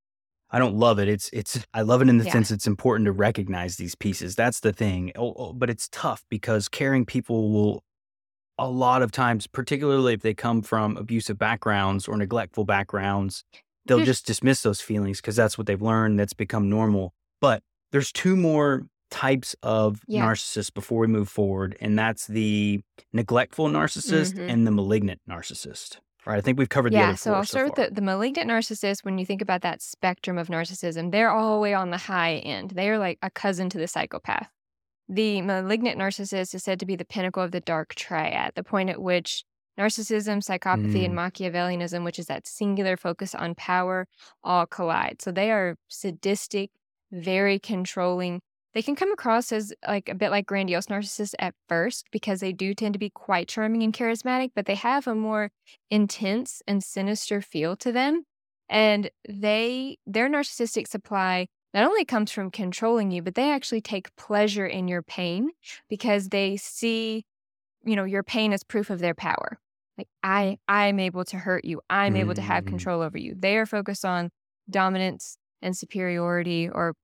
I 0.50 0.60
don't 0.60 0.76
love 0.76 0.98
it. 1.00 1.08
It's 1.08 1.28
it's 1.32 1.64
I 1.74 1.82
love 1.82 2.02
it 2.02 2.08
in 2.08 2.18
the 2.18 2.24
Yeah. 2.24 2.32
sense 2.32 2.50
it's 2.50 2.66
important 2.66 3.06
to 3.06 3.12
recognize 3.12 3.76
these 3.76 3.94
pieces. 3.96 4.36
That's 4.36 4.60
the 4.60 4.72
thing. 4.72 5.10
Oh, 5.16 5.34
oh, 5.36 5.52
but 5.52 5.70
it's 5.70 5.88
tough 5.90 6.24
because 6.28 6.68
caring 6.68 7.04
people 7.04 7.50
will 7.52 7.82
a 8.58 8.70
lot 8.70 9.02
of 9.02 9.10
times, 9.12 9.46
particularly 9.46 10.14
if 10.14 10.22
they 10.22 10.32
come 10.32 10.62
from 10.62 10.96
abusive 10.96 11.38
backgrounds 11.38 12.08
or 12.08 12.16
neglectful 12.16 12.64
backgrounds, 12.64 13.44
they'll 13.86 13.98
There's- 13.98 14.06
just 14.08 14.26
dismiss 14.26 14.62
those 14.62 14.80
feelings 14.80 15.20
because 15.20 15.36
that's 15.36 15.56
what 15.56 15.66
they've 15.66 15.80
learned. 15.82 16.18
That's 16.18 16.34
become 16.34 16.68
normal. 16.68 17.14
But 17.40 17.62
there's 17.92 18.12
two 18.12 18.36
more 18.36 18.86
types 19.10 19.54
of 19.62 20.02
Yeah. 20.08 20.26
narcissists 20.26 20.72
before 20.74 21.00
we 21.00 21.06
move 21.06 21.28
forward, 21.28 21.76
and 21.80 21.98
that's 21.98 22.26
the 22.26 22.80
neglectful 23.12 23.68
narcissist 23.68 24.34
Mhm. 24.34 24.50
and 24.50 24.66
the 24.66 24.70
malignant 24.72 25.20
narcissist. 25.28 25.98
Right? 26.26 26.38
I 26.38 26.40
think 26.40 26.58
we've 26.58 26.68
covered 26.68 26.92
the 26.92 26.96
Yeah, 26.96 27.08
other 27.10 27.16
so 27.16 27.34
I'll 27.34 27.44
start 27.44 27.66
with 27.66 27.76
the, 27.76 27.94
the 27.94 28.00
malignant 28.02 28.50
narcissist. 28.50 29.04
When 29.04 29.16
you 29.16 29.24
think 29.24 29.40
about 29.40 29.60
that 29.62 29.80
spectrum 29.80 30.38
of 30.38 30.48
narcissism, 30.48 31.12
they're 31.12 31.30
all 31.30 31.54
the 31.54 31.60
way 31.60 31.72
on 31.72 31.90
the 31.90 31.98
high 31.98 32.38
end. 32.38 32.72
They 32.72 32.90
are 32.90 32.98
like 32.98 33.18
a 33.22 33.30
cousin 33.30 33.70
to 33.70 33.78
the 33.78 33.86
psychopath. 33.86 34.48
The 35.08 35.40
malignant 35.42 36.00
narcissist 36.00 36.52
is 36.52 36.64
said 36.64 36.80
to 36.80 36.86
be 36.86 36.96
the 36.96 37.04
pinnacle 37.04 37.44
of 37.44 37.52
the 37.52 37.60
dark 37.60 37.94
triad, 37.94 38.54
the 38.56 38.64
point 38.64 38.90
at 38.90 39.00
which 39.00 39.44
narcissism, 39.78 40.42
psychopathy, 40.42 41.04
and 41.04 41.14
Mm. 41.14 41.30
Machiavellianism, 41.32 42.04
which 42.04 42.18
is 42.18 42.26
that 42.26 42.46
singular 42.46 42.96
focus 42.96 43.34
on 43.34 43.54
power, 43.54 44.06
all 44.44 44.66
collide. 44.66 45.20
So 45.22 45.32
they 45.32 45.50
are 45.50 45.76
sadistic, 45.88 46.70
very 47.12 47.58
controlling. 47.58 48.40
They 48.74 48.82
can 48.82 48.96
come 48.96 49.12
across 49.12 49.52
as 49.52 49.72
like 49.86 50.08
a 50.08 50.14
bit 50.14 50.30
like 50.30 50.46
grandiose 50.46 50.86
narcissists 50.86 51.34
at 51.38 51.54
first 51.68 52.06
because 52.12 52.40
they 52.40 52.52
do 52.52 52.74
tend 52.74 52.92
to 52.94 52.98
be 52.98 53.10
quite 53.10 53.48
charming 53.48 53.82
and 53.82 53.92
charismatic, 53.92 54.50
but 54.54 54.66
they 54.66 54.74
have 54.74 55.06
a 55.06 55.14
more 55.14 55.50
intense 55.90 56.62
and 56.66 56.82
sinister 56.84 57.40
feel 57.40 57.76
to 57.76 57.92
them. 57.92 58.24
And 58.68 59.10
they 59.28 59.98
their 60.06 60.28
narcissistic 60.28 60.88
supply 60.88 61.46
not 61.72 61.86
only 61.86 62.04
comes 62.04 62.32
from 62.32 62.50
controlling 62.50 63.10
you, 63.10 63.22
but 63.22 63.34
they 63.34 63.50
actually 63.50 63.80
take 63.82 64.14
pleasure 64.16 64.66
in 64.66 64.88
your 64.88 65.02
pain 65.02 65.50
because 65.88 66.28
they 66.30 66.56
see, 66.56 67.24
you 67.84 67.96
know, 67.96 68.04
your 68.04 68.22
pain 68.22 68.52
as 68.52 68.64
proof 68.64 68.90
of 68.90 68.98
their 68.98 69.14
power. 69.14 69.58
Like 69.98 70.08
I 70.22 70.58
I'm 70.68 70.98
able 71.00 71.24
to 71.26 71.38
hurt 71.38 71.64
you. 71.64 71.80
I'm 71.90 72.16
able 72.16 72.34
to 72.34 72.42
have 72.42 72.64
Mm. 72.64 72.66
control 72.66 73.02
over 73.02 73.18
you. 73.18 73.34
They 73.38 73.56
are 73.58 73.66
focused 73.66 74.04
on 74.04 74.30
dominance 74.70 75.38
and 75.62 75.76
superiority 75.76 76.68
or 76.68 76.94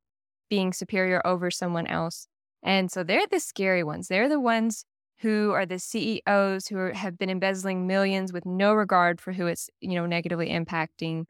being 0.51 0.73
superior 0.73 1.23
over 1.27 1.51
someone 1.51 1.87
else. 1.87 2.27
And 2.63 2.91
so 2.91 3.03
they're 3.03 3.27
the 3.27 3.41
scary 3.41 3.83
ones. 3.85 4.09
They're 4.09 4.29
the 4.29 4.41
ones 4.41 4.85
who 5.21 5.53
are 5.53 5.67
the 5.67 5.79
CEOs 5.79 6.69
who 6.69 6.79
are, 6.79 6.93
have 6.93 7.19
been 7.19 7.31
embezzling 7.31 7.87
millions 7.87 8.33
with 8.33 8.45
no 8.45 8.73
regard 8.75 9.21
for 9.21 9.33
who 9.33 9.47
it's, 9.47 9.71
you 9.81 9.95
know, 9.95 10.07
negatively 10.07 10.49
impacting. 10.51 11.25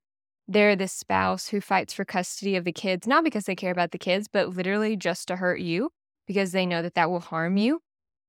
They're 0.49 0.77
the 0.77 0.89
spouse 0.89 1.49
who 1.49 1.61
fights 1.61 1.93
for 1.95 2.05
custody 2.05 2.57
of 2.57 2.65
the 2.65 2.73
kids, 2.73 3.07
not 3.07 3.25
because 3.25 3.45
they 3.45 3.55
care 3.55 3.71
about 3.73 3.93
the 3.93 3.99
kids, 3.99 4.29
but 4.29 4.51
literally 4.51 4.97
just 4.97 5.29
to 5.29 5.37
hurt 5.37 5.61
you 5.61 5.91
because 6.27 6.53
they 6.53 6.67
know 6.67 6.83
that 6.83 6.95
that 6.95 7.11
will 7.11 7.21
harm 7.21 7.57
you. 7.57 7.81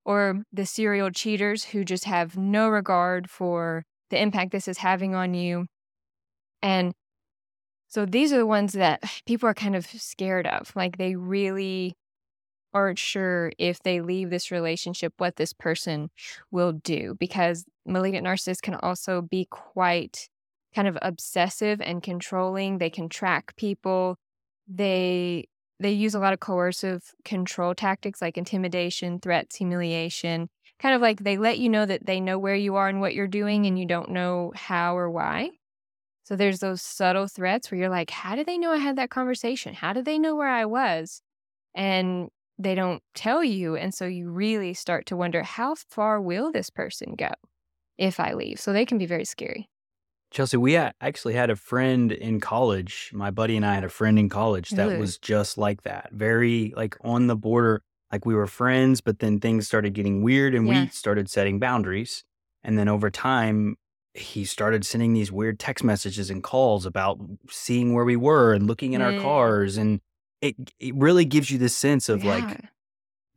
Or 0.06 0.44
the 0.52 0.66
serial 0.66 1.12
cheaters 1.12 1.66
who 1.66 1.86
just 1.86 2.06
have 2.06 2.38
no 2.38 2.68
regard 2.68 3.30
for 3.30 3.86
the 4.10 4.22
impact 4.22 4.52
this 4.52 4.68
is 4.68 4.80
having 4.80 5.16
on 5.16 5.34
you. 5.34 5.68
And 6.62 6.94
so 7.88 8.06
these 8.06 8.34
are 8.34 8.38
the 8.38 8.46
ones 8.46 8.74
that 8.74 9.02
people 9.26 9.48
are 9.48 9.54
kind 9.54 9.76
of 9.76 9.86
scared 9.86 10.48
of. 10.48 10.72
Like 10.76 10.98
they 10.98 11.16
really 11.16 11.96
aren't 12.74 13.00
sure 13.00 13.52
if 13.60 13.82
they 13.84 14.02
leave 14.02 14.30
this 14.30 14.50
relationship 14.50 15.14
what 15.18 15.36
this 15.36 15.54
person 15.54 16.10
will 16.50 16.72
do 16.72 17.16
because 17.20 17.66
malignant 17.86 18.26
narcissists 18.26 18.62
can 18.62 18.76
also 18.76 19.22
be 19.22 19.48
quite 19.50 20.28
kind 20.74 20.88
of 20.88 20.98
obsessive 21.02 21.80
and 21.82 22.02
controlling. 22.02 22.80
They 22.80 22.90
can 22.90 23.10
track 23.10 23.56
people. 23.56 24.18
They 24.68 25.46
they 25.80 25.92
use 25.92 26.16
a 26.16 26.20
lot 26.20 26.34
of 26.34 26.40
coercive 26.40 27.02
control 27.26 27.76
tactics 27.76 28.22
like 28.22 28.38
intimidation, 28.38 29.20
threats, 29.20 29.56
humiliation. 29.56 30.50
Kind 30.80 30.96
of 30.96 31.02
like 31.02 31.24
they 31.24 31.38
let 31.38 31.60
you 31.60 31.70
know 31.70 31.86
that 31.86 32.06
they 32.06 32.20
know 32.20 32.38
where 32.40 32.56
you 32.56 32.76
are 32.76 32.88
and 32.88 33.00
what 33.02 33.14
you're 33.14 33.28
doing 33.28 33.66
and 33.66 33.78
you 33.80 33.86
don't 33.86 34.10
know 34.10 34.52
how 34.56 34.98
or 34.98 35.10
why. 35.10 35.52
So 36.24 36.36
there's 36.36 36.60
those 36.60 36.82
subtle 36.82 37.28
threats 37.28 37.70
where 37.70 37.80
you're 37.80 37.90
like, 37.90 38.10
how 38.10 38.36
do 38.36 38.44
they 38.44 38.58
know 38.58 38.72
I 38.72 38.78
had 38.78 38.96
that 38.98 39.10
conversation? 39.10 39.74
How 39.74 39.94
do 39.94 40.02
they 40.02 40.18
know 40.18 40.36
where 40.36 40.50
I 40.50 40.66
was? 40.66 41.22
And 41.76 42.30
they 42.58 42.76
don't 42.76 43.02
tell 43.16 43.44
you. 43.44 43.76
And 43.76 43.94
so 43.94 44.06
you 44.06 44.30
really 44.30 44.74
start 44.74 45.06
to 45.08 45.18
wonder, 45.18 45.44
how 45.44 45.76
far 45.76 46.22
will 46.22 46.52
this 46.52 46.70
person 46.70 47.16
go 47.16 47.32
if 47.98 48.20
I 48.20 48.34
leave? 48.34 48.60
So 48.60 48.74
they 48.74 48.86
can 48.86 48.98
be 48.98 49.06
very 49.06 49.26
scary. 49.26 49.70
Chelsea, 50.34 50.58
we 50.58 50.76
actually 50.76 51.36
had 51.36 51.52
a 51.52 51.56
friend 51.56 52.12
in 52.12 52.40
college. 52.40 53.12
My 53.14 53.30
buddy 53.30 53.56
and 53.56 53.64
I 53.64 53.76
had 53.76 53.84
a 53.84 53.90
friend 53.90 54.18
in 54.18 54.30
college 54.30 54.72
that 54.72 54.88
Really? 54.88 54.98
was 54.98 55.20
just 55.20 55.60
like 55.60 55.84
that. 55.84 56.10
Very 56.12 56.74
like 56.76 56.98
on 57.02 57.28
the 57.28 57.36
border. 57.36 57.84
Like 58.12 58.26
we 58.26 58.34
were 58.34 58.48
friends, 58.48 59.00
but 59.00 59.20
then 59.20 59.40
things 59.40 59.68
started 59.68 59.94
getting 59.94 60.24
weird 60.24 60.56
and 60.56 60.68
Yeah. 60.68 60.84
we 60.86 60.88
started 60.90 61.30
setting 61.30 61.60
boundaries. 61.60 62.24
And 62.64 62.80
then 62.80 62.88
over 62.88 63.12
time, 63.12 63.76
he 64.16 64.44
started 64.44 64.86
sending 64.86 65.14
these 65.14 65.32
weird 65.32 65.60
text 65.60 65.84
messages 65.84 66.30
and 66.32 66.44
calls 66.44 66.86
about 66.88 67.20
seeing 67.50 67.94
where 67.94 68.06
we 68.06 68.16
were 68.16 68.54
and 68.54 68.66
looking 68.68 68.94
in 68.94 69.02
our 69.02 69.14
Mm. 69.14 69.22
cars. 69.22 69.78
And 69.78 70.02
it 70.42 70.56
it 70.80 70.96
really 70.96 71.26
gives 71.26 71.52
you 71.52 71.58
this 71.60 71.78
sense 71.78 72.10
of 72.10 72.24
like, 72.24 72.60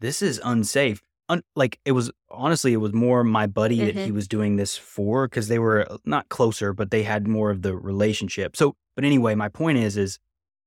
this 0.01 0.23
is 0.23 0.41
unsafe. 0.43 1.03
Un- 1.29 1.43
like 1.57 1.81
it 1.85 1.93
was 1.93 2.11
honestly, 2.31 2.73
it 2.73 2.77
was 2.77 2.93
more 2.93 3.25
my 3.25 3.47
buddy 3.47 3.85
that 3.85 3.97
he 3.97 4.11
Mhm. 4.11 4.15
was 4.15 4.29
doing 4.29 4.57
this 4.57 4.77
for 4.77 5.27
because 5.27 5.49
they 5.49 5.59
were 5.59 5.91
uh, 5.91 5.97
not 6.05 6.29
closer, 6.29 6.73
but 6.73 6.91
they 6.91 7.03
had 7.03 7.27
more 7.27 7.51
of 7.51 7.63
the 7.63 7.75
relationship. 7.77 8.57
So, 8.57 8.77
but 8.95 9.05
anyway, 9.05 9.35
my 9.35 9.49
point 9.49 9.79
is, 9.79 9.97
is 9.97 10.19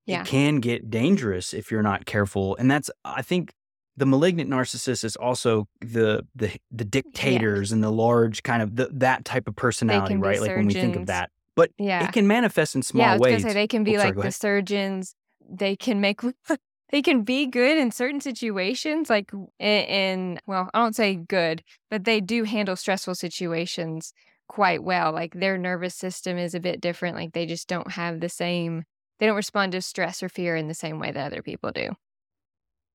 Yeah. 0.05 0.22
it 0.22 0.28
can 0.28 0.60
get 0.60 0.89
dangerous 0.89 1.53
if 1.53 1.72
you're 1.72 1.82
not 1.84 2.05
careful, 2.05 2.55
and 2.57 2.70
that's 2.70 2.91
I 3.05 3.22
think 3.22 3.53
the 3.95 4.05
malignant 4.05 4.49
narcissist 4.49 5.03
is 5.03 5.16
also 5.16 5.68
the 5.82 6.26
the 6.36 6.51
the 6.72 6.86
dictators 6.86 7.72
and 7.72 7.82
the 7.84 7.91
large 7.91 8.43
kind 8.43 8.62
of 8.62 8.76
the, 8.76 8.89
that 8.91 9.24
type 9.26 9.47
of 9.47 9.55
personality, 9.55 10.16
be 10.16 10.22
right? 10.22 10.41
Like 10.41 10.55
when 10.55 10.68
we 10.68 10.74
think 10.74 10.95
of 10.97 11.05
that, 11.07 11.32
but 11.55 11.72
Yeah. 11.78 12.03
it 12.03 12.12
can 12.12 12.28
manifest 12.28 12.76
in 12.76 12.82
small 12.82 13.05
yeah, 13.05 13.12
I 13.12 13.14
was 13.16 13.22
ways. 13.22 13.43
say 13.43 13.53
they 13.53 13.68
can 13.68 13.84
be 13.84 13.95
Oh, 13.97 13.99
like 14.01 14.16
go 14.16 14.22
the 14.24 14.32
surgeons. 14.32 15.16
They 15.49 15.76
can 15.76 15.99
make 16.01 16.22
they 16.91 17.01
can 17.01 17.23
be 17.23 17.45
good 17.47 17.77
in 17.77 17.91
certain 17.91 18.21
situations, 18.21 19.09
like 19.09 19.31
in, 19.59 19.67
in 19.83 20.39
well, 20.47 20.69
I 20.73 20.79
don't 20.79 20.95
say 20.95 21.15
good, 21.15 21.63
but 21.89 22.03
they 22.05 22.21
do 22.21 22.43
handle 22.43 22.75
stressful 22.75 23.15
situations 23.15 24.13
quite 24.47 24.83
well. 24.83 25.11
Like 25.11 25.33
their 25.35 25.57
nervous 25.57 25.95
system 25.95 26.37
is 26.37 26.55
a 26.55 26.59
bit 26.59 26.81
different. 26.81 27.15
Like 27.15 27.33
they 27.33 27.45
just 27.45 27.67
don't 27.67 27.91
have 27.91 28.19
the 28.19 28.29
same. 28.29 28.83
They 29.19 29.25
don't 29.27 29.35
respond 29.35 29.73
to 29.73 29.81
stress 29.81 30.23
or 30.23 30.29
fear 30.29 30.55
in 30.55 30.67
the 30.67 30.73
same 30.73 30.99
way 30.99 31.11
that 31.11 31.27
other 31.27 31.43
people 31.43 31.71
do. 31.71 31.91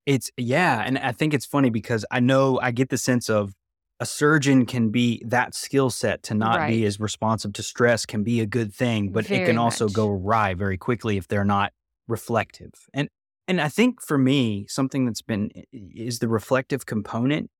It's 0.07 0.31
yeah, 0.37 0.83
and 0.85 0.99
I 0.99 1.13
think 1.13 1.33
it's 1.33 1.47
funny 1.47 1.71
because 1.71 2.05
I 2.11 2.21
know 2.21 2.61
I 2.61 2.71
get 2.73 2.91
the 2.91 2.99
sense 2.99 3.31
of 3.31 3.55
a 4.01 4.07
surgeon 4.07 4.67
can 4.67 4.91
be 4.91 5.23
that 5.25 5.55
skill 5.55 5.89
set 5.89 6.23
to 6.25 6.35
not 6.35 6.65
Right. 6.65 6.67
be 6.67 6.85
as 6.85 7.01
responsive 7.01 7.55
to 7.55 7.63
stress 7.63 8.05
can 8.05 8.23
be 8.23 8.41
a 8.41 8.47
good 8.47 8.75
thing, 8.75 9.11
but 9.11 9.27
it 9.31 9.45
can 9.45 9.57
also 9.57 9.89
much. 9.89 9.95
go 9.95 10.09
awry 10.11 10.53
very 10.55 10.77
quickly 10.77 11.17
if 11.17 11.29
they're 11.29 11.45
not 11.45 11.73
reflective. 12.07 12.73
And 12.93 13.09
and 13.49 13.61
I 13.61 13.69
think 13.69 14.01
for 14.01 14.19
me, 14.19 14.67
something 14.69 15.05
that's 15.07 15.23
been 15.23 15.51
is 15.73 16.19
the 16.19 16.29
reflective 16.29 16.87
component. 16.87 17.51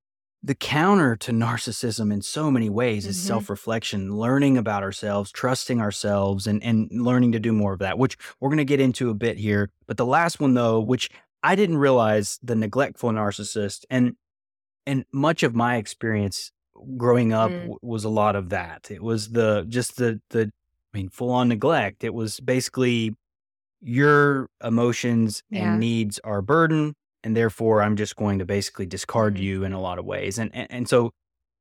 The 0.43 0.55
counter 0.55 1.17
to 1.17 1.33
narcissism 1.33 2.13
in 2.13 2.21
so 2.21 2.51
many 2.51 2.69
ways 2.69 3.07
is 3.07 3.17
Mhm. 3.17 3.27
self-reflection, 3.29 4.15
learning 4.17 4.59
about 4.59 4.83
ourselves, 4.83 5.33
trusting 5.33 5.81
ourselves, 5.81 6.47
and 6.47 6.63
and 6.63 6.89
learning 6.93 7.33
to 7.33 7.41
do 7.41 7.53
more 7.53 7.73
of 7.73 7.79
that, 7.79 7.99
which 7.99 8.17
we're 8.41 8.51
gonna 8.51 8.65
get 8.65 8.81
into 8.81 9.09
a 9.11 9.15
bit 9.15 9.39
here. 9.39 9.71
But 9.87 9.97
the 9.97 10.05
last 10.07 10.41
one 10.41 10.53
though, 10.55 10.81
which 10.81 11.09
I 11.43 11.55
didn't 11.57 11.79
realize 11.79 12.39
the 12.43 12.55
neglectful 12.57 13.11
narcissist 13.11 13.85
and 13.91 14.17
and 14.87 15.07
much 15.13 15.43
of 15.43 15.55
my 15.55 15.77
experience 15.77 16.53
growing 16.99 17.33
up 17.33 17.51
Mm. 17.51 17.61
w- 17.61 17.79
was 17.81 18.05
a 18.05 18.11
lot 18.11 18.37
of 18.37 18.51
that. 18.51 18.91
It 18.91 19.03
was 19.03 19.31
the 19.31 19.65
just 19.69 19.97
the 19.97 20.21
the 20.31 20.53
I 20.95 20.99
mean 20.99 21.09
full 21.09 21.31
on 21.31 21.49
neglect. 21.49 22.05
It 22.05 22.13
was 22.13 22.39
basically 22.41 23.15
your 23.85 24.49
emotions 24.63 25.43
Yeah. 25.51 25.73
and 25.73 25.81
needs 25.81 26.19
are 26.25 26.39
a 26.39 26.43
burden 26.43 26.95
and 27.23 27.37
therefore 27.37 27.83
I'm 27.83 27.97
just 27.97 28.17
going 28.17 28.39
to 28.41 28.45
basically 28.45 28.87
discard 28.87 29.37
Mhm. 29.37 29.41
you 29.43 29.65
in 29.65 29.73
a 29.73 29.81
lot 29.81 29.99
of 29.99 30.05
ways. 30.07 30.39
And 30.39 30.51
and, 30.55 30.67
and 30.71 30.89
so 30.89 31.13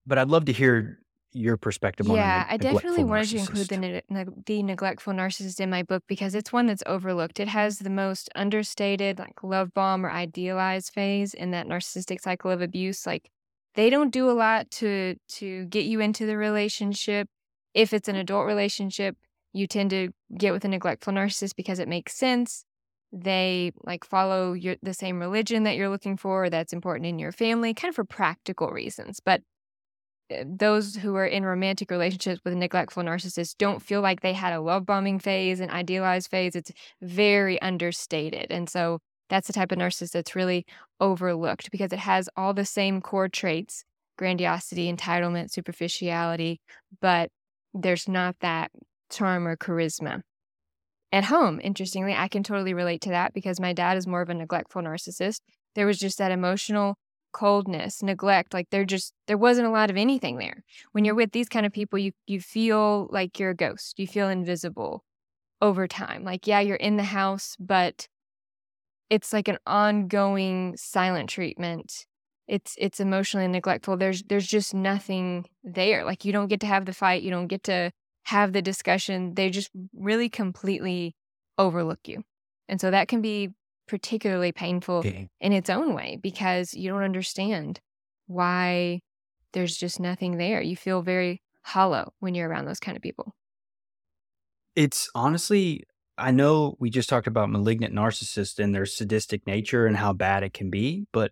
but 0.06 0.18
I'd 0.18 0.28
love 0.30 0.46
to 0.46 0.52
hear 0.54 1.00
your 1.36 1.58
perspective 1.58 2.08
on 2.10 2.16
a 2.16 2.20
Yeah, 2.20 2.46
I 2.50 2.58
definitely 2.58 3.04
wanted 3.04 3.30
to 3.30 3.38
include 3.40 3.68
the, 3.70 3.76
narcissist. 3.78 4.02
ne- 4.10 4.26
the 4.46 4.64
neglectful 4.64 5.14
narcissist 5.14 5.60
in 5.60 5.70
my 5.70 5.82
book 5.82 6.04
because 6.08 6.36
it's 6.36 6.54
one 6.54 6.68
that's 6.68 6.84
overlooked. 6.86 7.40
It 7.40 7.48
has 7.48 7.80
the 7.80 7.90
most 7.90 8.30
understated, 8.36 9.18
like 9.20 9.44
love 9.44 9.74
bomb 9.74 10.06
or 10.06 10.12
idealized 10.12 10.94
phase 10.94 11.34
in 11.34 11.52
that 11.52 11.66
narcissistic 11.68 12.22
cycle 12.22 12.52
of 12.52 12.62
abuse. 12.62 13.08
Like 13.08 13.30
they 13.76 13.90
don't 13.90 14.12
do 14.12 14.30
a 14.30 14.34
lot 14.34 14.70
to 14.72 15.16
to 15.40 15.66
get 15.66 15.86
you 15.86 16.00
into 16.02 16.26
the 16.28 16.38
relationship. 16.38 17.28
If 17.74 17.94
it's 17.94 18.08
an 18.08 18.16
adult 18.16 18.46
relationship, 18.46 19.18
you 19.54 19.68
tend 19.68 19.92
to 19.92 20.10
get 20.38 20.52
with 20.52 20.66
a 20.66 20.68
neglectful 20.68 21.14
narcissist 21.14 21.56
because 21.56 21.80
it 21.80 21.88
makes 21.88 22.16
sense. 22.16 22.66
They 23.12 23.72
like 23.84 24.04
follow 24.04 24.54
your 24.54 24.76
the 24.82 24.94
same 24.94 25.20
religion 25.20 25.64
that 25.64 25.76
you're 25.76 25.90
looking 25.90 26.18
for, 26.18 26.50
that's 26.50 26.74
important 26.74 27.06
in 27.06 27.20
your 27.20 27.32
family, 27.32 27.74
kind 27.74 27.90
of 27.90 27.96
for 27.96 28.04
practical 28.06 28.70
reasons. 28.70 29.20
But 29.24 29.42
uh, 30.34 30.44
those 30.48 30.96
who 30.96 31.16
are 31.16 31.26
in 31.26 31.46
romantic 31.46 31.92
relationships 31.92 32.42
with 32.44 32.54
a 32.54 32.58
neglectful 32.58 33.04
narcissist 33.04 33.58
don't 33.60 33.82
feel 33.82 34.02
like 34.02 34.22
they 34.22 34.34
had 34.34 34.54
a 34.54 34.62
love 34.62 34.86
bombing 34.86 35.20
phase, 35.20 35.60
an 35.60 35.70
idealized 35.70 36.30
phase. 36.30 36.56
It's 36.56 36.72
very 37.02 37.62
understated. 37.62 38.48
And 38.50 38.68
so 38.68 39.00
that's 39.30 39.48
the 39.48 39.54
type 39.54 39.72
of 39.72 39.78
narcissist 39.78 40.12
that's 40.12 40.36
really 40.36 40.66
overlooked 41.00 41.72
because 41.72 41.94
it 41.94 42.00
has 42.00 42.30
all 42.36 42.54
the 42.54 42.66
same 42.66 43.02
core 43.02 43.30
traits 43.30 43.84
grandiosity, 44.18 44.94
entitlement, 44.94 45.50
superficiality, 45.52 46.62
but 47.02 47.32
there's 47.74 48.08
not 48.08 48.36
that 48.42 48.72
charm 49.14 49.48
or 49.48 49.56
charisma. 49.56 50.22
At 51.12 51.26
home, 51.26 51.60
interestingly, 51.64 52.14
I 52.14 52.28
can 52.28 52.44
totally 52.44 52.74
relate 52.74 53.02
to 53.02 53.10
that 53.10 53.34
because 53.34 53.60
my 53.60 53.72
dad 53.72 53.98
is 53.98 54.08
more 54.08 54.22
of 54.22 54.30
a 54.30 54.34
neglectful 54.34 54.82
narcissist. 54.82 55.42
There 55.76 55.86
was 55.86 56.00
just 56.00 56.18
that 56.18 56.32
emotional 56.32 56.96
coldness, 57.32 58.02
neglect, 58.02 58.54
like 58.54 58.70
there 58.72 58.86
just 58.86 59.14
there 59.28 59.38
wasn't 59.38 59.68
a 59.68 59.72
lot 59.72 59.90
of 59.90 59.98
anything 59.98 60.38
there. 60.38 60.64
When 60.92 61.06
you're 61.06 61.16
with 61.16 61.32
these 61.32 61.50
kind 61.50 61.66
of 61.66 61.72
people, 61.72 62.00
you 62.00 62.14
you 62.26 62.42
feel 62.42 63.08
like 63.12 63.40
you're 63.40 63.52
a 63.52 63.56
ghost. 63.56 64.00
You 64.00 64.08
feel 64.08 64.30
invisible 64.30 65.04
over 65.62 65.88
time. 65.88 66.24
Like 66.24 66.48
yeah, 66.48 66.60
you're 66.60 66.76
in 66.76 66.98
the 66.98 67.04
house, 67.04 67.56
but 67.60 68.08
it's 69.10 69.34
like 69.34 69.48
an 69.48 69.60
ongoing 69.68 70.76
silent 70.78 71.30
treatment 71.30 72.06
it's 72.48 72.76
it's 72.78 73.00
emotionally 73.00 73.48
neglectful 73.48 73.98
there's 73.98 74.24
there's 74.24 74.48
just 74.48 74.74
nothing 74.74 75.46
there 75.64 76.04
like 76.04 76.26
you 76.26 76.34
don't 76.34 76.48
get 76.48 76.60
to 76.60 76.68
have 76.68 76.86
the 76.86 76.94
fight 76.94 77.24
you 77.24 77.32
don't 77.32 77.48
get 77.48 77.64
to 77.64 77.92
have 78.24 78.54
the 78.54 78.62
discussion 78.62 79.34
they 79.36 79.50
just 79.50 79.70
really 79.94 80.30
completely 80.30 81.16
overlook 81.58 82.00
you. 82.06 82.24
And 82.68 82.80
so 82.80 82.92
that 82.92 83.08
can 83.08 83.22
be 83.22 83.50
particularly 83.88 84.52
painful 84.52 84.98
okay. 84.98 85.30
in 85.42 85.52
its 85.52 85.70
own 85.70 85.94
way 85.94 86.18
because 86.22 86.74
you 86.74 86.90
don't 86.90 87.04
understand 87.04 87.80
why 88.28 89.02
there's 89.52 89.78
just 89.78 90.00
nothing 90.00 90.38
there. 90.38 90.62
You 90.62 90.76
feel 90.76 91.02
very 91.02 91.42
hollow 91.62 92.14
when 92.20 92.34
you're 92.34 92.50
around 92.50 92.66
those 92.66 92.80
kind 92.80 92.96
of 92.96 93.04
people. 93.04 93.36
It's 94.76 95.10
honestly 95.14 95.84
I 96.18 96.32
know 96.32 96.76
we 96.80 96.90
just 96.90 97.10
talked 97.10 97.28
about 97.28 97.50
malignant 97.50 97.94
narcissists 97.94 98.60
and 98.60 98.74
their 98.74 98.86
sadistic 98.86 99.48
nature 99.48 99.88
and 99.88 99.98
how 99.98 100.14
bad 100.14 100.44
it 100.44 100.54
can 100.54 100.70
be, 100.70 101.08
but 101.12 101.32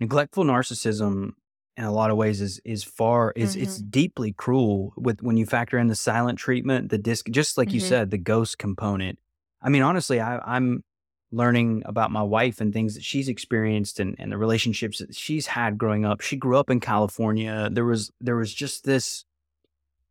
neglectful 0.00 0.44
narcissism 0.44 1.32
in 1.78 1.84
a 1.84 1.92
lot 1.92 2.10
of 2.10 2.16
ways 2.16 2.40
is 2.40 2.60
is 2.64 2.82
far 2.82 3.32
is 3.36 3.52
mm-hmm. 3.52 3.62
it's 3.62 3.78
deeply 3.78 4.32
cruel 4.32 4.92
with 4.96 5.22
when 5.22 5.36
you 5.36 5.46
factor 5.46 5.78
in 5.78 5.86
the 5.86 5.94
silent 5.94 6.38
treatment, 6.38 6.90
the 6.90 6.98
disc 6.98 7.28
just 7.30 7.56
like 7.56 7.68
mm-hmm. 7.68 7.76
you 7.76 7.80
said, 7.80 8.10
the 8.10 8.18
ghost 8.18 8.58
component. 8.58 9.18
I 9.62 9.68
mean, 9.68 9.82
honestly, 9.82 10.20
I, 10.20 10.38
I'm 10.44 10.82
learning 11.30 11.82
about 11.86 12.10
my 12.10 12.22
wife 12.22 12.60
and 12.60 12.72
things 12.72 12.94
that 12.94 13.04
she's 13.04 13.28
experienced 13.28 14.00
and, 14.00 14.16
and 14.18 14.32
the 14.32 14.38
relationships 14.38 14.98
that 14.98 15.14
she's 15.14 15.46
had 15.46 15.78
growing 15.78 16.04
up. 16.04 16.20
She 16.20 16.36
grew 16.36 16.56
up 16.56 16.68
in 16.68 16.80
California. 16.80 17.68
There 17.70 17.84
was 17.84 18.10
there 18.20 18.36
was 18.36 18.52
just 18.52 18.84
this 18.84 19.24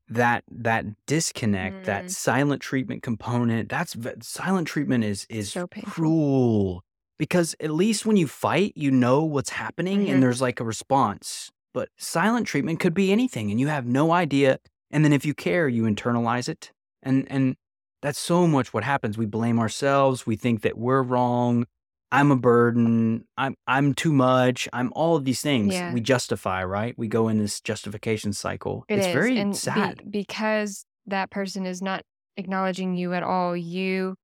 that 0.10 0.46
that 0.50 0.86
disconnect, 1.06 1.82
mm. 1.82 1.86
that 1.86 2.10
silent 2.12 2.62
treatment 2.62 3.04
component, 3.04 3.68
that's 3.68 3.98
silent 4.22 4.70
treatment 4.70 5.04
is 5.04 5.28
is 5.30 5.52
so 5.52 5.68
cruel 5.68 6.86
because 7.18 7.56
at 7.60 7.72
least 7.72 8.06
when 8.06 8.16
you 8.16 8.28
fight, 8.28 8.72
you 8.76 8.90
know 8.90 9.24
what's 9.24 9.50
happening 9.50 10.04
mm-hmm. 10.04 10.14
and 10.14 10.24
there's 10.24 10.42
like 10.42 10.62
a 10.62 10.64
response. 10.64 11.52
But 11.78 11.90
silent 11.96 12.48
treatment 12.48 12.80
could 12.80 12.96
be 12.96 13.12
anything 13.12 13.52
and 13.52 13.60
you 13.60 13.68
have 13.68 13.86
no 13.86 14.12
idea. 14.12 14.58
And 14.90 15.06
then 15.06 15.14
if 15.14 15.28
you 15.28 15.36
care, 15.36 15.68
you 15.68 15.84
internalize 15.84 16.50
it. 16.50 16.72
And 17.04 17.28
and 17.30 17.56
that's 18.02 18.18
so 18.18 18.48
much 18.48 18.74
what 18.74 18.84
happens. 18.84 19.16
We 19.16 19.28
blame 19.28 19.60
ourselves. 19.60 20.26
We 20.26 20.36
think 20.36 20.64
that 20.64 20.76
we're 20.76 21.04
wrong. 21.04 21.68
I'm 22.12 22.32
a 22.32 22.36
burden. 22.36 23.26
I'm 23.38 23.54
I'm 23.68 23.94
too 23.94 24.12
much. 24.12 24.68
I'm 24.74 24.92
all 24.96 25.16
of 25.16 25.24
these 25.24 25.42
things. 25.42 25.76
Yeah. 25.76 25.94
We 25.94 26.02
justify, 26.02 26.64
right? 26.64 26.98
We 26.98 27.08
go 27.08 27.28
in 27.28 27.38
this 27.38 27.62
justification 27.62 28.34
cycle. 28.34 28.84
It 28.90 28.98
it's 28.98 29.08
is. 29.10 29.14
very 29.14 29.38
and 29.38 29.56
sad 29.56 29.98
be, 29.98 30.22
because 30.22 30.84
that 31.06 31.30
person 31.30 31.68
is 31.68 31.84
not 31.84 32.02
acknowledging 32.38 32.96
you 32.96 33.14
at 33.14 33.22
all. 33.22 33.56
You 33.56 34.16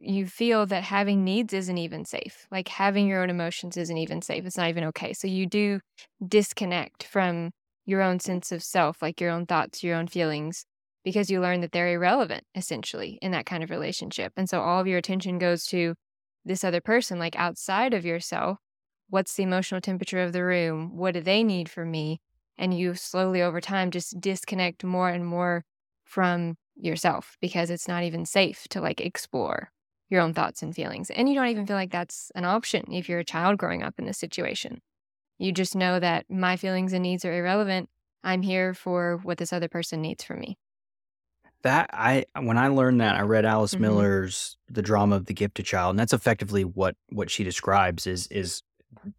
you 0.00 0.26
feel 0.26 0.66
that 0.66 0.84
having 0.84 1.24
needs 1.24 1.52
isn't 1.52 1.78
even 1.78 2.04
safe. 2.04 2.46
Like 2.50 2.68
having 2.68 3.06
your 3.06 3.22
own 3.22 3.30
emotions 3.30 3.76
isn't 3.76 3.96
even 3.96 4.22
safe. 4.22 4.44
It's 4.44 4.56
not 4.56 4.68
even 4.68 4.84
okay. 4.84 5.12
So 5.12 5.26
you 5.26 5.46
do 5.46 5.80
disconnect 6.26 7.04
from 7.04 7.50
your 7.86 8.02
own 8.02 8.20
sense 8.20 8.52
of 8.52 8.62
self, 8.62 9.00
like 9.00 9.20
your 9.20 9.30
own 9.30 9.46
thoughts, 9.46 9.82
your 9.82 9.96
own 9.96 10.06
feelings, 10.06 10.66
because 11.04 11.30
you 11.30 11.40
learn 11.40 11.60
that 11.60 11.72
they're 11.72 11.92
irrelevant 11.92 12.44
essentially 12.54 13.18
in 13.22 13.30
that 13.30 13.46
kind 13.46 13.62
of 13.62 13.70
relationship. 13.70 14.32
And 14.36 14.48
so 14.48 14.60
all 14.60 14.80
of 14.80 14.86
your 14.86 14.98
attention 14.98 15.38
goes 15.38 15.64
to 15.66 15.94
this 16.44 16.64
other 16.64 16.80
person, 16.80 17.18
like 17.18 17.36
outside 17.36 17.94
of 17.94 18.04
yourself. 18.04 18.58
What's 19.08 19.34
the 19.34 19.44
emotional 19.44 19.80
temperature 19.80 20.20
of 20.20 20.32
the 20.32 20.44
room? 20.44 20.96
What 20.96 21.14
do 21.14 21.20
they 21.20 21.44
need 21.44 21.68
from 21.68 21.90
me? 21.90 22.20
And 22.58 22.76
you 22.76 22.94
slowly 22.94 23.40
over 23.40 23.60
time 23.60 23.90
just 23.90 24.20
disconnect 24.20 24.82
more 24.82 25.08
and 25.08 25.24
more 25.24 25.64
from 26.04 26.56
yourself 26.74 27.36
because 27.40 27.70
it's 27.70 27.88
not 27.88 28.02
even 28.02 28.26
safe 28.26 28.66
to 28.70 28.80
like 28.80 29.00
explore 29.00 29.70
your 30.08 30.20
own 30.20 30.34
thoughts 30.34 30.62
and 30.62 30.74
feelings. 30.74 31.10
And 31.10 31.28
you 31.28 31.34
don't 31.34 31.48
even 31.48 31.66
feel 31.66 31.76
like 31.76 31.90
that's 31.90 32.30
an 32.34 32.44
option 32.44 32.92
if 32.92 33.08
you're 33.08 33.18
a 33.18 33.24
child 33.24 33.58
growing 33.58 33.82
up 33.82 33.94
in 33.98 34.06
this 34.06 34.18
situation. 34.18 34.80
You 35.38 35.52
just 35.52 35.74
know 35.74 36.00
that 36.00 36.26
my 36.30 36.56
feelings 36.56 36.92
and 36.92 37.02
needs 37.02 37.24
are 37.24 37.36
irrelevant. 37.36 37.88
I'm 38.24 38.42
here 38.42 38.74
for 38.74 39.18
what 39.22 39.38
this 39.38 39.52
other 39.52 39.68
person 39.68 40.00
needs 40.00 40.24
from 40.24 40.40
me 40.40 40.58
that 41.66 41.90
I 41.92 42.26
when 42.40 42.58
I 42.58 42.68
learned 42.68 43.00
that 43.00 43.16
I 43.16 43.22
read 43.22 43.44
Alice 43.44 43.72
mm-hmm. 43.72 43.82
Miller's 43.82 44.56
The 44.70 44.82
Drama 44.82 45.16
of 45.16 45.26
the 45.26 45.34
Gifted 45.34 45.66
Child 45.66 45.90
and 45.90 45.98
that's 45.98 46.12
effectively 46.12 46.64
what 46.64 46.96
what 47.08 47.30
she 47.30 47.42
describes 47.42 48.06
is 48.06 48.28
is 48.28 48.62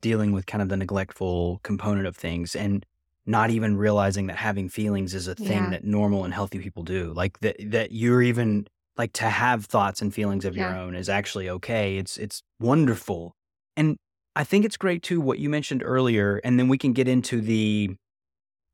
dealing 0.02 0.32
with 0.32 0.46
kind 0.46 0.62
of 0.62 0.70
the 0.70 0.78
neglectful 0.78 1.60
component 1.64 2.08
of 2.08 2.16
things 2.16 2.56
and 2.56 2.86
not 3.26 3.50
even 3.50 3.76
realizing 3.76 4.28
that 4.28 4.38
having 4.38 4.70
feelings 4.70 5.14
is 5.14 5.28
a 5.28 5.36
thing 5.36 5.66
yeah. 5.66 5.70
that 5.72 5.84
normal 5.84 6.24
and 6.24 6.34
healthy 6.34 6.60
people 6.60 6.84
do 6.84 7.12
like 7.14 7.38
that 7.42 7.58
that 7.66 7.92
you're 7.92 8.22
even 8.22 8.66
like 8.98 9.14
to 9.14 9.26
have 9.26 9.66
thoughts 9.66 10.02
and 10.02 10.14
feelings 10.14 10.46
of 10.46 10.56
yeah. 10.56 10.70
your 10.70 10.80
own 10.80 10.96
is 10.96 11.10
actually 11.10 11.50
okay 11.50 11.98
it's 11.98 12.18
it's 12.18 12.42
wonderful 12.60 13.36
and 13.76 13.98
I 14.36 14.44
think 14.44 14.66
it's 14.66 14.78
great 14.78 15.04
too 15.04 15.22
what 15.22 15.40
you 15.40 15.50
mentioned 15.50 15.84
earlier 15.84 16.40
and 16.44 16.60
then 16.60 16.68
we 16.68 16.78
can 16.78 16.94
get 16.94 17.08
into 17.08 17.42
the 17.42 17.96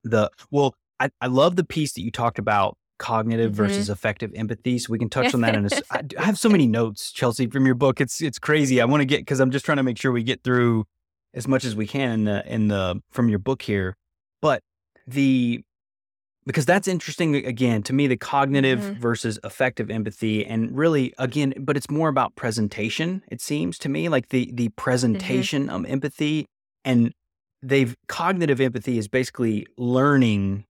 the 0.04 0.30
well 0.52 0.76
I, 1.00 1.10
I 1.20 1.28
love 1.28 1.56
the 1.56 1.64
piece 1.64 1.94
that 1.94 2.02
you 2.02 2.12
talked 2.12 2.40
about 2.40 2.78
cognitive 3.04 3.52
mm-hmm. 3.52 3.64
versus 3.64 3.90
affective 3.90 4.32
empathy. 4.36 4.80
So 4.80 4.92
we 4.92 4.98
can 4.98 5.10
touch 5.10 5.34
on 5.34 5.42
that 5.42 5.56
in 5.56 5.66
a. 5.66 5.70
I 6.18 6.24
have 6.24 6.40
so 6.40 6.48
many 6.48 6.68
notes, 6.68 7.12
Chelsea, 7.12 7.48
from 7.48 7.66
your 7.66 7.76
book. 7.76 8.00
It's 8.00 8.22
it's 8.22 8.40
crazy. 8.40 8.80
I 8.80 8.86
want 8.86 9.02
to 9.02 9.06
get 9.06 9.20
because 9.20 9.40
I'm 9.40 9.52
just 9.52 9.66
trying 9.66 9.78
to 9.78 9.84
make 9.84 9.98
sure 9.98 10.12
we 10.12 10.24
get 10.24 10.44
through 10.44 10.86
as 11.34 11.48
much 11.48 11.66
as 11.66 11.76
we 11.76 11.88
can 11.88 12.12
in 12.12 12.24
the, 12.26 12.54
in 12.54 12.68
the 12.70 13.02
from 13.12 13.28
your 13.28 13.40
book 13.40 13.62
here. 13.62 13.98
But 14.42 14.62
the 15.06 15.64
because 16.46 16.66
that's 16.66 16.88
interesting 16.88 17.36
again 17.36 17.82
to 17.84 17.94
me 17.94 18.08
the 18.08 18.18
cognitive 18.18 18.80
mm-hmm. 18.80 19.00
versus 19.00 19.40
affective 19.44 19.90
empathy 19.90 20.46
and 20.46 20.76
really 20.78 21.14
again 21.18 21.54
but 21.60 21.78
it's 21.78 21.90
more 21.90 22.10
about 22.10 22.36
presentation 22.36 23.24
it 23.30 23.42
seems 23.42 23.78
to 23.78 23.90
me 23.90 24.10
like 24.10 24.30
the 24.30 24.50
the 24.54 24.68
mm-hmm. 24.68 24.76
presentation 24.76 25.68
mm-hmm. 25.68 25.76
of 25.76 25.86
empathy 25.86 26.46
and 26.86 27.14
they've 27.62 27.96
cognitive 28.08 28.60
empathy 28.60 28.98
is 28.98 29.08
basically 29.08 29.66
learning 29.78 30.66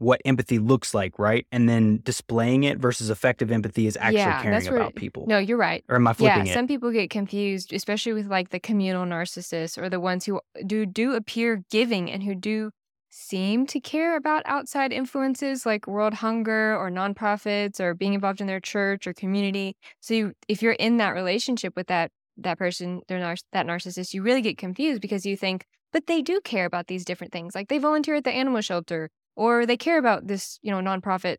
what 0.00 0.22
empathy 0.24 0.58
looks 0.58 0.94
like, 0.94 1.18
right? 1.18 1.46
And 1.52 1.68
then 1.68 2.00
displaying 2.02 2.64
it 2.64 2.78
versus 2.78 3.10
affective 3.10 3.52
empathy 3.52 3.86
is 3.86 3.98
actually 3.98 4.20
yeah, 4.20 4.42
caring 4.42 4.64
where, 4.64 4.76
about 4.80 4.94
people. 4.94 5.26
No, 5.26 5.36
you're 5.36 5.58
right. 5.58 5.84
Or 5.90 5.96
am 5.96 6.06
I 6.08 6.14
flipping 6.14 6.46
yeah, 6.46 6.52
it? 6.52 6.54
some 6.54 6.66
people 6.66 6.90
get 6.90 7.10
confused, 7.10 7.74
especially 7.74 8.14
with 8.14 8.26
like 8.26 8.48
the 8.48 8.58
communal 8.58 9.04
narcissists 9.04 9.76
or 9.76 9.90
the 9.90 10.00
ones 10.00 10.24
who 10.24 10.40
do 10.66 10.86
do 10.86 11.12
appear 11.12 11.64
giving 11.70 12.10
and 12.10 12.22
who 12.22 12.34
do 12.34 12.70
seem 13.10 13.66
to 13.66 13.80
care 13.80 14.16
about 14.16 14.42
outside 14.46 14.92
influences 14.92 15.66
like 15.66 15.86
world 15.86 16.14
hunger 16.14 16.76
or 16.76 16.90
nonprofits 16.90 17.80
or 17.80 17.94
being 17.94 18.14
involved 18.14 18.40
in 18.40 18.46
their 18.46 18.60
church 18.60 19.06
or 19.06 19.12
community. 19.12 19.76
So 20.00 20.14
you, 20.14 20.32
if 20.48 20.62
you're 20.62 20.72
in 20.72 20.96
that 20.98 21.10
relationship 21.10 21.74
with 21.76 21.88
that 21.88 22.12
that 22.36 22.56
person, 22.58 23.02
they're 23.06 23.18
nar- 23.18 23.36
that 23.52 23.66
narcissist, 23.66 24.14
you 24.14 24.22
really 24.22 24.40
get 24.40 24.56
confused 24.56 25.02
because 25.02 25.26
you 25.26 25.36
think, 25.36 25.66
but 25.92 26.06
they 26.06 26.22
do 26.22 26.40
care 26.42 26.64
about 26.64 26.86
these 26.86 27.04
different 27.04 27.32
things. 27.32 27.54
Like 27.54 27.68
they 27.68 27.78
volunteer 27.78 28.14
at 28.14 28.24
the 28.24 28.30
animal 28.30 28.62
shelter 28.62 29.10
or 29.36 29.66
they 29.66 29.76
care 29.76 29.98
about 29.98 30.26
this, 30.26 30.58
you 30.62 30.70
know, 30.70 30.80
nonprofit 30.80 31.36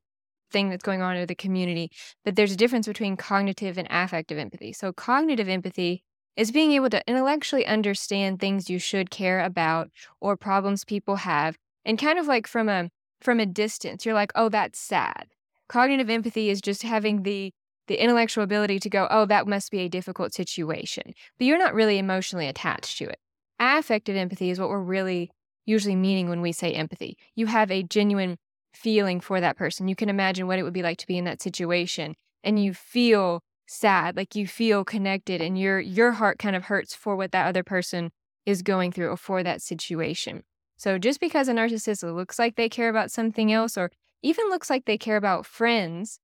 thing 0.51 0.69
that's 0.69 0.83
going 0.83 1.01
on 1.01 1.15
in 1.15 1.25
the 1.25 1.35
community. 1.35 1.89
But 2.25 2.35
there's 2.35 2.51
a 2.51 2.57
difference 2.57 2.87
between 2.87 3.17
cognitive 3.17 3.77
and 3.77 3.87
affective 3.89 4.37
empathy. 4.37 4.73
So 4.73 4.91
cognitive 4.93 5.47
empathy 5.49 6.03
is 6.35 6.51
being 6.51 6.71
able 6.71 6.89
to 6.89 7.03
intellectually 7.07 7.65
understand 7.65 8.39
things 8.39 8.69
you 8.69 8.79
should 8.79 9.09
care 9.09 9.41
about 9.41 9.89
or 10.19 10.37
problems 10.37 10.85
people 10.85 11.17
have 11.17 11.57
and 11.85 11.99
kind 11.99 12.17
of 12.17 12.27
like 12.27 12.47
from 12.47 12.69
a 12.69 12.89
from 13.19 13.39
a 13.39 13.45
distance 13.45 14.05
you're 14.05 14.15
like 14.15 14.31
oh 14.35 14.49
that's 14.49 14.79
sad 14.79 15.27
cognitive 15.67 16.09
empathy 16.09 16.49
is 16.49 16.61
just 16.61 16.83
having 16.83 17.23
the 17.23 17.51
the 17.87 18.01
intellectual 18.01 18.43
ability 18.43 18.79
to 18.79 18.89
go 18.89 19.07
oh 19.11 19.25
that 19.25 19.47
must 19.47 19.71
be 19.71 19.79
a 19.79 19.89
difficult 19.89 20.33
situation 20.33 21.13
but 21.37 21.45
you're 21.45 21.57
not 21.57 21.73
really 21.73 21.97
emotionally 21.97 22.47
attached 22.47 22.97
to 22.97 23.05
it 23.05 23.19
affective 23.59 24.15
empathy 24.15 24.49
is 24.49 24.59
what 24.59 24.69
we're 24.69 24.79
really 24.79 25.29
usually 25.65 25.95
meaning 25.95 26.29
when 26.29 26.41
we 26.41 26.51
say 26.51 26.73
empathy. 26.73 27.17
You 27.35 27.47
have 27.47 27.71
a 27.71 27.83
genuine 27.83 28.37
feeling 28.73 29.19
for 29.19 29.41
that 29.41 29.57
person. 29.57 29.87
You 29.87 29.95
can 29.95 30.09
imagine 30.09 30.47
what 30.47 30.59
it 30.59 30.63
would 30.63 30.73
be 30.73 30.83
like 30.83 30.97
to 30.99 31.07
be 31.07 31.17
in 31.17 31.25
that 31.25 31.41
situation 31.41 32.15
and 32.43 32.63
you 32.63 32.73
feel 32.73 33.41
sad, 33.71 34.17
like 34.17 34.35
you 34.35 34.45
feel 34.47 34.83
connected 34.83 35.41
and 35.41 35.57
your 35.57 35.79
your 35.79 36.11
heart 36.13 36.37
kind 36.37 36.55
of 36.55 36.65
hurts 36.65 36.93
for 36.93 37.15
what 37.15 37.31
that 37.31 37.47
other 37.47 37.63
person 37.63 38.11
is 38.45 38.61
going 38.61 38.91
through 38.91 39.09
or 39.09 39.17
for 39.17 39.43
that 39.43 39.61
situation. 39.61 40.43
So 40.77 40.97
just 40.97 41.19
because 41.19 41.47
a 41.47 41.53
narcissist 41.53 42.03
looks 42.03 42.39
like 42.39 42.55
they 42.55 42.67
care 42.67 42.89
about 42.89 43.11
something 43.11 43.51
else 43.51 43.77
or 43.77 43.91
even 44.23 44.49
looks 44.49 44.69
like 44.69 44.85
they 44.85 44.97
care 44.97 45.15
about 45.15 45.45
friends, 45.45 46.19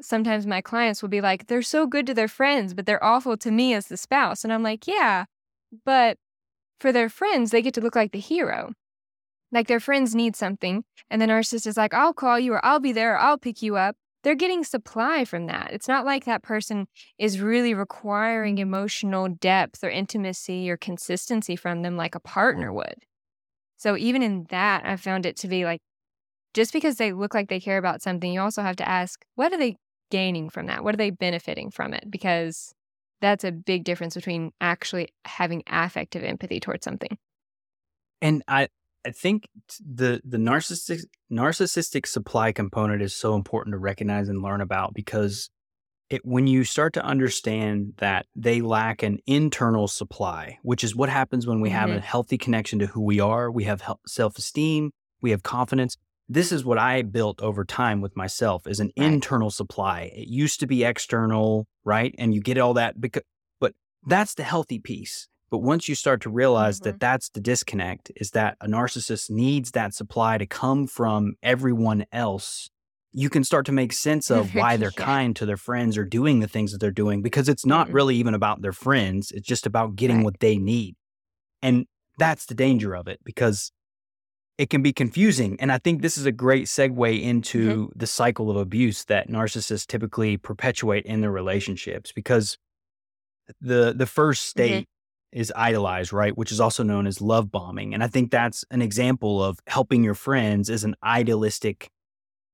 sometimes 0.00 0.46
my 0.46 0.60
clients 0.60 1.02
will 1.02 1.08
be 1.08 1.20
like, 1.20 1.46
they're 1.46 1.62
so 1.62 1.86
good 1.86 2.06
to 2.06 2.14
their 2.14 2.28
friends, 2.28 2.74
but 2.74 2.86
they're 2.86 3.02
awful 3.02 3.36
to 3.38 3.50
me 3.50 3.74
as 3.74 3.86
the 3.86 3.96
spouse. 3.96 4.44
And 4.44 4.52
I'm 4.52 4.62
like, 4.62 4.86
yeah, 4.86 5.24
but 5.84 6.18
for 6.80 6.92
their 6.92 7.08
friends, 7.08 7.50
they 7.50 7.62
get 7.62 7.74
to 7.74 7.80
look 7.80 7.96
like 7.96 8.12
the 8.12 8.20
hero. 8.20 8.72
Like 9.50 9.68
their 9.68 9.80
friends 9.80 10.14
need 10.14 10.36
something, 10.36 10.84
and 11.10 11.22
the 11.22 11.26
narcissist 11.26 11.66
is 11.66 11.76
like, 11.76 11.94
I'll 11.94 12.12
call 12.12 12.38
you, 12.40 12.52
or 12.54 12.64
I'll 12.64 12.80
be 12.80 12.92
there, 12.92 13.14
or 13.14 13.18
I'll 13.18 13.38
pick 13.38 13.62
you 13.62 13.76
up. 13.76 13.96
They're 14.24 14.34
getting 14.34 14.64
supply 14.64 15.26
from 15.26 15.46
that. 15.46 15.70
It's 15.72 15.86
not 15.86 16.06
like 16.06 16.24
that 16.24 16.42
person 16.42 16.88
is 17.18 17.40
really 17.40 17.74
requiring 17.74 18.56
mm. 18.56 18.60
emotional 18.60 19.28
depth 19.28 19.84
or 19.84 19.90
intimacy 19.90 20.68
or 20.70 20.78
consistency 20.78 21.56
from 21.56 21.82
them 21.82 21.96
like 21.96 22.14
a 22.14 22.20
partner 22.20 22.72
would. 22.72 23.04
So, 23.76 23.96
even 23.96 24.22
in 24.22 24.46
that, 24.48 24.84
I 24.86 24.96
found 24.96 25.26
it 25.26 25.36
to 25.38 25.48
be 25.48 25.64
like 25.64 25.80
just 26.54 26.72
because 26.72 26.96
they 26.96 27.12
look 27.12 27.34
like 27.34 27.48
they 27.48 27.60
care 27.60 27.78
about 27.78 28.00
something, 28.00 28.32
you 28.32 28.40
also 28.40 28.62
have 28.62 28.76
to 28.76 28.88
ask, 28.88 29.24
what 29.34 29.52
are 29.52 29.58
they 29.58 29.76
gaining 30.10 30.48
from 30.48 30.66
that? 30.66 30.82
What 30.82 30.94
are 30.94 30.98
they 30.98 31.10
benefiting 31.10 31.70
from 31.70 31.92
it? 31.92 32.10
Because 32.10 32.72
that's 33.20 33.44
a 33.44 33.52
big 33.52 33.84
difference 33.84 34.14
between 34.14 34.52
actually 34.60 35.08
having 35.24 35.62
affective 35.66 36.22
empathy 36.24 36.60
towards 36.60 36.84
something. 36.84 37.18
And 38.22 38.42
I, 38.48 38.68
I 39.06 39.10
think 39.10 39.48
the 39.80 40.20
the 40.24 40.38
narcissistic 40.38 41.02
narcissistic 41.30 42.06
supply 42.06 42.52
component 42.52 43.02
is 43.02 43.14
so 43.14 43.34
important 43.34 43.74
to 43.74 43.78
recognize 43.78 44.28
and 44.28 44.42
learn 44.42 44.60
about 44.60 44.94
because 44.94 45.50
it, 46.10 46.24
when 46.24 46.46
you 46.46 46.64
start 46.64 46.92
to 46.94 47.04
understand 47.04 47.94
that 47.98 48.26
they 48.36 48.60
lack 48.60 49.02
an 49.02 49.18
internal 49.26 49.88
supply, 49.88 50.58
which 50.62 50.84
is 50.84 50.94
what 50.94 51.08
happens 51.08 51.46
when 51.46 51.60
we 51.60 51.70
mm-hmm. 51.70 51.78
have 51.78 51.90
a 51.90 52.00
healthy 52.00 52.38
connection 52.38 52.78
to 52.78 52.86
who 52.86 53.02
we 53.02 53.20
are, 53.20 53.50
we 53.50 53.64
have 53.64 53.82
self 54.06 54.38
esteem, 54.38 54.90
we 55.20 55.30
have 55.30 55.42
confidence. 55.42 55.96
This 56.28 56.52
is 56.52 56.64
what 56.64 56.78
I 56.78 57.02
built 57.02 57.42
over 57.42 57.64
time 57.64 58.00
with 58.00 58.16
myself 58.16 58.66
is 58.66 58.80
an 58.80 58.90
right. 58.96 59.12
internal 59.12 59.50
supply. 59.50 60.12
It 60.14 60.28
used 60.28 60.60
to 60.60 60.66
be 60.66 60.84
external, 60.84 61.66
right? 61.84 62.14
And 62.18 62.34
you 62.34 62.40
get 62.40 62.56
all 62.56 62.74
that 62.74 62.98
because, 62.98 63.22
but 63.60 63.74
that's 64.06 64.34
the 64.34 64.42
healthy 64.42 64.78
piece. 64.78 65.28
But 65.54 65.62
once 65.62 65.88
you 65.88 65.94
start 65.94 66.20
to 66.22 66.30
realize 66.30 66.80
mm-hmm. 66.80 66.90
that 66.90 66.98
that's 66.98 67.28
the 67.28 67.40
disconnect, 67.40 68.10
is 68.16 68.32
that 68.32 68.56
a 68.60 68.66
narcissist 68.66 69.30
needs 69.30 69.70
that 69.70 69.94
supply 69.94 70.36
to 70.36 70.46
come 70.46 70.88
from 70.88 71.36
everyone 71.44 72.06
else, 72.10 72.70
you 73.12 73.30
can 73.30 73.44
start 73.44 73.64
to 73.66 73.70
make 73.70 73.92
sense 73.92 74.32
of 74.32 74.52
why 74.56 74.76
they're 74.76 74.90
yeah. 74.98 75.04
kind 75.04 75.36
to 75.36 75.46
their 75.46 75.56
friends 75.56 75.96
or 75.96 76.04
doing 76.04 76.40
the 76.40 76.48
things 76.48 76.72
that 76.72 76.78
they're 76.78 76.90
doing 76.90 77.22
because 77.22 77.48
it's 77.48 77.64
not 77.64 77.86
mm-hmm. 77.86 77.94
really 77.94 78.16
even 78.16 78.34
about 78.34 78.62
their 78.62 78.72
friends. 78.72 79.30
It's 79.30 79.46
just 79.46 79.64
about 79.64 79.94
getting 79.94 80.16
right. 80.16 80.24
what 80.24 80.40
they 80.40 80.58
need. 80.58 80.96
And 81.62 81.86
that's 82.18 82.46
the 82.46 82.54
danger 82.56 82.96
of 82.96 83.06
it 83.06 83.20
because 83.22 83.70
it 84.58 84.70
can 84.70 84.82
be 84.82 84.92
confusing. 84.92 85.56
And 85.60 85.70
I 85.70 85.78
think 85.78 86.02
this 86.02 86.18
is 86.18 86.26
a 86.26 86.32
great 86.32 86.66
segue 86.66 86.96
mm-hmm. 86.96 87.28
into 87.28 87.70
mm-hmm. 87.70 87.92
the 87.96 88.08
cycle 88.08 88.50
of 88.50 88.56
abuse 88.56 89.04
that 89.04 89.28
narcissists 89.28 89.86
typically 89.86 90.36
perpetuate 90.36 91.06
in 91.06 91.20
their 91.20 91.30
relationships 91.30 92.10
because 92.10 92.58
the 93.60 93.94
the 93.96 94.06
first 94.06 94.42
mm-hmm. 94.42 94.64
state 94.64 94.88
is 95.34 95.52
idolized, 95.54 96.12
right? 96.12 96.36
Which 96.36 96.52
is 96.52 96.60
also 96.60 96.82
known 96.82 97.06
as 97.06 97.20
love 97.20 97.50
bombing. 97.50 97.92
And 97.92 98.02
I 98.02 98.06
think 98.06 98.30
that's 98.30 98.64
an 98.70 98.80
example 98.80 99.42
of 99.42 99.58
helping 99.66 100.04
your 100.04 100.14
friends 100.14 100.70
is 100.70 100.84
an 100.84 100.94
idealistic 101.02 101.90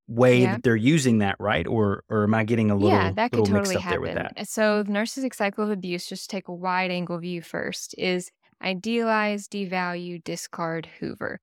way 0.08 0.40
yeah. 0.40 0.54
that 0.54 0.62
they're 0.62 0.74
using 0.74 1.18
that, 1.18 1.36
right? 1.38 1.66
Or 1.66 2.02
or 2.08 2.24
am 2.24 2.34
I 2.34 2.44
getting 2.44 2.70
a 2.70 2.74
little 2.74 2.88
yeah, 2.88 3.12
that 3.12 3.30
could 3.30 3.44
totally 3.44 3.76
happen. 3.76 4.28
So 4.44 4.82
the 4.82 4.90
narcissistic 4.90 5.34
cycle 5.34 5.62
of 5.62 5.70
abuse, 5.70 6.06
just 6.06 6.30
take 6.30 6.48
a 6.48 6.54
wide 6.54 6.90
angle 6.90 7.18
view 7.18 7.42
first, 7.42 7.94
is 7.98 8.30
idealize, 8.62 9.46
devalue, 9.46 10.24
discard, 10.24 10.88
hoover. 10.98 11.38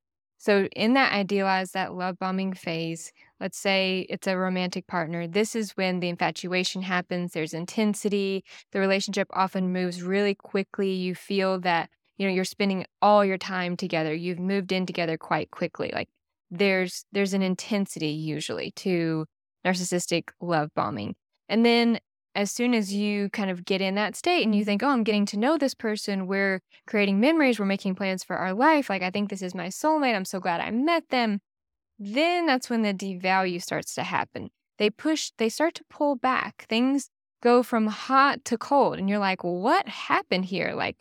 So 0.48 0.70
in 0.78 0.94
that 0.94 1.12
idealized, 1.12 1.74
that 1.74 1.94
love 1.94 2.20
bombing 2.20 2.54
phase, 2.54 3.12
let's 3.42 3.58
say 3.58 4.08
it's 4.10 4.28
a 4.28 4.38
romantic 4.38 4.88
partner, 4.88 5.28
this 5.28 5.56
is 5.58 5.72
when 5.72 6.00
the 6.00 6.08
infatuation 6.08 6.84
happens, 6.84 7.34
there's 7.34 7.54
intensity, 7.54 8.46
the 8.72 8.80
relationship 8.80 9.28
often 9.34 9.74
moves 9.74 10.02
really 10.02 10.36
quickly. 10.36 10.94
You 10.94 11.16
feel 11.16 11.60
that, 11.62 11.90
you 12.18 12.26
know, 12.26 12.34
you're 12.34 12.46
spending 12.46 12.86
all 13.02 13.26
your 13.26 13.38
time 13.38 13.76
together. 13.76 14.14
You've 14.14 14.40
moved 14.40 14.72
in 14.72 14.86
together 14.86 15.18
quite 15.18 15.52
quickly. 15.52 15.92
Like 15.94 16.08
there's 16.50 17.04
there's 17.12 17.34
an 17.34 17.42
intensity 17.42 18.12
usually 18.12 18.72
to 18.78 19.26
narcissistic 19.66 20.30
love 20.40 20.70
bombing. 20.76 21.16
And 21.50 21.66
then 21.66 22.00
as 22.38 22.52
soon 22.52 22.76
as 22.76 22.94
you 22.94 23.30
kind 23.32 23.50
of 23.50 23.66
get 23.66 23.82
in 23.82 23.96
that 23.96 24.16
state 24.16 24.44
and 24.44 24.54
you 24.54 24.62
mm-hmm. 24.62 24.68
think, 24.68 24.84
oh, 24.84 24.90
I'm 24.90 25.04
getting 25.04 25.26
to 25.26 25.38
know 25.38 25.58
this 25.58 25.74
person, 25.74 26.28
we're 26.28 26.62
creating 26.86 27.20
memories, 27.20 27.60
we're 27.60 27.66
making 27.66 27.96
plans 27.96 28.24
for 28.24 28.38
our 28.38 28.54
life. 28.54 28.92
Like, 28.92 29.02
I 29.02 29.10
think 29.10 29.30
this 29.30 29.42
is 29.42 29.56
my 29.56 29.68
soulmate. 29.68 30.16
I'm 30.16 30.24
so 30.24 30.40
glad 30.40 30.62
I 30.62 30.70
met 30.70 31.10
them. 31.10 31.40
Then 31.98 32.46
that's 32.46 32.70
when 32.70 32.84
the 32.84 32.94
devalue 32.94 33.60
starts 33.60 33.96
to 33.96 34.04
happen. 34.04 34.52
They 34.78 34.92
push, 34.92 35.32
they 35.40 35.50
start 35.50 35.74
to 35.76 35.84
pull 35.90 36.16
back. 36.16 36.68
Things 36.70 37.10
go 37.42 37.64
from 37.64 37.88
hot 37.88 38.46
to 38.46 38.58
cold. 38.58 39.00
And 39.00 39.10
you're 39.10 39.18
like, 39.18 39.44
what 39.44 39.88
happened 39.88 40.46
here? 40.46 40.74
Like, 40.76 40.98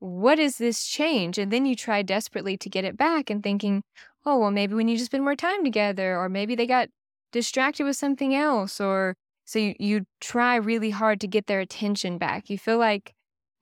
what 0.00 0.40
is 0.40 0.58
this 0.58 0.84
change? 0.84 1.38
And 1.38 1.52
then 1.52 1.64
you 1.64 1.76
try 1.76 2.02
desperately 2.02 2.56
to 2.56 2.68
get 2.68 2.84
it 2.84 2.96
back 2.96 3.30
and 3.30 3.40
thinking, 3.40 3.84
oh, 4.26 4.36
well, 4.40 4.50
maybe 4.50 4.74
we 4.74 4.82
need 4.82 4.98
to 4.98 5.04
spend 5.04 5.22
more 5.22 5.36
time 5.36 5.62
together, 5.62 6.16
or 6.16 6.28
maybe 6.28 6.56
they 6.56 6.66
got 6.66 6.88
distracted 7.30 7.84
with 7.84 7.96
something 7.96 8.34
else, 8.34 8.80
or 8.80 9.14
so 9.52 9.58
you, 9.58 9.74
you 9.78 10.06
try 10.18 10.56
really 10.56 10.88
hard 10.88 11.20
to 11.20 11.26
get 11.26 11.46
their 11.46 11.60
attention 11.60 12.16
back. 12.16 12.48
You 12.48 12.56
feel 12.56 12.78
like 12.78 13.12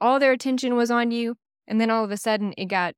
all 0.00 0.20
their 0.20 0.30
attention 0.30 0.76
was 0.76 0.88
on 0.88 1.10
you, 1.10 1.34
and 1.66 1.80
then 1.80 1.90
all 1.90 2.04
of 2.04 2.12
a 2.12 2.16
sudden 2.16 2.54
it 2.56 2.66
got 2.66 2.94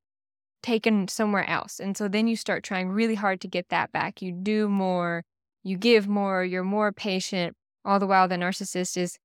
taken 0.61 1.07
somewhere 1.07 1.49
else. 1.49 1.79
And 1.79 1.97
so 1.97 2.07
then 2.07 2.27
you 2.27 2.35
start 2.35 2.63
trying 2.63 2.89
really 2.89 3.15
hard 3.15 3.41
to 3.41 3.47
get 3.47 3.69
that 3.69 3.91
back. 3.91 4.21
You 4.21 4.31
do 4.31 4.69
more, 4.69 5.23
you 5.63 5.75
give 5.75 6.07
more, 6.07 6.45
you're 6.45 6.63
more 6.63 6.91
patient, 6.91 7.57
all 7.83 7.97
the 7.97 8.05
while 8.05 8.27
the 8.27 8.35
narcissist 8.35 8.95
is 8.95 9.17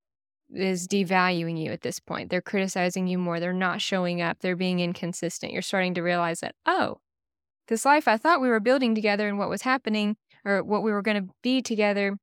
is 0.51 0.89
devaluing 0.89 1.63
you 1.63 1.71
at 1.71 1.83
this 1.83 2.01
point. 2.01 2.31
They're 2.31 2.41
criticizing 2.41 3.07
you 3.07 3.19
more. 3.19 3.39
They're 3.39 3.53
not 3.53 3.83
showing 3.83 4.23
up. 4.23 4.39
They're 4.41 4.57
being 4.57 4.81
inconsistent. 4.81 5.53
You're 5.53 5.61
starting 5.61 5.93
to 5.93 6.01
realize 6.01 6.41
that, 6.41 6.55
oh, 6.65 7.01
this 7.67 7.85
life 7.85 8.09
I 8.09 8.17
thought 8.17 8.41
we 8.41 8.49
were 8.49 8.61
building 8.61 8.95
together 8.95 9.29
and 9.29 9.39
what 9.39 9.51
was 9.51 9.61
happening 9.61 10.17
or 10.47 10.65
what 10.65 10.83
we 10.83 10.91
were 10.91 11.03
going 11.03 11.23
to 11.23 11.29
be 11.43 11.61
together 11.61 12.17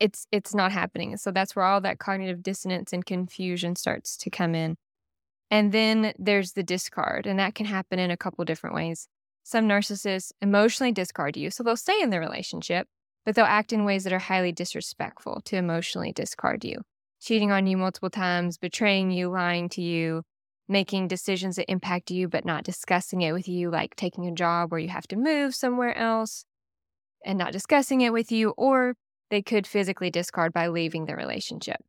it's 0.00 0.26
it's 0.32 0.54
not 0.54 0.72
happening. 0.72 1.16
So 1.16 1.30
that's 1.30 1.54
where 1.54 1.64
all 1.64 1.80
that 1.82 1.98
cognitive 1.98 2.42
dissonance 2.42 2.92
and 2.92 3.04
confusion 3.04 3.76
starts 3.76 4.16
to 4.18 4.30
come 4.30 4.54
in. 4.54 4.76
And 5.50 5.72
then 5.72 6.12
there's 6.18 6.52
the 6.52 6.62
discard, 6.62 7.26
and 7.26 7.38
that 7.38 7.54
can 7.54 7.66
happen 7.66 7.98
in 7.98 8.10
a 8.10 8.16
couple 8.16 8.44
different 8.44 8.74
ways. 8.74 9.08
Some 9.42 9.68
narcissists 9.68 10.32
emotionally 10.40 10.92
discard 10.92 11.36
you, 11.36 11.50
so 11.50 11.62
they'll 11.62 11.76
stay 11.76 12.00
in 12.00 12.10
the 12.10 12.20
relationship, 12.20 12.86
but 13.24 13.34
they'll 13.34 13.44
act 13.44 13.72
in 13.72 13.84
ways 13.84 14.04
that 14.04 14.12
are 14.12 14.18
highly 14.18 14.52
disrespectful 14.52 15.40
to 15.46 15.56
emotionally 15.56 16.12
discard 16.12 16.64
you. 16.64 16.82
Cheating 17.20 17.50
on 17.50 17.66
you 17.66 17.76
multiple 17.76 18.10
times, 18.10 18.58
betraying 18.58 19.10
you, 19.10 19.28
lying 19.28 19.68
to 19.70 19.82
you, 19.82 20.22
making 20.68 21.08
decisions 21.08 21.56
that 21.56 21.70
impact 21.70 22.10
you 22.10 22.28
but 22.28 22.44
not 22.44 22.64
discussing 22.64 23.22
it 23.22 23.32
with 23.32 23.48
you, 23.48 23.70
like 23.70 23.96
taking 23.96 24.26
a 24.26 24.32
job 24.32 24.70
where 24.70 24.80
you 24.80 24.88
have 24.88 25.08
to 25.08 25.16
move 25.16 25.54
somewhere 25.54 25.96
else 25.98 26.44
and 27.24 27.38
not 27.38 27.52
discussing 27.52 28.00
it 28.00 28.12
with 28.12 28.30
you, 28.30 28.50
or 28.50 28.94
they 29.30 29.42
could 29.42 29.66
physically 29.66 30.10
discard 30.10 30.52
by 30.52 30.68
leaving 30.68 31.06
the 31.06 31.16
relationship. 31.16 31.80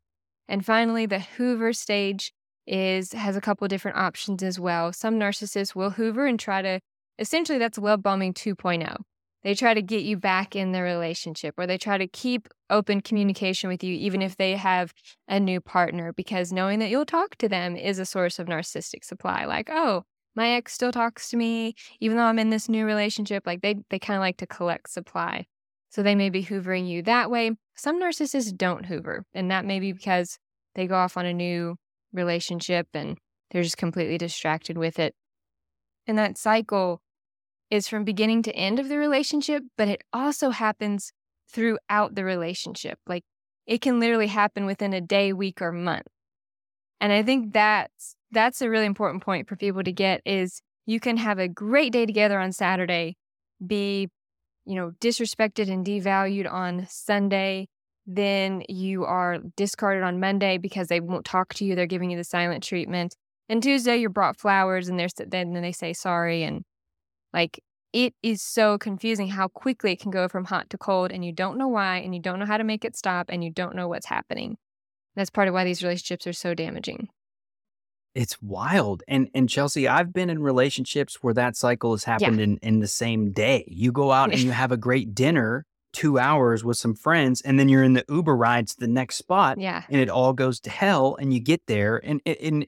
And 0.48 0.66
finally, 0.66 1.06
the 1.06 1.20
Hoover 1.20 1.74
stage 1.74 2.34
is 2.68 3.14
has 3.14 3.36
a 3.36 3.42
couple 3.42 3.68
different 3.68 3.98
options 3.98 4.44
as 4.44 4.60
well. 4.60 4.94
Some 4.94 5.20
narcissists 5.20 5.76
will 5.76 5.92
Hoover 5.92 6.26
and 6.26 6.40
try 6.40 6.62
to 6.62 6.80
essentially 7.20 7.58
that's 7.58 7.78
love 7.78 8.04
bombing 8.04 8.34
2.0. 8.34 8.98
They 9.44 9.56
try 9.56 9.74
to 9.74 9.82
get 9.82 10.04
you 10.04 10.18
back 10.18 10.56
in 10.56 10.72
the 10.72 10.84
relationship 10.84 11.56
or 11.58 11.66
they 11.66 11.78
try 11.78 11.98
to 11.98 12.08
keep 12.08 12.48
open 12.70 13.02
communication 13.02 13.70
with 13.70 13.84
you 13.84 13.96
even 13.96 14.22
if 14.22 14.38
they 14.38 14.56
have 14.56 14.94
a 15.28 15.40
new 15.40 15.60
partner 15.60 16.14
because 16.14 16.54
knowing 16.54 16.80
that 16.80 16.90
you'll 16.90 17.06
talk 17.06 17.36
to 17.38 17.50
them 17.50 17.76
is 17.76 17.98
a 17.98 18.06
source 18.06 18.38
of 18.38 18.48
narcissistic 18.48 19.04
supply. 19.04 19.46
Like, 19.46 19.70
oh, 19.72 20.04
my 20.36 20.50
ex 20.50 20.74
still 20.74 20.92
talks 20.92 21.30
to 21.30 21.38
me 21.38 21.74
even 22.00 22.18
though 22.18 22.24
I'm 22.24 22.40
in 22.40 22.52
this 22.52 22.70
new 22.70 22.86
relationship. 22.86 23.48
Like 23.48 23.62
they 23.62 23.76
they 23.90 24.00
kind 24.00 24.18
of 24.18 24.22
like 24.22 24.38
to 24.38 24.48
collect 24.48 24.90
supply. 24.90 25.46
So 25.92 26.02
they 26.02 26.16
may 26.16 26.30
be 26.30 26.46
hoovering 26.46 26.88
you 26.88 27.04
that 27.04 27.30
way. 27.30 27.52
Some 27.76 28.02
narcissists 28.02 28.56
don't 28.56 28.86
hoover, 28.86 29.26
and 29.34 29.52
that 29.52 29.66
may 29.66 29.80
be 29.80 29.92
because 29.92 30.40
they 30.74 30.88
go 30.88 30.96
off 30.96 31.18
on 31.18 31.26
a 31.26 31.34
new 31.34 31.76
relationship 32.14 32.88
and 32.94 33.18
they're 33.52 33.62
just 33.62 33.78
completely 33.78 34.18
distracted 34.18 34.78
with 34.78 34.98
it. 35.00 35.14
And 36.08 36.18
that 36.18 36.38
cycle 36.38 37.02
is 37.70 37.90
from 37.90 38.06
beginning 38.06 38.42
to 38.44 38.56
end 38.56 38.80
of 38.80 38.88
the 38.88 38.98
relationship, 38.98 39.64
but 39.78 39.90
it 39.90 40.02
also 40.14 40.52
happens 40.52 41.12
throughout 41.50 42.16
the 42.16 42.24
relationship. 42.24 42.98
Like 43.06 43.24
it 43.68 43.82
can 43.82 44.00
literally 44.00 44.28
happen 44.28 44.66
within 44.66 44.94
a 44.94 45.02
day, 45.02 45.34
week, 45.34 45.62
or 45.62 45.74
month. 45.74 46.08
And 47.02 47.12
I 47.12 47.22
think 47.22 47.52
that's 47.52 48.16
that's 48.32 48.62
a 48.62 48.70
really 48.70 48.86
important 48.86 49.24
point 49.24 49.50
for 49.50 49.58
people 49.58 49.84
to 49.84 49.92
get 49.92 50.22
is 50.26 50.62
you 50.86 51.02
can 51.02 51.18
have 51.18 51.38
a 51.38 51.50
great 51.50 51.92
day 51.92 52.06
together 52.06 52.40
on 52.40 52.54
Saturday, 52.54 53.18
be 53.66 54.10
you 54.66 54.76
know, 54.76 54.92
disrespected 55.00 55.70
and 55.70 55.86
devalued 55.86 56.52
on 56.52 56.88
Sunday, 56.90 57.68
then 58.06 58.64
you 58.68 59.06
are 59.06 59.40
discarded 59.56 60.04
on 60.04 60.20
Monday 60.20 60.58
because 60.58 60.88
they 60.88 61.00
won't 61.00 61.26
talk 61.26 61.54
to 61.56 61.66
you. 61.66 61.76
They're 61.76 61.86
giving 61.86 62.12
you 62.12 62.18
the 62.18 62.24
silent 62.24 62.64
treatment. 62.64 63.16
And 63.50 63.62
Tuesday, 63.62 63.98
you're 63.98 64.10
brought 64.10 64.40
flowers 64.40 64.88
and 64.88 65.00
there's 65.00 65.14
then 65.16 65.54
they 65.54 65.72
say 65.72 65.94
sorry. 65.94 66.44
And 66.44 66.64
like, 67.34 67.60
it 67.94 68.14
is 68.24 68.42
so 68.42 68.78
confusing 68.78 69.28
how 69.28 69.48
quickly 69.50 69.92
it 69.92 70.00
can 70.00 70.12
go 70.12 70.28
from 70.28 70.46
hot 70.46 70.70
to 70.70 70.78
cold 70.78 71.12
and 71.12 71.26
you 71.26 71.34
don't 71.34 71.58
know 71.58 71.68
why 71.68 71.98
and 71.98 72.16
you 72.16 72.22
don't 72.22 72.40
know 72.40 72.46
how 72.46 72.58
to 72.58 72.64
make 72.64 72.86
it 72.86 72.96
stop 72.96 73.28
and 73.30 73.44
you 73.44 73.52
don't 73.52 73.76
know 73.76 73.88
what's 73.88 74.06
happening. 74.06 74.58
That's 75.16 75.30
part 75.30 75.50
of 75.50 75.54
why 75.54 75.66
these 75.66 75.84
relationships 75.84 76.26
are 76.26 76.34
so 76.34 76.54
damaging 76.54 77.10
it's 78.16 78.42
wild. 78.42 79.04
And 79.08 79.30
and 79.34 79.50
Chelsea, 79.50 79.88
I've 79.88 80.14
been 80.14 80.30
in 80.30 80.42
relationships 80.42 81.20
where 81.22 81.34
that 81.34 81.56
cycle 81.56 81.92
has 81.92 82.04
happened 82.04 82.38
yeah. 82.38 82.44
in, 82.44 82.58
in 82.62 82.80
the 82.80 82.88
same 82.88 83.32
day. 83.32 83.66
You 83.68 83.92
go 83.92 84.12
out 84.12 84.32
and 84.32 84.40
you 84.42 84.52
have 84.52 84.72
a 84.72 84.78
great 84.78 85.16
dinner, 85.16 85.66
two 85.94 86.20
hours 86.20 86.64
with 86.64 86.78
some 86.78 86.94
friends, 86.94 87.42
and 87.42 87.60
then 87.60 87.70
you're 87.70 87.84
in 87.84 87.94
the 87.94 88.06
Uber 88.10 88.36
ride 88.36 88.68
to 88.68 88.80
the 88.80 88.88
next 88.88 89.16
spot. 89.16 89.60
Yeah. 89.60 89.84
And 89.90 90.02
it 90.02 90.10
all 90.10 90.34
goes 90.34 90.60
to 90.62 90.70
hell. 90.70 91.16
And 91.20 91.34
you 91.34 91.40
get 91.40 91.62
there 91.68 92.02
and 92.04 92.22
and 92.26 92.66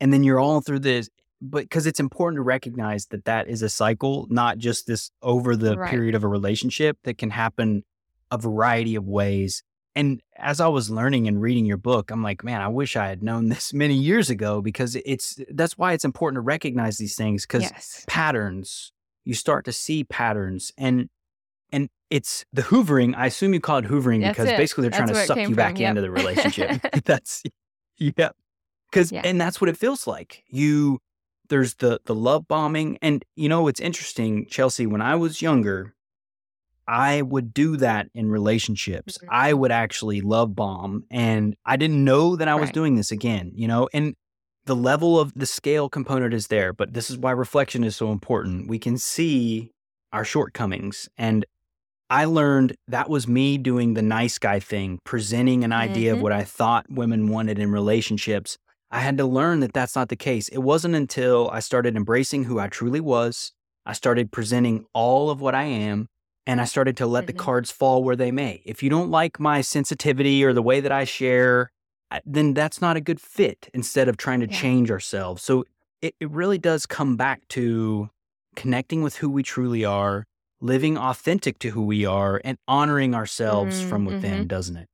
and 0.00 0.12
then 0.12 0.22
you're 0.22 0.40
all 0.40 0.60
through 0.60 0.80
this. 0.80 1.08
But 1.40 1.64
because 1.64 1.86
it's 1.86 2.00
important 2.00 2.38
to 2.38 2.42
recognize 2.42 3.06
that 3.06 3.26
that 3.26 3.48
is 3.48 3.60
a 3.60 3.68
cycle, 3.68 4.26
not 4.30 4.56
just 4.56 4.86
this 4.86 5.10
over 5.20 5.56
the 5.56 5.76
right. 5.76 5.90
period 5.90 6.14
of 6.14 6.24
a 6.24 6.28
relationship 6.28 6.96
that 7.04 7.18
can 7.18 7.30
happen 7.30 7.84
a 8.30 8.38
variety 8.38 8.94
of 8.94 9.06
ways 9.06 9.62
and 9.96 10.20
as 10.36 10.60
I 10.60 10.68
was 10.68 10.90
learning 10.90 11.28
and 11.28 11.40
reading 11.40 11.64
your 11.66 11.76
book, 11.76 12.10
I'm 12.10 12.22
like, 12.22 12.42
man, 12.42 12.60
I 12.60 12.68
wish 12.68 12.96
I 12.96 13.06
had 13.08 13.22
known 13.22 13.48
this 13.48 13.72
many 13.74 13.94
years 13.94 14.30
ago 14.30 14.60
because 14.60 14.96
it's 14.96 15.38
that's 15.50 15.78
why 15.78 15.92
it's 15.92 16.04
important 16.04 16.36
to 16.38 16.40
recognize 16.42 16.98
these 16.98 17.14
things 17.16 17.46
because 17.46 17.62
Yes. 17.62 18.04
patterns, 18.08 18.92
you 19.24 19.34
start 19.34 19.64
to 19.66 19.72
see 19.72 20.04
patterns 20.04 20.72
and 20.76 21.08
and 21.72 21.88
it's 22.10 22.44
the 22.52 22.62
hoovering. 22.62 23.14
I 23.16 23.26
assume 23.26 23.54
you 23.54 23.60
call 23.60 23.78
it 23.78 23.86
hoovering 23.86 24.20
That's 24.20 24.36
because 24.38 24.50
it. 24.52 24.56
basically 24.56 24.82
they're 24.82 24.98
trying 24.98 25.08
to 25.08 25.26
suck 25.26 25.38
you 25.38 25.54
back 25.54 25.78
yep. 25.78 25.90
into 25.90 26.02
the 26.02 26.10
relationship. 26.10 26.80
that's 27.04 27.42
yeah. 27.96 28.30
Cause 28.92 29.10
Yeah. 29.10 29.22
and 29.24 29.40
that's 29.40 29.60
what 29.60 29.68
it 29.70 29.76
feels 29.76 30.06
like. 30.06 30.44
You 30.48 31.00
there's 31.48 31.74
the 31.74 32.00
the 32.04 32.14
love 32.14 32.46
bombing 32.48 32.98
and 33.02 33.24
you 33.36 33.48
know 33.48 33.66
it's 33.68 33.80
interesting, 33.80 34.46
Chelsea, 34.46 34.86
when 34.86 35.00
I 35.02 35.14
was 35.16 35.42
younger, 35.42 35.94
I 36.86 37.22
would 37.22 37.54
do 37.54 37.76
that 37.78 38.08
in 38.14 38.30
relationships. 38.30 39.18
Mhm. 39.18 39.28
I 39.30 39.52
would 39.54 39.72
actually 39.72 40.20
love 40.20 40.54
bomb 40.54 41.04
and 41.10 41.54
I 41.64 41.76
didn't 41.76 42.04
know 42.04 42.36
that 42.36 42.48
I 42.48 42.54
was 42.54 42.66
Right. 42.68 42.74
doing 42.74 42.96
this 42.96 43.10
again, 43.10 43.52
you 43.54 43.66
know, 43.68 43.88
and 43.92 44.14
the 44.66 44.76
level 44.76 45.18
of 45.20 45.32
the 45.34 45.46
scale 45.46 45.88
component 45.88 46.32
is 46.34 46.46
there, 46.48 46.72
but 46.72 46.94
this 46.94 47.10
is 47.10 47.18
why 47.18 47.30
reflection 47.32 47.84
is 47.84 47.96
so 47.96 48.10
important. 48.12 48.68
We 48.68 48.78
can 48.78 48.96
see 48.98 49.70
our 50.12 50.24
shortcomings 50.24 51.08
and 51.18 51.44
I 52.10 52.26
learned 52.26 52.76
that 52.86 53.08
was 53.08 53.26
me 53.26 53.56
doing 53.56 53.94
the 53.94 54.02
nice 54.02 54.38
guy 54.38 54.60
thing, 54.60 54.98
presenting 55.04 55.64
an 55.64 55.72
idea 55.72 56.12
of 56.12 56.18
Mhm. 56.18 56.22
what 56.22 56.32
I 56.32 56.44
thought 56.44 56.84
women 56.90 57.28
wanted 57.28 57.58
in 57.58 57.72
relationships. 57.72 58.58
I 58.90 59.00
had 59.00 59.16
to 59.18 59.24
learn 59.26 59.60
that 59.60 59.72
that's 59.72 59.96
not 59.96 60.10
the 60.10 60.16
case. 60.16 60.48
It 60.48 60.58
wasn't 60.58 60.94
until 60.94 61.48
I 61.50 61.60
started 61.60 61.96
embracing 61.96 62.44
who 62.44 62.58
I 62.60 62.68
truly 62.68 63.00
was, 63.00 63.52
I 63.86 63.94
started 63.94 64.30
presenting 64.32 64.84
all 64.92 65.30
of 65.30 65.40
what 65.40 65.54
I 65.54 65.64
am, 65.64 66.08
and 66.46 66.60
I 66.60 66.64
started 66.64 66.96
to 66.98 67.06
let 67.06 67.26
the 67.26 67.32
Mhm. 67.32 67.38
cards 67.38 67.70
fall 67.70 68.02
where 68.04 68.16
they 68.16 68.30
may. 68.30 68.62
If 68.64 68.82
you 68.82 68.90
don't 68.90 69.10
like 69.10 69.40
my 69.40 69.60
sensitivity 69.60 70.44
or 70.44 70.52
the 70.52 70.62
way 70.62 70.80
that 70.80 70.92
I 70.92 71.04
share, 71.04 71.70
then 72.24 72.54
that's 72.54 72.80
not 72.80 72.96
a 72.96 73.00
good 73.00 73.20
fit 73.20 73.68
instead 73.74 74.08
of 74.08 74.16
trying 74.16 74.40
to 74.40 74.46
Yeah. 74.46 74.60
change 74.60 74.90
ourselves. 74.90 75.42
So 75.42 75.64
it, 76.00 76.14
it 76.20 76.30
really 76.30 76.58
does 76.58 76.86
come 76.86 77.16
back 77.16 77.46
to 77.48 78.10
connecting 78.56 79.02
with 79.02 79.16
who 79.16 79.30
we 79.30 79.42
truly 79.42 79.84
are, 79.84 80.24
living 80.60 80.96
authentic 80.96 81.58
to 81.60 81.70
who 81.70 81.84
we 81.84 82.04
are, 82.04 82.40
and 82.44 82.58
honoring 82.68 83.14
ourselves 83.14 83.80
from 83.80 84.04
Mm, 84.04 84.06
within, 84.06 84.46
doesn't 84.46 84.76
it? 84.76 84.88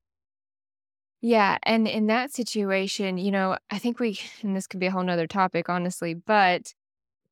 Yeah. 1.20 1.58
And 1.64 1.86
in 1.86 2.06
that 2.06 2.32
situation, 2.32 3.18
you 3.18 3.30
know, 3.30 3.56
I 3.70 3.78
think 3.78 3.98
we, 4.00 4.18
and 4.42 4.56
this 4.56 4.66
could 4.66 4.80
be 4.80 4.86
a 4.86 4.90
whole 4.90 5.02
nother 5.04 5.26
topic, 5.26 5.68
honestly, 5.68 6.14
but 6.14 6.74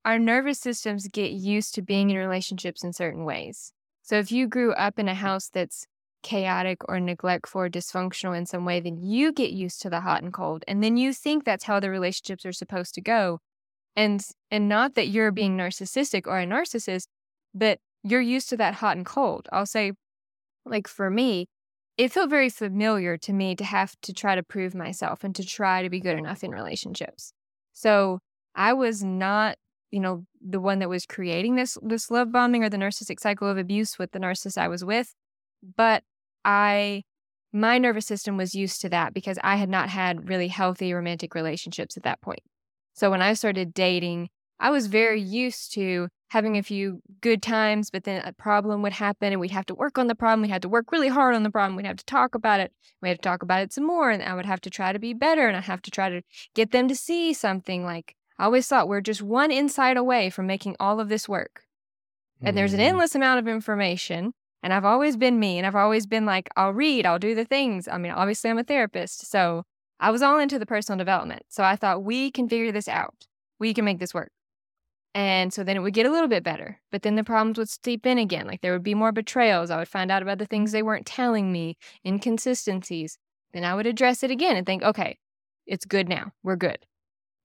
our 0.04 0.18
nervous 0.18 0.60
systems 0.60 1.08
get 1.08 1.32
used 1.32 1.74
to 1.76 1.82
being 1.82 2.10
in 2.10 2.16
relationships 2.18 2.84
in 2.84 2.92
certain 2.92 3.24
ways. 3.24 3.72
So 4.08 4.18
if 4.18 4.32
you 4.32 4.46
grew 4.46 4.72
up 4.72 4.98
in 4.98 5.06
a 5.06 5.14
house 5.14 5.50
that's 5.52 5.86
chaotic 6.22 6.78
or 6.88 6.98
neglectful 6.98 7.60
or 7.60 7.68
dysfunctional 7.68 8.34
in 8.34 8.46
some 8.46 8.64
way, 8.64 8.80
then 8.80 8.96
you 9.02 9.34
get 9.34 9.50
used 9.50 9.82
to 9.82 9.90
the 9.90 10.00
hot 10.00 10.22
and 10.22 10.32
cold. 10.32 10.64
And 10.66 10.82
then 10.82 10.96
you 10.96 11.12
think 11.12 11.44
that's 11.44 11.64
how 11.64 11.78
the 11.78 11.90
relationships 11.90 12.46
are 12.46 12.52
supposed 12.52 12.94
to 12.94 13.02
go. 13.02 13.40
And 13.94 14.24
and 14.50 14.66
not 14.66 14.94
that 14.94 15.08
you're 15.08 15.30
being 15.30 15.58
narcissistic 15.58 16.26
or 16.26 16.38
a 16.38 16.46
narcissist, 16.46 17.08
but 17.54 17.80
you're 18.02 18.22
used 18.22 18.48
to 18.48 18.56
that 18.56 18.76
hot 18.76 18.96
and 18.96 19.04
cold. 19.04 19.46
I'll 19.52 19.66
say, 19.66 19.92
like 20.64 20.88
for 20.88 21.10
me, 21.10 21.44
it 21.98 22.10
felt 22.10 22.30
very 22.30 22.48
familiar 22.48 23.18
to 23.18 23.34
me 23.34 23.54
to 23.56 23.64
have 23.64 23.94
to 24.00 24.14
try 24.14 24.36
to 24.36 24.42
prove 24.42 24.74
myself 24.74 25.22
and 25.22 25.34
to 25.34 25.44
try 25.44 25.82
to 25.82 25.90
be 25.90 26.00
good 26.00 26.16
enough 26.16 26.42
in 26.42 26.50
relationships. 26.52 27.34
So 27.74 28.20
I 28.54 28.72
was 28.72 29.04
not, 29.04 29.58
you 29.90 30.00
know, 30.00 30.24
the 30.40 30.60
one 30.60 30.78
that 30.80 30.88
was 30.88 31.06
creating 31.06 31.56
this 31.56 31.78
this 31.82 32.10
love 32.10 32.32
bombing 32.32 32.64
or 32.64 32.68
the 32.68 32.76
narcissistic 32.76 33.20
cycle 33.20 33.48
of 33.48 33.58
abuse 33.58 33.98
with 33.98 34.12
the 34.12 34.18
narcissist 34.18 34.58
I 34.58 34.68
was 34.68 34.84
with, 34.84 35.14
but 35.76 36.02
I 36.44 37.02
my 37.52 37.78
nervous 37.78 38.06
system 38.06 38.36
was 38.36 38.54
used 38.54 38.80
to 38.82 38.88
that 38.90 39.14
because 39.14 39.38
I 39.42 39.56
had 39.56 39.68
not 39.68 39.88
had 39.88 40.28
really 40.28 40.48
healthy 40.48 40.92
romantic 40.92 41.34
relationships 41.34 41.96
at 41.96 42.02
that 42.02 42.20
point. 42.20 42.42
So 42.94 43.10
when 43.10 43.22
I 43.22 43.32
started 43.32 43.72
dating, 43.72 44.28
I 44.60 44.70
was 44.70 44.86
very 44.86 45.20
used 45.20 45.72
to 45.74 46.08
having 46.30 46.58
a 46.58 46.62
few 46.62 47.00
good 47.20 47.42
times, 47.42 47.90
but 47.90 48.04
then 48.04 48.22
a 48.24 48.32
problem 48.32 48.82
would 48.82 48.92
happen 48.92 49.32
and 49.32 49.40
we'd 49.40 49.50
have 49.50 49.66
to 49.66 49.74
work 49.74 49.98
on 49.98 50.08
the 50.08 50.14
problem. 50.14 50.42
We 50.42 50.48
had 50.48 50.62
to 50.62 50.68
work 50.68 50.92
really 50.92 51.08
hard 51.08 51.34
on 51.34 51.42
the 51.42 51.50
problem. 51.50 51.76
We'd 51.76 51.86
have 51.86 51.96
to 51.96 52.04
talk 52.04 52.34
about 52.34 52.60
it. 52.60 52.72
We 53.00 53.08
had 53.08 53.18
to 53.18 53.22
talk 53.22 53.42
about 53.42 53.62
it 53.62 53.72
some 53.72 53.86
more. 53.86 54.10
And 54.10 54.22
I 54.22 54.34
would 54.34 54.44
have 54.44 54.60
to 54.62 54.70
try 54.70 54.92
to 54.92 54.98
be 54.98 55.14
better 55.14 55.46
and 55.46 55.56
I'd 55.56 55.64
have 55.64 55.82
to 55.82 55.90
try 55.90 56.10
to 56.10 56.22
get 56.54 56.72
them 56.72 56.88
to 56.88 56.96
see 56.96 57.32
something. 57.32 57.84
Like 57.84 58.14
I 58.38 58.44
always 58.44 58.66
thought 58.68 58.88
we're 58.88 59.00
just 59.00 59.22
one 59.22 59.50
insight 59.50 59.96
away 59.96 60.30
from 60.30 60.46
making 60.46 60.76
all 60.78 61.00
of 61.00 61.08
this 61.08 61.28
work. 61.28 61.64
And 62.40 62.56
there's 62.56 62.72
an 62.72 62.80
Mm. 62.80 62.84
endless 62.84 63.14
amount 63.14 63.40
of 63.40 63.48
information. 63.48 64.32
And 64.62 64.72
I've 64.72 64.84
always 64.84 65.16
been 65.16 65.38
me 65.40 65.58
and 65.58 65.66
I've 65.66 65.74
always 65.76 66.06
been 66.06 66.24
like, 66.26 66.48
I'll 66.56 66.72
read, 66.72 67.04
I'll 67.06 67.18
do 67.18 67.34
the 67.34 67.44
things. 67.44 67.88
I 67.88 67.98
mean, 67.98 68.12
obviously, 68.12 68.50
I'm 68.50 68.58
a 68.58 68.64
therapist. 68.64 69.28
So 69.30 69.64
I 70.00 70.10
was 70.10 70.22
all 70.22 70.38
into 70.38 70.58
the 70.58 70.66
personal 70.66 70.98
development. 70.98 71.42
So 71.48 71.64
I 71.64 71.74
thought 71.76 72.04
we 72.04 72.30
can 72.30 72.48
figure 72.48 72.70
this 72.72 72.88
out. 72.88 73.26
We 73.58 73.74
can 73.74 73.84
make 73.84 73.98
this 73.98 74.14
work. 74.14 74.30
And 75.14 75.52
so 75.52 75.64
then 75.64 75.76
it 75.76 75.80
would 75.80 75.94
get 75.94 76.06
a 76.06 76.10
little 76.12 76.28
bit 76.28 76.44
better. 76.44 76.80
But 76.92 77.02
then 77.02 77.16
the 77.16 77.24
problems 77.24 77.58
would 77.58 77.68
steep 77.68 78.06
in 78.06 78.18
again. 78.18 78.46
Like 78.46 78.60
there 78.60 78.72
would 78.72 78.84
be 78.84 78.94
more 78.94 79.10
betrayals. 79.10 79.70
I 79.70 79.78
would 79.78 79.88
find 79.88 80.10
out 80.12 80.22
about 80.22 80.38
the 80.38 80.46
things 80.46 80.70
they 80.70 80.82
weren't 80.82 81.06
telling 81.06 81.50
me, 81.50 81.76
inconsistencies. 82.04 83.18
Then 83.52 83.64
I 83.64 83.74
would 83.74 83.86
address 83.86 84.22
it 84.22 84.30
again 84.30 84.56
and 84.56 84.66
think, 84.66 84.82
okay, 84.82 85.18
it's 85.66 85.84
good 85.84 86.08
now. 86.08 86.32
We're 86.42 86.56
good. 86.56 86.78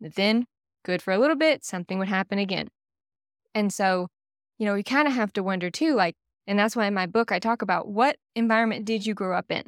But 0.01 0.15
then, 0.15 0.45
good 0.83 1.01
for 1.01 1.11
a 1.11 1.17
little 1.17 1.35
bit, 1.35 1.63
something 1.65 1.99
would 1.99 2.07
happen 2.07 2.39
again. 2.39 2.69
And 3.55 3.73
so, 3.73 4.07
you 4.57 4.65
know, 4.65 4.73
we 4.73 4.83
kind 4.83 5.07
of 5.07 5.13
have 5.13 5.33
to 5.33 5.43
wonder 5.43 5.69
too, 5.69 5.95
like, 5.95 6.15
and 6.45 6.59
that's 6.59 6.75
why 6.75 6.85
in 6.85 6.93
my 6.93 7.05
book 7.05 7.31
I 7.31 7.39
talk 7.39 7.61
about 7.61 7.87
what 7.87 8.17
environment 8.35 8.85
did 8.85 9.05
you 9.05 9.13
grow 9.13 9.37
up 9.37 9.51
in? 9.51 9.63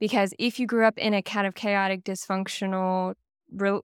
Because 0.00 0.34
if 0.38 0.58
you 0.58 0.66
grew 0.66 0.84
up 0.84 0.98
in 0.98 1.14
a 1.14 1.22
kind 1.22 1.46
of 1.46 1.54
chaotic, 1.54 2.02
dysfunctional, 2.04 3.14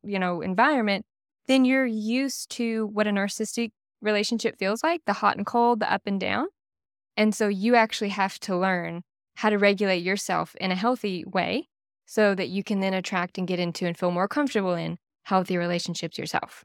you 0.02 0.18
know, 0.18 0.40
environment, 0.40 1.06
then 1.46 1.64
you're 1.64 1.86
used 1.86 2.50
to 2.50 2.86
what 2.88 3.06
a 3.06 3.11
narcissistic 3.11 3.70
relationship 4.02 4.59
feels 4.59 4.82
like 4.82 5.02
the 5.06 5.12
hot 5.12 5.36
and 5.36 5.46
cold, 5.46 5.80
the 5.80 5.92
up 5.92 6.02
and 6.06 6.20
down. 6.20 6.46
And 7.16 7.34
so 7.34 7.48
you 7.48 7.74
actually 7.74 8.11
have 8.11 8.38
to 8.40 8.56
learn 8.56 9.02
how 9.36 9.50
to 9.50 9.59
regulate 9.59 10.02
yourself 10.02 10.54
in 10.61 10.72
a 10.72 10.76
healthy 10.76 11.24
way 11.24 11.68
so 12.06 12.34
that 12.34 12.48
you 12.48 12.64
can 12.64 12.80
then 12.80 12.94
attract 12.94 13.38
and 13.38 13.46
get 13.46 13.59
into 13.59 13.86
and 13.86 13.96
feel 13.96 14.11
more 14.11 14.28
comfortable 14.28 14.74
in 14.74 14.98
healthy 15.29 15.57
relationships 15.57 16.18
yourself. 16.18 16.64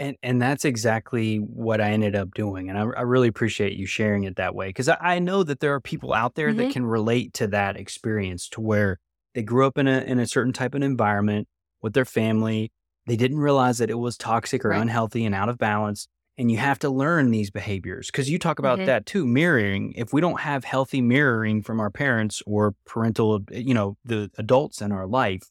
And 0.00 0.16
and 0.22 0.40
that's 0.40 0.64
exactly 0.64 1.38
what 1.38 1.80
I 1.80 1.90
ended 1.90 2.14
up 2.14 2.32
doing, 2.32 2.68
and 2.68 2.78
I, 2.78 2.82
I 2.82 3.02
really 3.02 3.26
appreciate 3.26 3.72
you 3.76 3.84
sharing 3.84 4.22
it 4.24 4.36
that 4.36 4.54
way 4.54 4.68
because 4.68 4.88
I, 4.88 4.96
I 5.00 5.18
know 5.18 5.42
that 5.42 5.58
there 5.58 5.74
are 5.74 5.80
people 5.80 6.14
out 6.14 6.36
there 6.36 6.54
that 6.54 6.68
Mhm. 6.68 6.72
can 6.72 6.86
relate 6.86 7.34
to 7.34 7.48
that 7.48 7.76
experience, 7.76 8.48
to 8.50 8.60
where 8.60 8.98
they 9.34 9.42
grew 9.42 9.66
up 9.66 9.76
in 9.76 9.88
a 9.88 9.98
in 10.02 10.20
a 10.20 10.26
certain 10.28 10.52
type 10.52 10.76
of 10.76 10.82
environment 10.82 11.48
with 11.82 11.94
their 11.94 12.04
family. 12.04 12.70
They 13.06 13.16
didn't 13.16 13.38
realize 13.38 13.78
that 13.78 13.90
it 13.90 13.94
was 13.98 14.16
toxic 14.16 14.64
or 14.64 14.70
Right. 14.70 14.76
unhealthy 14.76 15.24
and 15.24 15.34
out 15.34 15.48
of 15.48 15.58
balance, 15.58 16.06
and 16.36 16.48
you 16.48 16.58
have 16.58 16.78
to 16.80 16.90
learn 16.90 17.32
these 17.32 17.50
behaviors 17.50 18.06
because 18.06 18.30
you 18.30 18.38
talk 18.38 18.60
about 18.60 18.78
Mhm. 18.78 18.84
that 18.84 19.04
too. 19.04 19.26
Mirroring. 19.26 19.94
If 19.96 20.12
we 20.12 20.20
don't 20.20 20.38
have 20.40 20.62
healthy 20.62 21.00
mirroring 21.00 21.60
from 21.60 21.80
our 21.80 21.90
parents 21.90 22.40
or 22.46 22.76
parental, 22.86 23.40
you 23.50 23.74
know, 23.74 23.96
the 24.04 24.30
adults 24.38 24.80
in 24.80 24.92
our 24.92 25.08
life, 25.08 25.42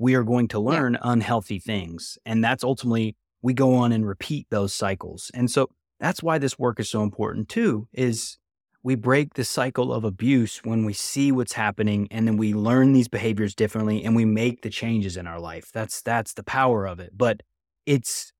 we 0.00 0.14
are 0.14 0.24
going 0.24 0.48
to 0.48 0.58
Yeah. 0.58 0.70
learn 0.70 0.98
unhealthy 1.02 1.58
things, 1.60 2.18
and 2.24 2.42
that's 2.42 2.64
ultimately 2.64 3.16
we 3.42 3.54
go 3.54 3.74
on 3.74 3.92
and 3.92 4.06
repeat 4.06 4.46
those 4.50 4.72
cycles. 4.72 5.30
And 5.34 5.50
so 5.50 5.70
that's 5.98 6.22
why 6.22 6.38
this 6.38 6.58
work 6.58 6.80
is 6.80 6.88
so 6.88 7.02
important 7.02 7.48
too 7.48 7.86
is 7.92 8.38
we 8.82 8.94
break 8.94 9.34
the 9.34 9.44
cycle 9.44 9.92
of 9.92 10.04
abuse 10.04 10.64
when 10.64 10.84
we 10.84 10.94
see 10.94 11.30
what's 11.30 11.52
happening 11.52 12.08
and 12.10 12.26
then 12.26 12.38
we 12.38 12.54
learn 12.54 12.92
these 12.94 13.08
behaviors 13.08 13.54
differently 13.54 14.02
and 14.04 14.16
we 14.16 14.24
make 14.24 14.62
the 14.62 14.70
changes 14.70 15.16
in 15.16 15.26
our 15.26 15.38
life. 15.38 15.70
That's 15.72 16.00
that's 16.00 16.32
the 16.32 16.42
power 16.42 16.86
of 16.86 16.98
it. 16.98 17.12
But 17.16 17.42
it's 17.84 18.32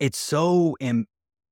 it's 0.00 0.18
so 0.18 0.76
Im- 0.80 1.06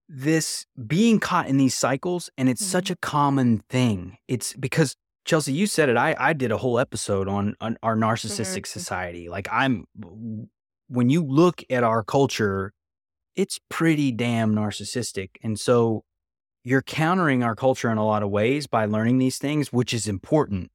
this 0.09 0.67
being 0.87 1.21
caught 1.21 1.49
in 1.49 1.59
these 1.59 1.75
cycles 1.75 2.31
and 2.39 2.49
it's 2.49 2.65
such 2.65 2.85
mm-hmm. 2.85 2.93
a 2.95 3.07
common 3.07 3.59
thing. 3.69 4.17
It's 4.27 4.55
because 4.55 4.97
Chelsea, 5.25 5.53
you 5.53 5.67
said 5.67 5.89
it. 5.89 5.97
I, 5.97 6.17
I 6.19 6.33
did 6.33 6.51
a 6.51 6.57
whole 6.57 6.79
episode 6.79 7.29
on, 7.29 7.55
on 7.61 7.77
our 7.83 7.95
mm-hmm, 7.95 8.05
narcissistic 8.05 8.63
mm-hmm. 8.63 8.79
society. 8.79 9.29
Like 9.29 9.49
I'm 9.51 9.85
when 10.89 11.09
you 11.09 11.25
look 11.25 11.63
at 11.71 11.85
our 11.85 12.03
culture, 12.03 12.73
it's 13.35 13.59
pretty 13.71 14.13
damn 14.13 14.55
narcissistic. 14.55 15.31
And 15.43 15.59
so 15.59 16.05
you're 16.65 16.83
countering 16.83 17.43
our 17.43 17.57
culture 17.57 17.91
in 17.91 17.99
a 17.99 18.05
lot 18.05 18.23
of 18.23 18.31
ways 18.31 18.67
by 18.67 18.85
learning 18.85 19.19
these 19.19 19.39
things, 19.39 19.73
which 19.73 19.95
is 19.95 20.07
important. 20.07 20.71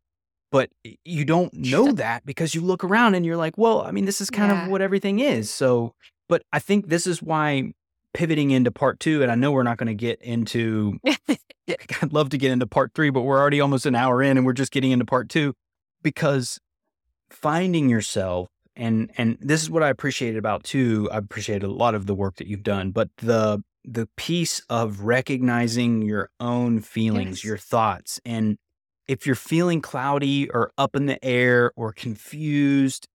But 0.51 0.69
you 1.03 1.25
don't 1.25 1.53
know 1.53 1.91
that 1.93 2.25
because 2.25 2.55
you 2.55 2.61
look 2.61 2.83
around 2.83 3.15
and 3.15 3.25
you're 3.25 3.37
like, 3.37 3.57
well, 3.57 3.81
I 3.81 3.91
mean, 3.91 4.05
this 4.05 4.21
is 4.21 4.29
kind 4.29 4.51
Yeah. 4.51 4.65
of 4.65 4.71
what 4.71 4.81
everything 4.81 5.19
is. 5.19 5.49
So, 5.49 5.93
but 6.29 6.41
I 6.53 6.59
think 6.59 6.87
this 6.87 7.05
is 7.05 7.21
why 7.21 7.73
pivoting 8.17 8.49
into 8.49 8.71
part 8.71 8.99
two, 8.99 9.21
and 9.21 9.31
I 9.31 9.35
know 9.35 9.51
we're 9.51 9.61
not 9.61 9.77
going 9.77 9.87
to 9.87 9.93
get 9.93 10.19
into, 10.23 10.97
I'd 11.69 12.11
love 12.11 12.29
to 12.29 12.37
get 12.39 12.49
into 12.51 12.65
part 12.65 12.91
three, 12.95 13.11
but 13.11 13.21
we're 13.21 13.39
already 13.39 13.61
almost 13.61 13.85
an 13.85 13.93
hour 13.93 14.23
in 14.23 14.37
and 14.37 14.45
we're 14.45 14.53
just 14.53 14.71
getting 14.71 14.89
into 14.89 15.05
part 15.05 15.29
two 15.29 15.53
because 16.01 16.59
finding 17.29 17.89
yourself 17.89 18.47
and 18.75 19.11
and 19.19 19.37
this 19.39 19.61
is 19.61 19.69
what 19.69 19.83
I 19.83 19.89
appreciated 19.89 20.37
about 20.37 20.63
too. 20.63 21.07
I 21.11 21.17
appreciate 21.17 21.61
a 21.61 21.67
lot 21.67 21.93
of 21.93 22.07
the 22.07 22.15
work 22.15 22.37
that 22.37 22.47
you've 22.47 22.63
done, 22.63 22.89
but 22.89 23.09
the 23.17 23.63
the 23.83 24.07
piece 24.17 24.61
of 24.67 25.01
recognizing 25.01 26.01
your 26.01 26.29
own 26.39 26.79
feelings, 26.81 27.39
Yes. 27.39 27.43
your 27.43 27.57
thoughts, 27.57 28.19
and 28.25 28.57
if 29.07 29.27
you're 29.27 29.35
feeling 29.35 29.79
cloudy 29.79 30.49
or 30.49 30.71
up 30.77 30.95
in 30.95 31.05
the 31.05 31.23
air 31.23 31.71
or 31.75 31.93
confused 31.93 33.07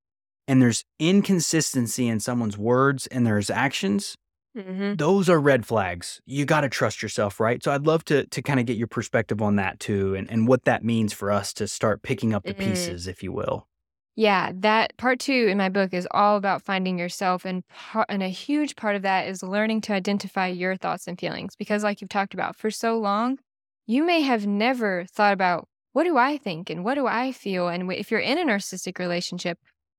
and 0.47 0.63
there's 0.63 0.85
inconsistency 1.01 2.07
in 2.09 2.21
someone's 2.21 2.57
words 2.57 3.07
and 3.09 3.27
there's 3.27 3.51
actions, 3.51 4.17
Mm-hmm. 4.57 4.97
those 4.97 5.31
are 5.31 5.41
red 5.41 5.65
flags. 5.65 6.21
You 6.27 6.45
got 6.45 6.61
to 6.61 6.69
trust 6.69 7.03
yourself, 7.03 7.41
right? 7.41 7.63
So 7.63 7.73
I'd 7.73 7.87
love 7.87 8.05
to 8.07 8.27
to 8.27 8.43
kind 8.43 8.61
of 8.61 8.67
get 8.67 8.77
your 8.77 8.87
perspective 8.87 9.41
on 9.41 9.57
that 9.57 9.81
too 9.81 10.15
and, 10.15 10.31
and 10.31 10.47
what 10.47 10.65
that 10.65 10.85
means 10.85 11.13
for 11.15 11.31
us 11.31 11.53
to 11.55 11.67
start 11.67 12.03
picking 12.03 12.35
up 12.35 12.45
the 12.45 12.53
Mm. 12.55 12.59
pieces, 12.59 13.07
if 13.07 13.23
you 13.23 13.33
will. 13.33 13.67
Yeah, 14.15 14.53
that 14.57 14.95
part 14.99 15.21
two 15.21 15.47
in 15.49 15.57
my 15.57 15.71
book 15.71 15.95
is 15.95 16.07
all 16.11 16.37
about 16.37 16.61
finding 16.61 16.99
yourself, 16.99 17.47
and 17.47 17.67
par- 17.69 18.05
and 18.11 18.23
a 18.23 18.29
huge 18.29 18.77
part 18.77 18.95
of 18.95 19.01
that 19.03 19.27
is 19.27 19.43
learning 19.43 19.81
to 19.83 19.95
identify 19.95 20.49
your 20.49 20.77
thoughts 20.77 21.09
and 21.09 21.19
feelings. 21.19 21.57
Because, 21.57 21.83
like 21.83 22.03
you've 22.03 22.11
talked 22.11 22.35
about, 22.35 22.55
for 22.55 22.71
so 22.71 22.99
long, 22.99 23.39
you 23.87 24.05
may 24.05 24.21
have 24.21 24.47
never 24.47 25.07
thought 25.11 25.33
about 25.33 25.67
what 25.95 26.05
do 26.05 26.19
I 26.19 26.37
think 26.37 26.69
and 26.69 26.85
what 26.85 26.97
do 26.97 27.07
I 27.07 27.33
feel. 27.33 27.69
And 27.69 27.91
if 27.91 28.11
you're 28.11 28.21
in 28.21 28.37
a 28.37 28.45
narcissistic 28.45 28.99
relationship, 28.99 29.59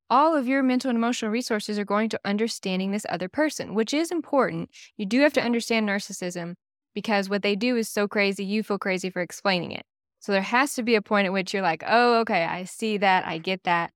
all 0.09 0.35
of 0.35 0.47
your 0.47 0.63
mental 0.63 0.89
and 0.89 0.97
emotional 0.97 1.31
resources 1.31 1.79
are 1.79 1.85
going 1.85 2.09
to 2.09 2.19
understanding 2.25 2.91
this 2.91 3.05
other 3.09 3.29
person, 3.29 3.73
which 3.73 3.93
is 3.93 4.11
important. 4.11 4.69
You 4.97 5.05
do 5.05 5.21
have 5.21 5.33
to 5.33 5.43
understand 5.43 5.87
narcissism 5.87 6.55
because 6.93 7.29
what 7.29 7.41
they 7.41 7.55
do 7.55 7.75
is 7.75 7.89
so 7.89 8.07
crazy, 8.07 8.45
you 8.45 8.63
feel 8.63 8.77
crazy 8.77 9.09
for 9.09 9.21
explaining 9.21 9.71
it. 9.71 9.85
So 10.19 10.31
there 10.31 10.41
has 10.41 10.75
to 10.75 10.83
be 10.83 10.95
a 10.95 11.01
point 11.01 11.25
at 11.25 11.33
which 11.33 11.53
you're 11.53 11.63
like, 11.63 11.83
oh, 11.85 12.19
okay, 12.21 12.45
I 12.45 12.63
see 12.63 12.97
that, 12.97 13.25
I 13.25 13.39
get 13.39 13.63
that. 13.63 13.91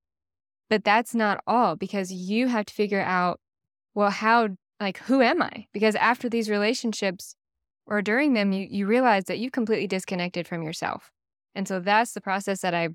But 0.69 0.83
that's 0.83 1.15
not 1.15 1.41
all 1.47 1.75
because 1.75 2.11
you 2.11 2.47
have 2.47 2.65
to 2.65 2.73
figure 2.73 3.01
out, 3.01 3.39
well, 3.93 4.09
how, 4.09 4.49
like, 4.81 4.97
who 4.99 5.21
am 5.21 5.41
I? 5.41 5.67
Because 5.71 5.95
after 5.95 6.27
these 6.29 6.49
relationships 6.49 7.35
or 7.85 8.01
during 8.01 8.33
them, 8.33 8.51
you, 8.51 8.67
you 8.69 8.85
realize 8.87 9.25
that 9.25 9.39
you've 9.39 9.53
completely 9.53 9.87
disconnected 9.87 10.47
from 10.47 10.63
yourself. 10.63 11.11
And 11.55 11.67
so 11.67 11.79
that's 11.79 12.11
the 12.11 12.21
process 12.21 12.61
that 12.61 12.75
I, 12.75 12.89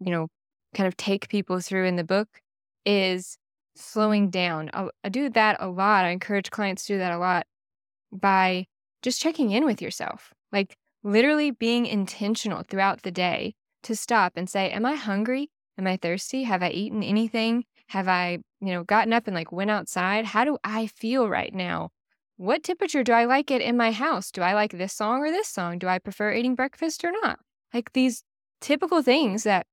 you 0.00 0.10
know, 0.10 0.28
kind 0.74 0.86
of 0.86 0.96
take 0.96 1.28
people 1.28 1.60
through 1.60 1.86
in 1.86 1.96
the 1.96 2.04
book 2.04 2.40
is 2.84 3.38
slowing 3.76 4.30
down. 4.30 4.70
I, 4.72 5.08
do 5.08 5.30
that 5.30 5.56
a 5.60 5.68
lot. 5.68 6.04
I 6.04 6.10
encourage 6.10 6.50
clients 6.50 6.86
to 6.86 6.94
do 6.94 6.98
that 6.98 7.12
a 7.12 7.18
lot 7.18 7.46
by 8.12 8.66
just 9.02 9.20
checking 9.20 9.50
in 9.50 9.64
with 9.64 9.80
yourself, 9.80 10.34
like 10.52 10.76
literally 11.02 11.50
being 11.50 11.86
intentional 11.86 12.62
throughout 12.62 13.02
the 13.02 13.10
day 13.10 13.54
to 13.84 13.94
stop 13.94 14.32
and 14.36 14.48
say, 14.48 14.70
Am 14.70 14.84
I 14.84 14.94
hungry? 14.94 15.50
Am 15.78 15.86
I 15.86 15.96
thirsty? 15.96 16.42
Have 16.42 16.62
I 16.62 16.70
eaten 16.70 17.02
anything? 17.02 17.64
Have 17.88 18.08
I, 18.08 18.38
you 18.60 18.72
know, 18.72 18.84
gotten 18.84 19.12
up 19.12 19.26
and 19.26 19.34
like 19.34 19.52
went 19.52 19.70
outside? 19.70 20.26
How 20.26 20.44
do 20.44 20.58
I 20.64 20.88
feel 20.88 21.28
right 21.28 21.54
now? 21.54 21.90
What 22.36 22.62
temperature 22.62 23.02
do 23.02 23.12
I 23.12 23.24
like 23.24 23.50
it 23.50 23.62
in 23.62 23.76
my 23.76 23.92
house? 23.92 24.30
Do 24.30 24.42
I 24.42 24.54
like 24.54 24.72
this 24.72 24.92
song 24.92 25.20
or 25.20 25.30
this 25.30 25.48
song? 25.48 25.78
Do 25.78 25.88
I 25.88 25.98
prefer 25.98 26.32
eating 26.32 26.54
breakfast 26.54 27.04
or 27.04 27.12
not? 27.22 27.38
Like 27.72 27.92
these 27.92 28.22
typical 28.60 29.02
things 29.02 29.44
that 29.44 29.66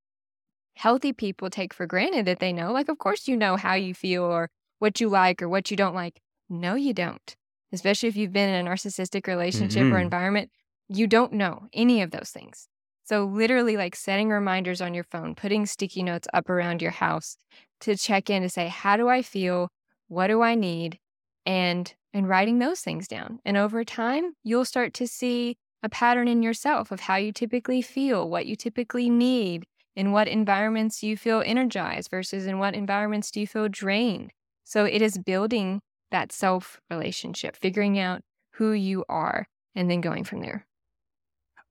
healthy 0.75 1.13
people 1.13 1.49
take 1.49 1.73
for 1.73 1.85
granted 1.87 2.25
that 2.25 2.39
they 2.39 2.53
know. 2.53 2.71
Like, 2.71 2.89
of 2.89 2.97
course, 2.97 3.27
you 3.27 3.37
know 3.37 3.55
how 3.57 3.73
you 3.75 3.93
feel 3.93 4.23
or 4.23 4.49
what 4.79 4.99
you 4.99 5.09
like 5.09 5.41
or 5.41 5.49
what 5.49 5.71
you 5.71 5.77
don't 5.77 5.95
like. 5.95 6.21
No, 6.49 6.75
you 6.75 6.93
don't. 6.93 7.35
Especially 7.71 8.09
if 8.09 8.15
you've 8.15 8.33
been 8.33 8.49
in 8.49 8.65
a 8.65 8.69
narcissistic 8.69 9.27
relationship 9.27 9.91
or 9.91 9.97
Mhm. 9.97 9.99
environment, 9.99 10.51
you 10.87 11.07
don't 11.07 11.33
know 11.33 11.67
any 11.73 12.01
of 12.01 12.11
those 12.11 12.29
things. 12.29 12.67
So, 13.03 13.25
literally, 13.25 13.77
like 13.77 13.95
setting 13.95 14.29
reminders 14.29 14.81
on 14.81 14.93
your 14.93 15.03
phone, 15.03 15.35
putting 15.35 15.65
sticky 15.65 16.03
notes 16.03 16.27
up 16.33 16.49
around 16.49 16.81
your 16.81 16.91
house 16.91 17.37
to 17.81 17.95
check 17.95 18.29
in 18.29 18.41
to 18.43 18.49
say, 18.49 18.67
How 18.67 18.97
do 18.97 19.07
I 19.09 19.21
feel? 19.21 19.69
What 20.07 20.27
do 20.27 20.41
I 20.41 20.55
need? 20.55 20.99
And 21.45 21.93
and 22.13 22.29
writing 22.29 22.59
those 22.59 22.81
things 22.81 23.07
down. 23.07 23.39
And 23.45 23.57
over 23.57 23.83
time, 23.83 24.35
you'll 24.43 24.65
start 24.65 24.93
to 24.95 25.07
see 25.07 25.57
a 25.83 25.89
pattern 25.89 26.27
in 26.29 26.41
yourself 26.41 26.91
of 26.91 27.01
how 27.01 27.17
you 27.17 27.31
typically 27.33 27.81
feel, 27.81 28.29
what 28.29 28.45
you 28.45 28.55
typically 28.55 29.09
need, 29.09 29.65
in 29.95 30.11
what 30.11 30.27
environments 30.27 30.99
do 30.99 31.07
you 31.07 31.17
feel 31.17 31.41
energized 31.45 32.09
versus 32.09 32.45
in 32.45 32.59
what 32.59 32.75
environments 32.75 33.31
do 33.31 33.39
you 33.39 33.47
feel 33.47 33.69
drained. 33.69 34.31
So 34.63 34.85
it 34.85 35.01
is 35.01 35.17
building 35.17 35.81
that 36.11 36.31
self 36.31 36.79
relationship, 36.89 37.55
figuring 37.55 37.99
out 37.99 38.21
who 38.53 38.71
you 38.71 39.05
are, 39.09 39.47
and 39.75 39.89
then 39.89 40.01
going 40.01 40.23
from 40.23 40.41
there. 40.41 40.65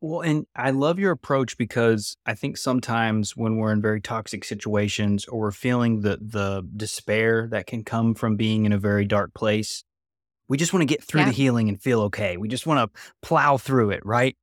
Well, 0.01 0.21
and 0.21 0.47
I 0.55 0.71
love 0.71 0.99
your 0.99 1.13
approach 1.13 1.57
because 1.57 2.17
I 2.27 2.35
think 2.35 2.59
sometimes 2.59 3.37
when 3.37 3.57
we're 3.57 3.73
in 3.73 3.81
very 3.81 4.03
toxic 4.03 4.45
situations 4.45 5.25
or 5.27 5.41
we're 5.41 5.51
feeling 5.51 6.03
the 6.03 6.19
the 6.21 6.63
despair 6.77 7.49
that 7.51 7.67
can 7.67 7.85
come 7.85 8.15
from 8.15 8.37
being 8.37 8.67
in 8.67 8.73
a 8.73 8.79
very 8.79 9.07
dark 9.07 9.33
place, 9.35 9.83
we 10.47 10.59
just 10.59 10.75
want 10.75 10.83
to 10.83 10.87
get 10.93 11.03
through 11.03 11.23
Yeah. 11.23 11.27
the 11.27 11.33
healing 11.33 11.69
and 11.71 11.81
feel 11.81 12.03
okay. 12.03 12.37
We 12.37 12.49
just 12.49 12.67
want 12.67 12.93
to 12.93 13.01
plow 13.23 13.57
through 13.57 13.91
it, 13.93 14.05
right? 14.05 14.37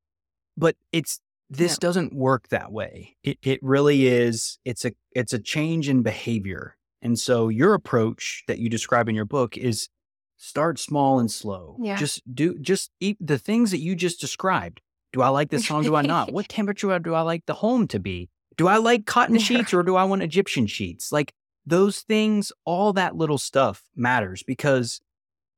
But 0.58 0.78
it's 0.92 1.20
this 1.52 1.74
No. 1.74 1.88
doesn't 1.88 2.14
work 2.14 2.48
that 2.48 2.72
way. 2.72 3.18
It 3.24 3.38
it 3.44 3.60
really 3.62 4.08
is 4.08 4.58
it's 4.66 4.86
a 4.86 4.94
it's 5.12 5.34
a 5.34 5.40
change 5.40 5.90
in 5.90 6.02
behavior. 6.02 6.78
And 7.02 7.20
so 7.20 7.50
your 7.50 7.74
approach 7.74 8.44
that 8.48 8.60
you 8.60 8.70
describe 8.70 9.10
in 9.10 9.16
your 9.16 9.26
book 9.26 9.58
is 9.58 9.90
start 10.38 10.80
small 10.80 11.20
and 11.20 11.30
slow. 11.30 11.78
Yeah. 11.80 11.98
Just 11.98 12.22
do 12.34 12.58
just 12.60 12.92
eat 13.00 13.18
the 13.20 13.38
things 13.38 13.72
that 13.72 13.80
you 13.80 13.96
just 13.96 14.20
described. 14.22 14.82
Do 15.14 15.22
I 15.22 15.28
like 15.30 15.50
this 15.50 15.68
song? 15.68 15.84
Do 15.84 15.96
I 15.96 16.04
not? 16.04 16.32
What 16.32 16.48
temperature 16.58 16.98
do 17.00 17.14
I 17.14 17.22
like 17.22 17.46
the 17.46 17.56
home 17.56 17.88
to 17.90 18.00
be? 18.00 18.30
Do 18.58 18.68
I 18.68 18.78
like 18.78 19.06
cotton 19.06 19.36
Yeah. 19.36 19.42
sheets 19.50 19.74
or 19.74 19.84
do 19.84 19.96
I 19.96 20.04
want 20.06 20.24
Egyptian 20.24 20.68
sheets? 20.68 21.12
Like 21.12 21.34
those 21.66 22.00
things, 22.02 22.52
all 22.66 22.94
that 22.94 23.16
little 23.16 23.38
stuff 23.38 23.84
matters 23.96 24.42
because 24.42 25.02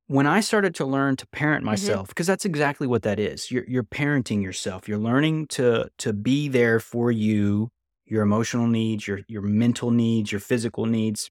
when 0.06 0.26
I 0.26 0.40
started 0.40 0.74
to 0.76 0.84
learn 0.84 1.16
to 1.16 1.26
parent 1.28 1.64
Mhm. 1.64 1.70
myself, 1.70 2.08
because 2.08 2.26
that's 2.26 2.44
exactly 2.44 2.86
what 2.86 3.02
that 3.02 3.18
is. 3.18 3.50
You're 3.50 3.64
you're 3.68 3.84
parenting 3.84 4.42
yourself. 4.42 4.88
You're 4.88 4.98
learning 4.98 5.46
to 5.48 5.90
to 5.98 6.12
be 6.12 6.48
there 6.48 6.80
for 6.80 7.10
you, 7.10 7.70
your 8.06 8.22
emotional 8.22 8.66
needs, 8.66 9.06
your 9.08 9.20
your 9.28 9.42
mental 9.42 9.90
needs, 9.90 10.30
your 10.32 10.40
physical 10.40 10.86
needs. 10.86 11.30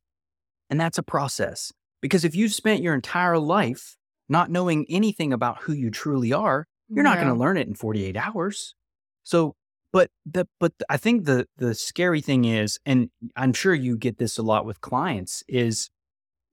And 0.70 0.80
that's 0.80 0.98
a 0.98 1.04
process. 1.04 1.72
Because 2.02 2.26
if 2.26 2.36
you've 2.36 2.54
spent 2.54 2.82
your 2.84 2.94
entire 2.96 3.40
life 3.40 3.98
not 4.30 4.52
knowing 4.52 4.86
anything 4.90 5.34
about 5.34 5.64
who 5.64 5.74
you 5.74 5.92
truly 5.92 6.34
are, 6.34 6.68
you're 6.96 7.04
not 7.04 7.20
going 7.20 7.34
to 7.34 7.40
learn 7.40 7.58
it 7.58 7.68
in 7.68 7.76
48 7.76 8.18
hours. 8.18 8.76
So, 9.24 9.56
but 9.92 10.10
the 10.26 10.48
but 10.60 10.74
I 10.90 10.98
think 10.98 11.26
the 11.26 11.48
the 11.58 11.76
scary 11.76 12.22
thing 12.22 12.46
is 12.46 12.80
and 12.86 13.10
I'm 13.36 13.54
sure 13.54 13.74
you 13.74 13.98
get 13.98 14.18
this 14.18 14.38
a 14.38 14.44
lot 14.44 14.66
with 14.66 14.82
clients 14.82 15.44
is 15.48 15.90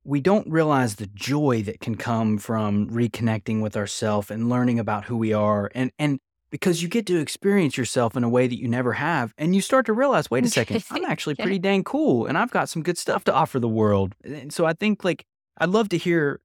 we 0.05 0.21
don't 0.21 0.49
realize 0.51 0.97
the 0.97 1.07
joy 1.09 1.63
that 1.63 1.81
can 1.81 1.95
come 1.95 2.39
from 2.39 2.89
reconnecting 2.89 3.61
with 3.63 3.77
ourselves 3.77 4.31
and 4.31 4.49
learning 4.49 4.79
about 4.79 5.05
who 5.05 5.17
we 5.17 5.33
are 5.33 5.71
and 5.75 5.91
and 5.99 6.19
because 6.51 6.83
you 6.83 6.89
get 6.89 7.07
to 7.07 7.19
experience 7.21 7.77
yourself 7.77 8.17
in 8.17 8.25
a 8.25 8.29
way 8.29 8.47
that 8.49 8.59
you 8.59 8.67
never 8.67 8.95
have 8.95 9.33
and 9.39 9.55
you 9.55 9.61
start 9.61 9.87
to 9.87 9.93
realize 9.93 10.31
wait 10.31 10.45
a 10.45 10.49
second 10.49 10.83
i'm 10.91 11.05
actually 11.05 11.35
pretty 11.35 11.59
dang 11.59 11.85
cool 11.85 12.27
and 12.27 12.39
i've 12.39 12.51
got 12.51 12.69
some 12.69 12.83
good 12.83 12.97
stuff 12.99 13.25
to 13.25 13.33
offer 13.33 13.61
the 13.61 13.69
world 13.69 14.15
and 14.25 14.53
so 14.53 14.65
i 14.65 14.73
think 14.73 15.05
like 15.05 15.25
i'd 15.59 15.69
love 15.69 15.89
to 15.89 15.99
hear 15.99 16.41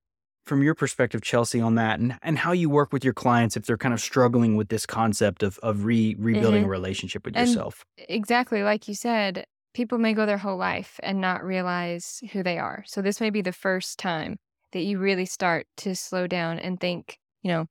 from 0.45 0.61
your 0.61 0.75
perspective 0.75 1.21
chelsea 1.21 1.59
on 1.61 1.73
that 1.75 1.99
and, 1.99 2.19
and 2.21 2.37
how 2.37 2.51
you 2.51 2.69
work 2.69 2.93
with 2.93 3.03
your 3.03 3.13
clients 3.13 3.55
if 3.57 3.65
they're 3.65 3.77
kind 3.77 3.93
of 3.93 3.99
struggling 4.01 4.55
with 4.55 4.69
this 4.69 4.85
concept 4.85 5.41
of, 5.41 5.57
of 5.63 5.85
re, 5.85 6.15
rebuilding 6.19 6.63
Mhm. 6.63 6.67
a 6.67 6.69
relationship 6.69 7.25
with 7.25 7.35
And- 7.35 7.47
yourself 7.47 7.83
Exactly. 8.09 8.61
Like 8.61 8.87
you 8.87 8.93
said, 8.93 9.45
people 9.75 9.99
may 9.99 10.13
go 10.13 10.25
their 10.25 10.39
whole 10.39 10.57
life 10.57 10.99
and 11.03 11.21
not 11.21 11.43
realize 11.43 12.23
who 12.31 12.41
they 12.41 12.57
are. 12.57 12.83
So 12.87 13.01
this 13.01 13.21
may 13.21 13.29
be 13.29 13.41
the 13.41 13.51
first 13.51 13.99
time 13.99 14.37
that 14.71 14.81
you 14.81 14.97
really 14.97 15.25
start 15.25 15.67
to 15.77 15.95
slow 15.95 16.27
down 16.27 16.57
and 16.59 16.79
think, 16.79 17.19
you 17.43 17.51
know, 17.51 17.67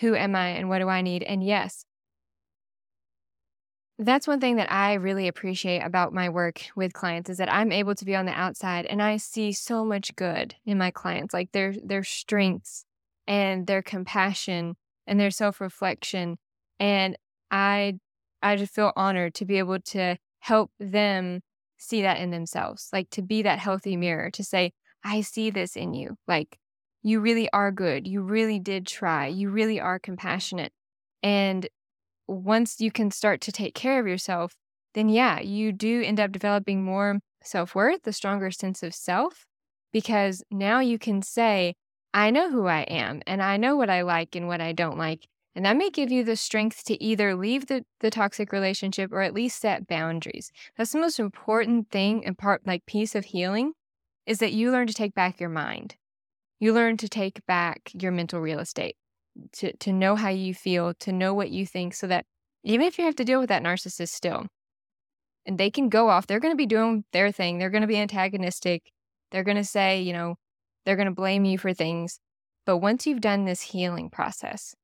who 0.00 0.14
am 0.14 0.36
I 0.36 0.48
and 0.50 0.68
what 0.68 0.80
do 0.80 0.88
I 0.88 1.02
need? 1.02 1.22
And 1.24 1.42
yes, 1.42 1.86
that's 3.98 4.26
one 4.26 4.40
thing 4.40 4.56
that 4.56 4.70
I 4.72 4.94
really 4.94 5.28
appreciate 5.28 5.80
about 5.80 6.12
my 6.12 6.28
work 6.28 6.62
with 6.74 6.92
clients 6.92 7.30
is 7.30 7.38
that 7.38 7.52
I'm 7.52 7.70
able 7.70 7.94
to 7.94 8.04
be 8.04 8.16
on 8.16 8.26
the 8.26 8.32
outside 8.32 8.86
and 8.86 9.00
I 9.00 9.18
see 9.18 9.52
so 9.52 9.84
much 9.84 10.14
good 10.16 10.54
in 10.66 10.78
my 10.78 10.90
clients, 10.90 11.32
like 11.32 11.52
their 11.52 11.74
their 11.84 12.02
strengths 12.02 12.84
and 13.26 13.66
their 13.66 13.82
compassion 13.82 14.74
and 15.06 15.20
their 15.20 15.30
self-reflection. 15.30 16.38
And 16.80 17.16
I 17.50 17.98
I 18.42 18.56
just 18.56 18.74
feel 18.74 18.92
honored 18.96 19.34
to 19.34 19.44
be 19.44 19.58
able 19.58 19.78
to 19.80 20.16
help 20.44 20.70
them 20.78 21.40
see 21.78 22.02
that 22.02 22.18
in 22.18 22.30
themselves, 22.30 22.90
like 22.92 23.08
to 23.08 23.22
be 23.22 23.40
that 23.40 23.58
healthy 23.58 23.96
mirror, 23.96 24.30
to 24.30 24.44
say, 24.44 24.72
I 25.02 25.22
see 25.22 25.48
this 25.48 25.74
in 25.74 25.94
you. 25.94 26.16
Like, 26.28 26.58
you 27.02 27.20
really 27.20 27.48
are 27.54 27.72
good. 27.72 28.06
You 28.06 28.20
really 28.20 28.58
did 28.58 28.86
try. 28.86 29.26
You 29.26 29.48
really 29.48 29.80
are 29.80 29.98
compassionate. 29.98 30.70
And 31.22 31.66
once 32.28 32.78
you 32.78 32.92
can 32.92 33.10
start 33.10 33.40
to 33.42 33.52
take 33.52 33.74
care 33.74 33.98
of 33.98 34.06
yourself, 34.06 34.52
then 34.92 35.08
yeah, 35.08 35.40
you 35.40 35.72
do 35.72 36.02
end 36.02 36.20
up 36.20 36.32
developing 36.32 36.84
more 36.84 37.20
self 37.42 37.74
worth, 37.74 38.06
a 38.06 38.12
stronger 38.12 38.50
sense 38.50 38.82
of 38.82 38.94
self, 38.94 39.46
because 39.94 40.44
now 40.50 40.80
you 40.80 40.98
can 40.98 41.22
say, 41.22 41.74
I 42.12 42.30
know 42.30 42.50
who 42.50 42.66
I 42.66 42.82
am 42.82 43.22
and 43.26 43.42
I 43.42 43.56
know 43.56 43.76
what 43.76 43.88
I 43.88 44.02
like 44.02 44.36
and 44.36 44.46
what 44.46 44.60
I 44.60 44.72
don't 44.72 44.98
like. 44.98 45.26
And 45.54 45.64
that 45.64 45.76
may 45.76 45.90
give 45.90 46.10
you 46.10 46.24
the 46.24 46.36
strength 46.36 46.84
to 46.84 47.02
either 47.02 47.36
leave 47.36 47.66
the, 47.66 47.84
the 48.00 48.10
toxic 48.10 48.50
relationship 48.52 49.12
or 49.12 49.22
at 49.22 49.34
least 49.34 49.60
set 49.60 49.86
boundaries. 49.86 50.50
That's 50.76 50.92
the 50.92 50.98
most 50.98 51.20
important 51.20 51.90
thing 51.90 52.24
and 52.26 52.36
part, 52.36 52.66
like 52.66 52.86
piece 52.86 53.14
of 53.14 53.26
healing, 53.26 53.72
is 54.26 54.38
that 54.38 54.52
you 54.52 54.72
learn 54.72 54.88
to 54.88 54.94
take 54.94 55.14
back 55.14 55.38
your 55.38 55.50
mind. 55.50 55.94
You 56.58 56.72
learn 56.72 56.96
to 56.98 57.08
take 57.08 57.44
back 57.46 57.90
your 57.94 58.10
mental 58.10 58.40
real 58.40 58.58
estate, 58.58 58.96
to, 59.52 59.76
to 59.76 59.92
know 59.92 60.16
how 60.16 60.30
you 60.30 60.54
feel, 60.54 60.94
to 60.94 61.12
know 61.12 61.34
what 61.34 61.50
you 61.50 61.66
think, 61.66 61.94
so 61.94 62.06
that 62.08 62.26
even 62.64 62.86
if 62.86 62.98
you 62.98 63.04
have 63.04 63.16
to 63.16 63.24
deal 63.24 63.38
with 63.38 63.50
that 63.50 63.62
narcissist 63.62 64.08
still, 64.08 64.46
and 65.46 65.58
they 65.58 65.70
can 65.70 65.88
go 65.88 66.08
off, 66.08 66.26
they're 66.26 66.40
going 66.40 66.54
to 66.54 66.56
be 66.56 66.66
doing 66.66 67.04
their 67.12 67.30
thing. 67.30 67.58
They're 67.58 67.70
going 67.70 67.82
to 67.82 67.86
be 67.86 67.98
antagonistic. 67.98 68.90
They're 69.30 69.44
going 69.44 69.58
to 69.58 69.64
say, 69.64 70.00
you 70.00 70.12
know, 70.12 70.36
they're 70.84 70.96
going 70.96 71.06
to 71.06 71.14
blame 71.14 71.44
you 71.44 71.58
for 71.58 71.74
things. 71.74 72.18
But 72.64 72.78
once 72.78 73.06
you've 73.06 73.20
done 73.20 73.44
this 73.44 73.60
healing 73.60 74.08
process, 74.08 74.74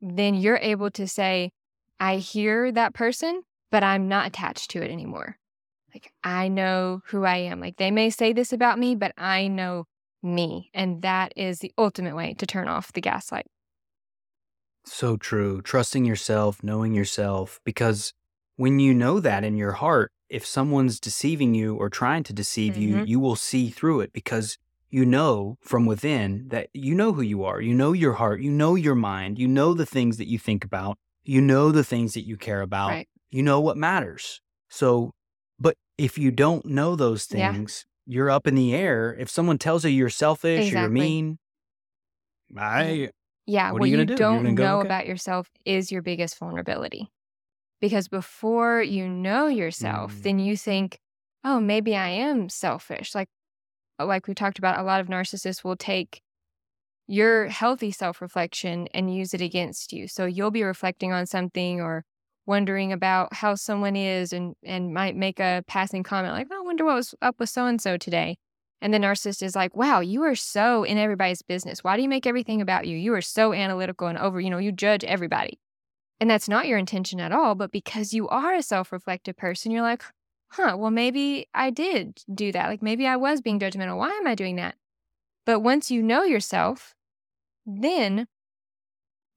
then 0.00 0.34
you're 0.34 0.58
able 0.58 0.90
to 0.92 1.06
say, 1.08 1.50
I 2.00 2.16
hear 2.16 2.70
that 2.72 2.94
person, 2.94 3.42
but 3.70 3.82
I'm 3.82 4.08
not 4.08 4.26
attached 4.26 4.70
to 4.70 4.82
it 4.82 4.90
anymore. 4.90 5.36
Like, 5.92 6.12
I 6.22 6.48
know 6.48 7.00
who 7.06 7.24
I 7.24 7.36
am. 7.36 7.60
Like, 7.60 7.76
they 7.76 7.90
may 7.90 8.10
say 8.10 8.32
this 8.32 8.52
about 8.52 8.78
me, 8.78 8.94
but 8.94 9.12
I 9.16 9.48
know 9.48 9.86
me. 10.22 10.70
And 10.74 11.02
that 11.02 11.32
is 11.36 11.60
the 11.60 11.72
ultimate 11.78 12.14
way 12.14 12.34
to 12.34 12.46
turn 12.46 12.68
off 12.68 12.92
the 12.92 13.00
gaslight. 13.00 13.46
So 14.84 15.16
true. 15.16 15.60
Trusting 15.62 16.04
yourself, 16.04 16.62
knowing 16.62 16.94
yourself, 16.94 17.60
because 17.64 18.12
when 18.56 18.78
you 18.78 18.94
know 18.94 19.20
that 19.20 19.44
in 19.44 19.56
your 19.56 19.72
heart, 19.72 20.12
if 20.28 20.44
someone's 20.44 21.00
deceiving 21.00 21.54
you 21.54 21.74
or 21.76 21.88
trying 21.88 22.22
to 22.24 22.32
deceive 22.32 22.74
mm-hmm. 22.74 22.98
you, 23.00 23.04
you 23.04 23.20
will 23.20 23.36
see 23.36 23.70
through 23.70 24.00
it 24.00 24.12
because 24.12 24.58
you 24.90 25.04
know 25.04 25.58
from 25.60 25.86
within 25.86 26.48
that 26.48 26.68
you 26.72 26.94
know 26.94 27.12
who 27.12 27.22
you 27.22 27.44
are. 27.44 27.60
You 27.60 27.74
know 27.74 27.92
your 27.92 28.14
heart. 28.14 28.40
You 28.40 28.50
know 28.50 28.74
your 28.74 28.94
mind. 28.94 29.38
You 29.38 29.48
know 29.48 29.74
the 29.74 29.86
things 29.86 30.16
that 30.18 30.28
you 30.28 30.38
think 30.38 30.64
about. 30.64 30.98
You 31.24 31.40
know 31.40 31.70
the 31.70 31.84
things 31.84 32.14
that 32.14 32.26
you 32.26 32.36
care 32.36 32.62
about. 32.62 32.90
Right. 32.90 33.08
You 33.30 33.42
know 33.42 33.60
what 33.60 33.76
matters. 33.76 34.40
So, 34.70 35.12
but 35.58 35.76
if 35.98 36.16
you 36.16 36.30
don't 36.30 36.64
know 36.64 36.96
those 36.96 37.26
things, 37.26 37.84
yeah. 38.06 38.14
you're 38.14 38.30
up 38.30 38.46
in 38.46 38.54
the 38.54 38.74
air. 38.74 39.14
If 39.18 39.28
someone 39.28 39.58
tells 39.58 39.84
you 39.84 39.90
you're 39.90 40.08
selfish 40.08 40.68
exactly. 40.68 40.78
or 40.78 40.82
you're 40.82 40.90
mean, 40.90 41.38
I. 42.56 43.10
Yeah, 43.46 43.72
what, 43.72 43.80
what 43.80 43.88
you, 43.88 44.04
do? 44.04 44.14
don't 44.14 44.54
know 44.54 44.80
okay? 44.80 44.86
about 44.86 45.06
yourself 45.06 45.50
is 45.64 45.90
your 45.90 46.02
biggest 46.02 46.38
vulnerability. 46.38 47.10
Because 47.80 48.08
before 48.08 48.82
you 48.82 49.08
know 49.08 49.46
yourself, 49.46 50.14
mm. 50.14 50.22
then 50.22 50.38
you 50.38 50.56
think, 50.56 50.98
oh, 51.44 51.60
maybe 51.60 51.96
I 51.96 52.08
am 52.08 52.48
selfish. 52.48 53.14
Like, 53.14 53.28
Uh, 53.98 54.06
like 54.06 54.26
we 54.26 54.34
talked 54.34 54.58
about, 54.58 54.78
a 54.78 54.82
lot 54.82 55.00
of 55.00 55.08
narcissists 55.08 55.64
will 55.64 55.76
take 55.76 56.22
your 57.06 57.48
healthy 57.48 57.90
self 57.90 58.20
reflection 58.20 58.88
and 58.94 59.14
use 59.14 59.34
it 59.34 59.40
against 59.40 59.92
you. 59.92 60.06
So 60.08 60.26
you'll 60.26 60.50
be 60.50 60.62
reflecting 60.62 61.12
on 61.12 61.26
something 61.26 61.80
or 61.80 62.04
wondering 62.46 62.92
about 62.92 63.34
how 63.34 63.54
someone 63.54 63.96
is 63.96 64.32
and, 64.32 64.54
and 64.62 64.94
might 64.94 65.16
make 65.16 65.38
a 65.40 65.62
passing 65.66 66.02
comment 66.02 66.34
like, 66.34 66.46
oh, 66.50 66.60
I 66.60 66.64
wonder 66.64 66.84
what 66.84 66.94
was 66.96 67.14
up 67.20 67.38
with 67.38 67.50
so 67.50 67.66
and 67.66 67.80
so 67.80 67.96
today. 67.96 68.36
And 68.80 68.94
the 68.94 68.98
narcissist 68.98 69.42
is 69.42 69.56
like, 69.56 69.76
wow, 69.76 70.00
you 70.00 70.22
are 70.22 70.36
so 70.36 70.84
in 70.84 70.98
everybody's 70.98 71.42
business. 71.42 71.82
Why 71.82 71.96
do 71.96 72.02
you 72.02 72.08
make 72.08 72.26
everything 72.26 72.60
about 72.60 72.86
you? 72.86 72.96
You 72.96 73.12
are 73.14 73.20
so 73.20 73.52
analytical 73.52 74.06
and 74.06 74.16
over, 74.16 74.40
you 74.40 74.50
know, 74.50 74.58
you 74.58 74.70
judge 74.70 75.02
everybody. 75.04 75.58
And 76.20 76.30
that's 76.30 76.48
not 76.48 76.66
your 76.66 76.78
intention 76.78 77.20
at 77.20 77.32
all. 77.32 77.54
But 77.54 77.72
because 77.72 78.12
you 78.12 78.28
are 78.28 78.54
a 78.54 78.62
self 78.62 78.92
reflective 78.92 79.36
person, 79.36 79.70
you're 79.72 79.82
like, 79.82 80.04
huh, 80.50 80.76
well, 80.78 80.90
maybe 80.90 81.46
I 81.54 81.70
did 81.70 82.22
do 82.32 82.52
that. 82.52 82.68
Like 82.68 82.82
maybe 82.82 83.06
I 83.06 83.16
was 83.16 83.40
being 83.40 83.58
judgmental. 83.58 83.98
Why 83.98 84.10
am 84.10 84.26
I 84.26 84.34
doing 84.34 84.56
that? 84.56 84.76
But 85.44 85.60
once 85.60 85.90
you 85.90 86.02
know 86.02 86.24
yourself, 86.24 86.94
then 87.64 88.26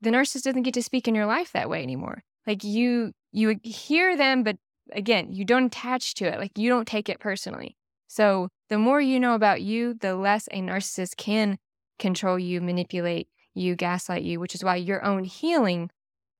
the 0.01 0.09
narcissist 0.09 0.43
doesn't 0.43 0.63
get 0.63 0.73
to 0.73 0.83
speak 0.83 1.07
in 1.07 1.15
your 1.15 1.25
life 1.25 1.51
that 1.51 1.69
way 1.69 1.83
anymore. 1.83 2.23
Like 2.47 2.63
you, 2.63 3.13
you 3.31 3.59
hear 3.63 4.17
them, 4.17 4.43
but 4.43 4.57
again, 4.91 5.31
you 5.31 5.45
don't 5.45 5.65
attach 5.65 6.15
to 6.15 6.25
it. 6.25 6.39
Like 6.39 6.57
you 6.57 6.69
don't 6.69 6.87
take 6.87 7.07
it 7.07 7.19
personally. 7.19 7.77
So 8.07 8.49
the 8.69 8.77
more 8.77 8.99
you 8.99 9.19
know 9.19 9.35
about 9.35 9.61
you, 9.61 9.93
the 9.93 10.15
less 10.15 10.47
a 10.51 10.59
narcissist 10.61 11.17
can 11.17 11.59
control 11.99 12.37
you, 12.37 12.59
manipulate 12.59 13.29
you, 13.53 13.75
gaslight 13.75 14.23
you, 14.23 14.39
which 14.39 14.55
is 14.55 14.63
why 14.63 14.75
your 14.75 15.03
own 15.03 15.23
healing 15.23 15.89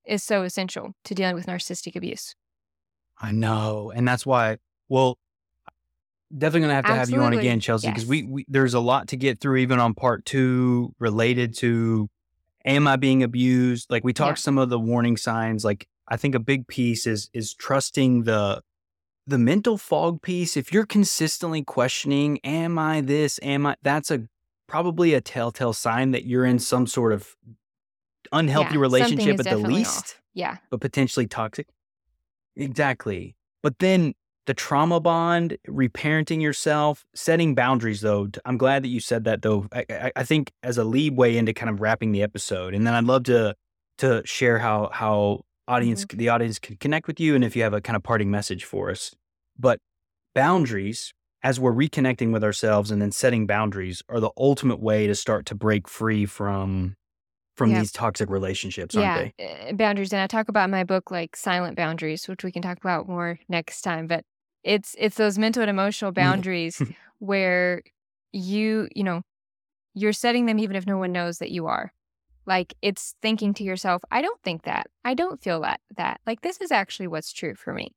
is 0.05 0.23
so 0.23 0.41
essential 0.43 0.93
to 1.05 1.15
dealing 1.15 1.35
with 1.35 1.45
narcissistic 1.45 1.95
abuse. 1.95 2.35
I 3.21 3.31
know. 3.31 3.91
And 3.93 4.07
that's 4.07 4.25
why, 4.25 4.57
well, 4.89 5.17
definitely 6.35 6.61
going 6.61 6.69
to 6.69 6.75
have 6.75 6.85
to 6.85 6.91
Absolutely. 6.91 7.23
have 7.23 7.33
you 7.33 7.37
on 7.37 7.39
again, 7.39 7.59
Chelsea, 7.59 7.87
because 7.87 8.03
yes. 8.03 8.09
we, 8.09 8.23
we, 8.23 8.45
there's 8.47 8.73
a 8.73 8.79
lot 8.79 9.09
to 9.09 9.17
get 9.17 9.39
through, 9.39 9.57
even 9.57 9.79
on 9.79 9.93
part 9.93 10.25
two, 10.25 10.93
related 10.99 11.55
to 11.57 12.09
am 12.65 12.87
I 12.87 12.95
being 12.95 13.23
abused? 13.23 13.89
Like 13.89 14.03
we 14.03 14.13
talked 14.13 14.39
yeah. 14.39 14.43
some 14.43 14.57
of 14.57 14.69
the 14.69 14.79
warning 14.79 15.17
signs. 15.17 15.65
Like 15.65 15.87
I 16.07 16.17
think 16.17 16.35
a 16.35 16.39
big 16.39 16.67
piece 16.67 17.07
is 17.07 17.29
is 17.33 17.53
trusting 17.53 18.23
the 18.23 18.61
the 19.27 19.37
mental 19.37 19.77
fog 19.77 20.21
piece. 20.21 20.57
If 20.57 20.73
you're 20.73 20.85
consistently 20.85 21.63
questioning, 21.63 22.39
am 22.43 22.77
I 22.77 23.01
this? 23.01 23.39
Am 23.43 23.65
I? 23.65 23.75
That's 23.81 24.11
a 24.11 24.27
probably 24.67 25.13
a 25.13 25.21
telltale 25.21 25.73
sign 25.73 26.11
that 26.11 26.25
you're 26.25 26.45
in 26.45 26.59
some 26.59 26.87
sort 26.87 27.13
of 27.13 27.35
unhealthy 28.31 28.75
yeah, 28.75 28.81
relationship 28.81 29.39
at 29.39 29.45
the 29.45 29.57
least. 29.57 29.97
Off. 29.97 30.21
Yeah. 30.33 30.57
But 30.69 30.79
potentially 30.81 31.27
toxic. 31.27 31.67
Exactly. 32.61 33.35
But 33.63 33.79
then 33.79 34.13
the 34.47 34.53
trauma 34.53 34.99
bond, 34.99 35.57
reparenting 35.67 36.41
yourself, 36.41 37.05
setting 37.13 37.55
boundaries 37.55 38.01
though. 38.01 38.29
I'm 38.45 38.57
glad 38.57 38.83
that 38.83 38.89
you 38.89 38.99
said 38.99 39.23
that 39.25 39.41
though. 39.41 39.67
I, 39.71 40.11
I, 40.15 40.23
think 40.23 40.51
as 40.63 40.77
a 40.77 40.83
lead 40.83 41.15
way 41.15 41.37
into 41.37 41.53
kind 41.53 41.69
of 41.69 41.79
wrapping 41.79 42.11
the 42.11 42.23
episode. 42.23 42.73
And 42.73 42.85
then 42.85 42.93
I'd 42.93 43.05
love 43.05 43.23
to 43.25 43.55
to 43.99 44.21
share 44.25 44.57
how 44.57 44.89
how 44.91 45.41
audience 45.67 46.05
mm-hmm. 46.05 46.17
the 46.17 46.29
audience 46.29 46.59
can 46.59 46.75
connect 46.77 47.07
with 47.07 47.19
you 47.19 47.35
and 47.35 47.43
if 47.43 47.55
you 47.55 47.63
have 47.63 47.73
a 47.73 47.81
kind 47.81 47.95
of 47.95 48.03
parting 48.03 48.31
message 48.31 48.63
for 48.63 48.89
us. 48.89 49.13
But 49.59 49.79
boundaries 50.33 51.13
as 51.43 51.59
we're 51.59 51.73
reconnecting 51.73 52.31
with 52.31 52.43
ourselves 52.43 52.91
and 52.91 53.01
then 53.01 53.11
setting 53.11 53.47
boundaries 53.47 54.03
are 54.09 54.19
the 54.19 54.31
ultimate 54.37 54.79
way 54.79 55.07
to 55.07 55.15
start 55.15 55.45
to 55.47 55.55
break 55.55 55.87
free 55.87 56.25
from 56.25 56.95
from 57.55 57.73
these 57.73 57.91
toxic 57.91 58.29
relationships, 58.29 58.95
aren't 58.95 59.33
yeah, 59.37 59.45
they? 59.45 59.69
Uh, 59.69 59.73
boundaries. 59.73 60.13
And 60.13 60.21
I 60.21 60.27
talk 60.27 60.49
about 60.49 60.65
in 60.65 60.71
my 60.71 60.83
book 60.83 61.11
like 61.11 61.35
silent 61.35 61.75
boundaries, 61.75 62.27
which 62.27 62.43
we 62.43 62.51
can 62.51 62.61
talk 62.61 62.77
about 62.77 63.07
more 63.07 63.39
next 63.49 63.81
time. 63.81 64.07
But 64.07 64.23
it's 64.63 64.95
it's 64.97 65.17
those 65.17 65.37
mental 65.37 65.61
and 65.61 65.69
emotional 65.69 66.11
boundaries 66.11 66.81
where 67.19 67.81
you, 68.31 68.87
you 68.95 69.03
know, 69.03 69.21
you're 69.93 70.13
setting 70.13 70.45
them 70.45 70.59
even 70.59 70.75
if 70.75 70.87
no 70.87 70.97
one 70.97 71.11
knows 71.11 71.39
that 71.39 71.51
you 71.51 71.67
are. 71.67 71.91
Like 72.45 72.73
it's 72.81 73.15
thinking 73.21 73.53
to 73.55 73.63
yourself, 73.63 74.01
I 74.11 74.21
don't 74.21 74.41
think 74.41 74.63
that. 74.63 74.87
I 75.05 75.13
don't 75.13 75.41
feel 75.41 75.61
that 75.61 75.79
that. 75.97 76.21
Like 76.25 76.41
this 76.41 76.59
is 76.61 76.71
actually 76.71 77.07
what's 77.07 77.31
true 77.31 77.55
for 77.55 77.73
me. 77.73 77.93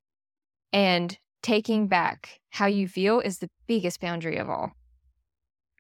And 0.73 1.17
taking 1.43 1.87
back 1.87 2.41
how 2.51 2.67
you 2.67 2.89
feel 2.89 3.21
is 3.21 3.39
the 3.39 3.51
biggest 3.67 4.01
boundary 4.01 4.37
of 4.37 4.51
all. 4.51 4.73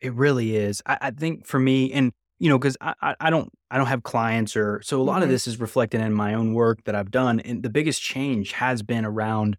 It 0.03 0.12
really 0.12 0.57
is. 0.57 0.83
I, 0.87 0.99
I 1.01 1.11
think 1.11 1.47
for 1.47 1.59
me, 1.59 1.91
and 1.93 2.12
you 2.45 2.51
know, 2.51 2.59
because 2.59 2.77
I, 2.83 3.15
I 3.19 3.31
don't 3.31 3.51
I 3.71 3.79
don't 3.79 3.87
have 3.87 4.03
clients 4.03 4.55
or 4.55 4.83
so 4.85 5.01
a 5.01 5.03
lot 5.03 5.15
mm-hmm. 5.15 5.23
of 5.23 5.29
this 5.31 5.47
is 5.47 5.59
reflected 5.59 6.03
in 6.03 6.13
my 6.13 6.35
own 6.35 6.53
work 6.53 6.85
that 6.85 6.95
I've 6.95 7.11
done. 7.11 7.41
And 7.41 7.63
the 7.63 7.71
biggest 7.71 8.03
change 8.03 8.53
has 8.53 8.83
been 8.83 9.07
around 9.07 9.57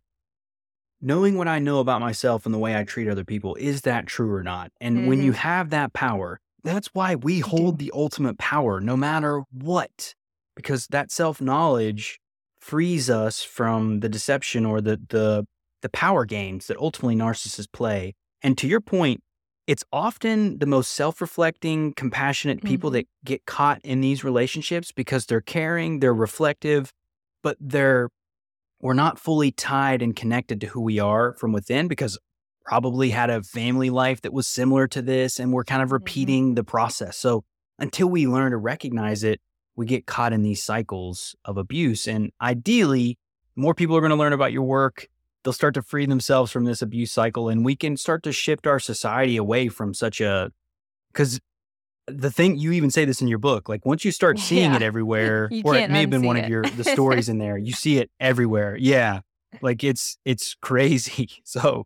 knowing 1.02 1.36
what 1.36 1.48
I 1.48 1.58
know 1.58 1.80
about 1.80 2.00
myself 2.00 2.46
and 2.46 2.54
the 2.54 2.60
way 2.60 2.78
I 2.78 2.84
treat 2.84 3.08
other 3.08 3.24
people. 3.24 3.56
Is 3.56 3.82
that 3.82 4.06
true 4.06 4.32
or 4.32 4.44
not? 4.44 4.72
And 4.80 5.00
mm-hmm. 5.00 5.08
when 5.08 5.24
you 5.24 5.32
mm-hmm. 5.32 5.40
have 5.40 5.72
that 5.72 5.94
power, 5.94 6.40
that's 6.64 6.90
why 6.94 7.16
we 7.16 7.40
hold 7.40 7.80
the 7.80 7.92
ultimate 7.92 8.38
power 8.38 8.80
no 8.80 8.96
matter 8.96 9.42
what. 9.52 10.14
Because 10.56 10.86
that 10.92 11.12
self 11.12 11.42
knowledge 11.42 12.20
frees 12.60 13.10
us 13.10 13.42
from 13.42 14.02
the 14.02 14.10
deception 14.10 14.64
or 14.64 14.80
the 14.80 15.02
the 15.10 15.48
the 15.82 15.90
power 15.90 16.24
games 16.24 16.68
that 16.68 16.78
ultimately 16.78 17.16
narcissists 17.16 17.72
play. 17.72 18.14
And 18.44 18.56
to 18.60 18.68
your 18.68 18.80
point, 18.80 19.24
it's 19.68 19.84
often 19.92 20.60
the 20.60 20.66
most 20.66 20.94
self-reflecting, 20.94 21.94
compassionate 21.94 22.64
people 22.64 22.90
mm-hmm. 22.90 22.98
that 22.98 23.08
get 23.24 23.46
caught 23.46 23.82
in 23.84 24.02
these 24.02 24.24
relationships 24.24 24.92
because 24.92 25.26
they're 25.26 25.42
caring, 25.42 26.00
they're 26.00 26.14
reflective, 26.14 26.94
but 27.42 27.58
they're 27.60 28.10
we're 28.82 28.94
not 28.94 29.18
fully 29.18 29.52
tied 29.52 30.02
and 30.02 30.16
connected 30.16 30.62
to 30.62 30.68
who 30.68 30.82
we 30.82 31.00
are 31.00 31.34
from 31.34 31.52
within 31.52 31.88
because 31.88 32.20
probably 32.66 33.10
had 33.10 33.30
a 33.30 33.42
family 33.42 33.90
life 33.90 34.22
that 34.22 34.34
was 34.34 34.48
similar 34.48 34.88
to 34.88 35.02
this 35.02 35.40
and 35.40 35.54
we're 35.54 35.64
kind 35.64 35.82
of 35.82 35.88
mm-hmm. 35.88 35.94
repeating 35.94 36.46
mm-hmm. 36.48 36.56
the 36.56 36.64
process. 36.64 37.18
So 37.18 37.44
until 37.80 38.08
we 38.08 38.28
learn 38.28 38.52
to 38.52 38.58
recognize 38.58 39.24
it, 39.24 39.40
we 39.76 39.86
get 39.86 40.06
caught 40.06 40.34
in 40.34 40.44
these 40.44 40.62
cycles 40.62 41.36
of 41.46 41.58
abuse 41.58 42.08
and 42.08 42.32
ideally 42.42 43.18
more 43.56 43.74
people 43.74 43.96
are 43.96 44.02
going 44.02 44.12
to 44.12 44.18
learn 44.18 44.34
about 44.34 44.52
your 44.52 44.64
work 44.64 45.08
they'll 45.46 45.54
start 45.54 45.76
to 45.76 45.82
free 45.82 46.08
themselves 46.08 46.52
from 46.52 46.66
this 46.66 46.82
abuse 46.82 47.12
cycle 47.12 47.48
and 47.48 47.64
we 47.64 47.76
can 47.76 47.96
start 47.96 48.24
to 48.24 48.34
shift 48.34 48.66
our 48.68 48.80
society 48.80 49.38
away 49.38 49.70
from 49.70 49.94
such 49.94 50.20
a 50.20 50.52
because 51.14 51.40
the 52.08 52.32
thing 52.32 52.58
you 52.58 52.72
even 52.72 52.90
say 52.90 53.06
this 53.06 53.22
in 53.22 53.28
your 53.28 53.38
book 53.38 53.70
like 53.70 53.86
once 53.86 54.04
you 54.04 54.12
start 54.22 54.40
seeing 54.40 54.72
yeah. 54.72 54.78
it 54.78 54.82
everywhere 54.82 55.50
or 55.64 55.76
it 55.76 55.90
may 55.90 56.02
have 56.02 56.10
been 56.10 56.24
one 56.24 56.36
it. 56.36 56.44
of 56.44 56.50
your 56.50 56.64
the 56.64 56.84
stories 56.84 57.30
in 57.30 57.38
there 57.38 57.58
you 57.58 57.72
see 57.72 57.98
it 58.00 58.10
everywhere 58.20 58.76
yeah 58.76 59.22
like 59.62 59.84
it's 59.84 60.18
it's 60.26 60.56
crazy 60.62 61.30
so 61.44 61.86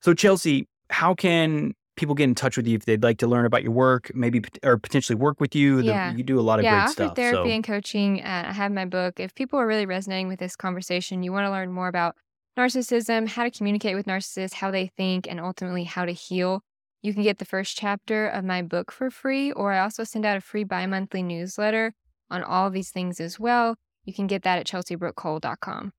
so 0.00 0.14
chelsea 0.14 0.66
how 0.90 1.14
can 1.14 1.74
people 1.96 2.14
get 2.16 2.24
in 2.24 2.34
touch 2.34 2.56
with 2.56 2.66
you 2.66 2.74
if 2.74 2.86
they'd 2.86 3.04
like 3.04 3.18
to 3.18 3.26
learn 3.26 3.44
about 3.44 3.62
your 3.62 3.70
work 3.70 4.10
maybe 4.14 4.42
or 4.64 4.76
potentially 4.78 5.14
work 5.14 5.40
with 5.40 5.54
you 5.54 5.80
yeah. 5.80 6.10
The, 6.10 6.18
you 6.18 6.24
do 6.24 6.40
a 6.40 6.42
lot 6.42 6.58
of 6.58 6.64
yeah, 6.64 6.86
great 6.86 6.92
stuff 6.92 7.14
therapy 7.14 7.50
so. 7.50 7.54
and 7.54 7.62
coaching 7.62 8.20
uh, 8.22 8.46
i 8.48 8.52
have 8.52 8.72
my 8.72 8.86
book 8.86 9.20
if 9.20 9.34
people 9.34 9.60
are 9.60 9.66
really 9.66 9.86
resonating 9.86 10.28
with 10.28 10.40
this 10.40 10.56
conversation 10.56 11.22
you 11.22 11.30
want 11.30 11.46
to 11.46 11.50
learn 11.50 11.70
more 11.70 11.88
about 11.88 12.16
narcissism, 12.58 13.28
how 13.28 13.44
to 13.44 13.50
communicate 13.50 13.96
with 13.96 14.06
narcissists, 14.06 14.54
how 14.54 14.70
they 14.70 14.88
think, 14.96 15.26
and 15.28 15.40
ultimately 15.40 15.84
how 15.84 16.04
to 16.04 16.12
heal. 16.12 16.62
You 17.02 17.12
can 17.12 17.22
get 17.22 17.38
the 17.38 17.44
first 17.44 17.76
chapter 17.76 18.26
of 18.26 18.44
my 18.44 18.62
book 18.62 18.90
for 18.90 19.10
free, 19.10 19.52
or 19.52 19.72
I 19.72 19.80
also 19.80 20.04
send 20.04 20.24
out 20.24 20.36
a 20.36 20.40
free 20.40 20.64
bi 20.64 20.86
monthly 20.86 21.22
newsletter 21.22 21.92
on 22.30 22.42
all 22.42 22.70
these 22.70 22.90
things 22.90 23.20
as 23.20 23.38
well. 23.38 23.76
you 24.04 24.12
can 24.12 24.26
get 24.26 24.42
that 24.42 24.58
at 24.58 24.66
chelseabrookecole.com. 24.66 25.92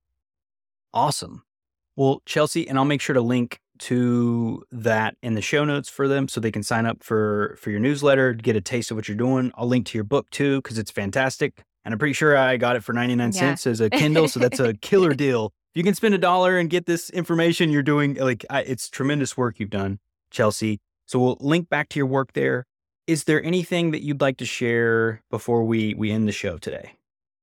Awesome. 0.94 1.44
Well, 1.96 2.22
Chelsea, 2.26 2.68
and 2.68 2.78
I'll 2.78 2.86
make 2.86 3.02
sure 3.02 3.14
to 3.14 3.22
link 3.22 3.60
to 3.80 4.64
that 4.72 5.16
in 5.22 5.34
the 5.34 5.42
show 5.42 5.66
notes 5.66 5.90
for 5.90 6.08
them 6.08 6.28
so 6.28 6.40
they 6.40 6.52
can 6.52 6.64
sign 6.64 6.86
up 6.86 7.04
for 7.04 7.58
for 7.60 7.72
your 7.72 7.80
newsletter, 7.80 8.34
get 8.34 8.56
a 8.56 8.62
taste 8.62 8.92
of 8.92 8.98
what 8.98 9.08
you're 9.08 9.18
doing. 9.18 9.52
I'll 9.56 9.68
link 9.68 9.86
to 9.88 9.98
your 9.98 10.04
book 10.04 10.30
too 10.30 10.62
because 10.62 10.78
it's 10.78 10.92
fantastic. 10.92 11.62
And 11.84 11.94
I'm 11.94 12.00
pretty 12.00 12.14
sure 12.14 12.38
I 12.38 12.58
got 12.58 12.76
it 12.76 12.84
for 12.84 12.94
99 12.94 13.28
yeah. 13.28 13.40
cents 13.40 13.68
as 13.68 13.82
a 13.82 13.90
Kindle, 13.90 14.28
so 14.28 14.40
that's 14.40 14.60
a 14.60 14.74
killer 14.76 15.14
deal. 15.14 15.54
You 15.76 15.84
can 15.84 15.94
spend 15.94 16.16
a 16.16 16.18
dollar 16.18 16.58
and 16.58 16.70
get 16.70 16.86
this 16.86 17.10
information, 17.12 17.70
you're 17.70 17.84
doing 17.84 18.16
like 18.16 18.46
I, 18.50 18.62
it's 18.62 18.90
tremendous 18.90 19.38
work 19.38 19.60
you've 19.60 19.70
done, 19.70 20.00
Chelsea. 20.32 20.80
So 21.06 21.20
we'll 21.20 21.38
link 21.40 21.70
back 21.70 21.90
to 21.90 22.00
your 22.00 22.08
work 22.08 22.34
there. 22.34 22.66
Is 23.06 23.26
there 23.26 23.44
anything 23.44 23.92
that 23.92 24.02
you'd 24.02 24.22
like 24.22 24.38
to 24.38 24.46
share 24.46 25.22
before 25.30 25.64
we 25.64 25.94
we 25.94 26.12
end 26.12 26.28
the 26.28 26.32
show 26.32 26.58
today? 26.58 26.94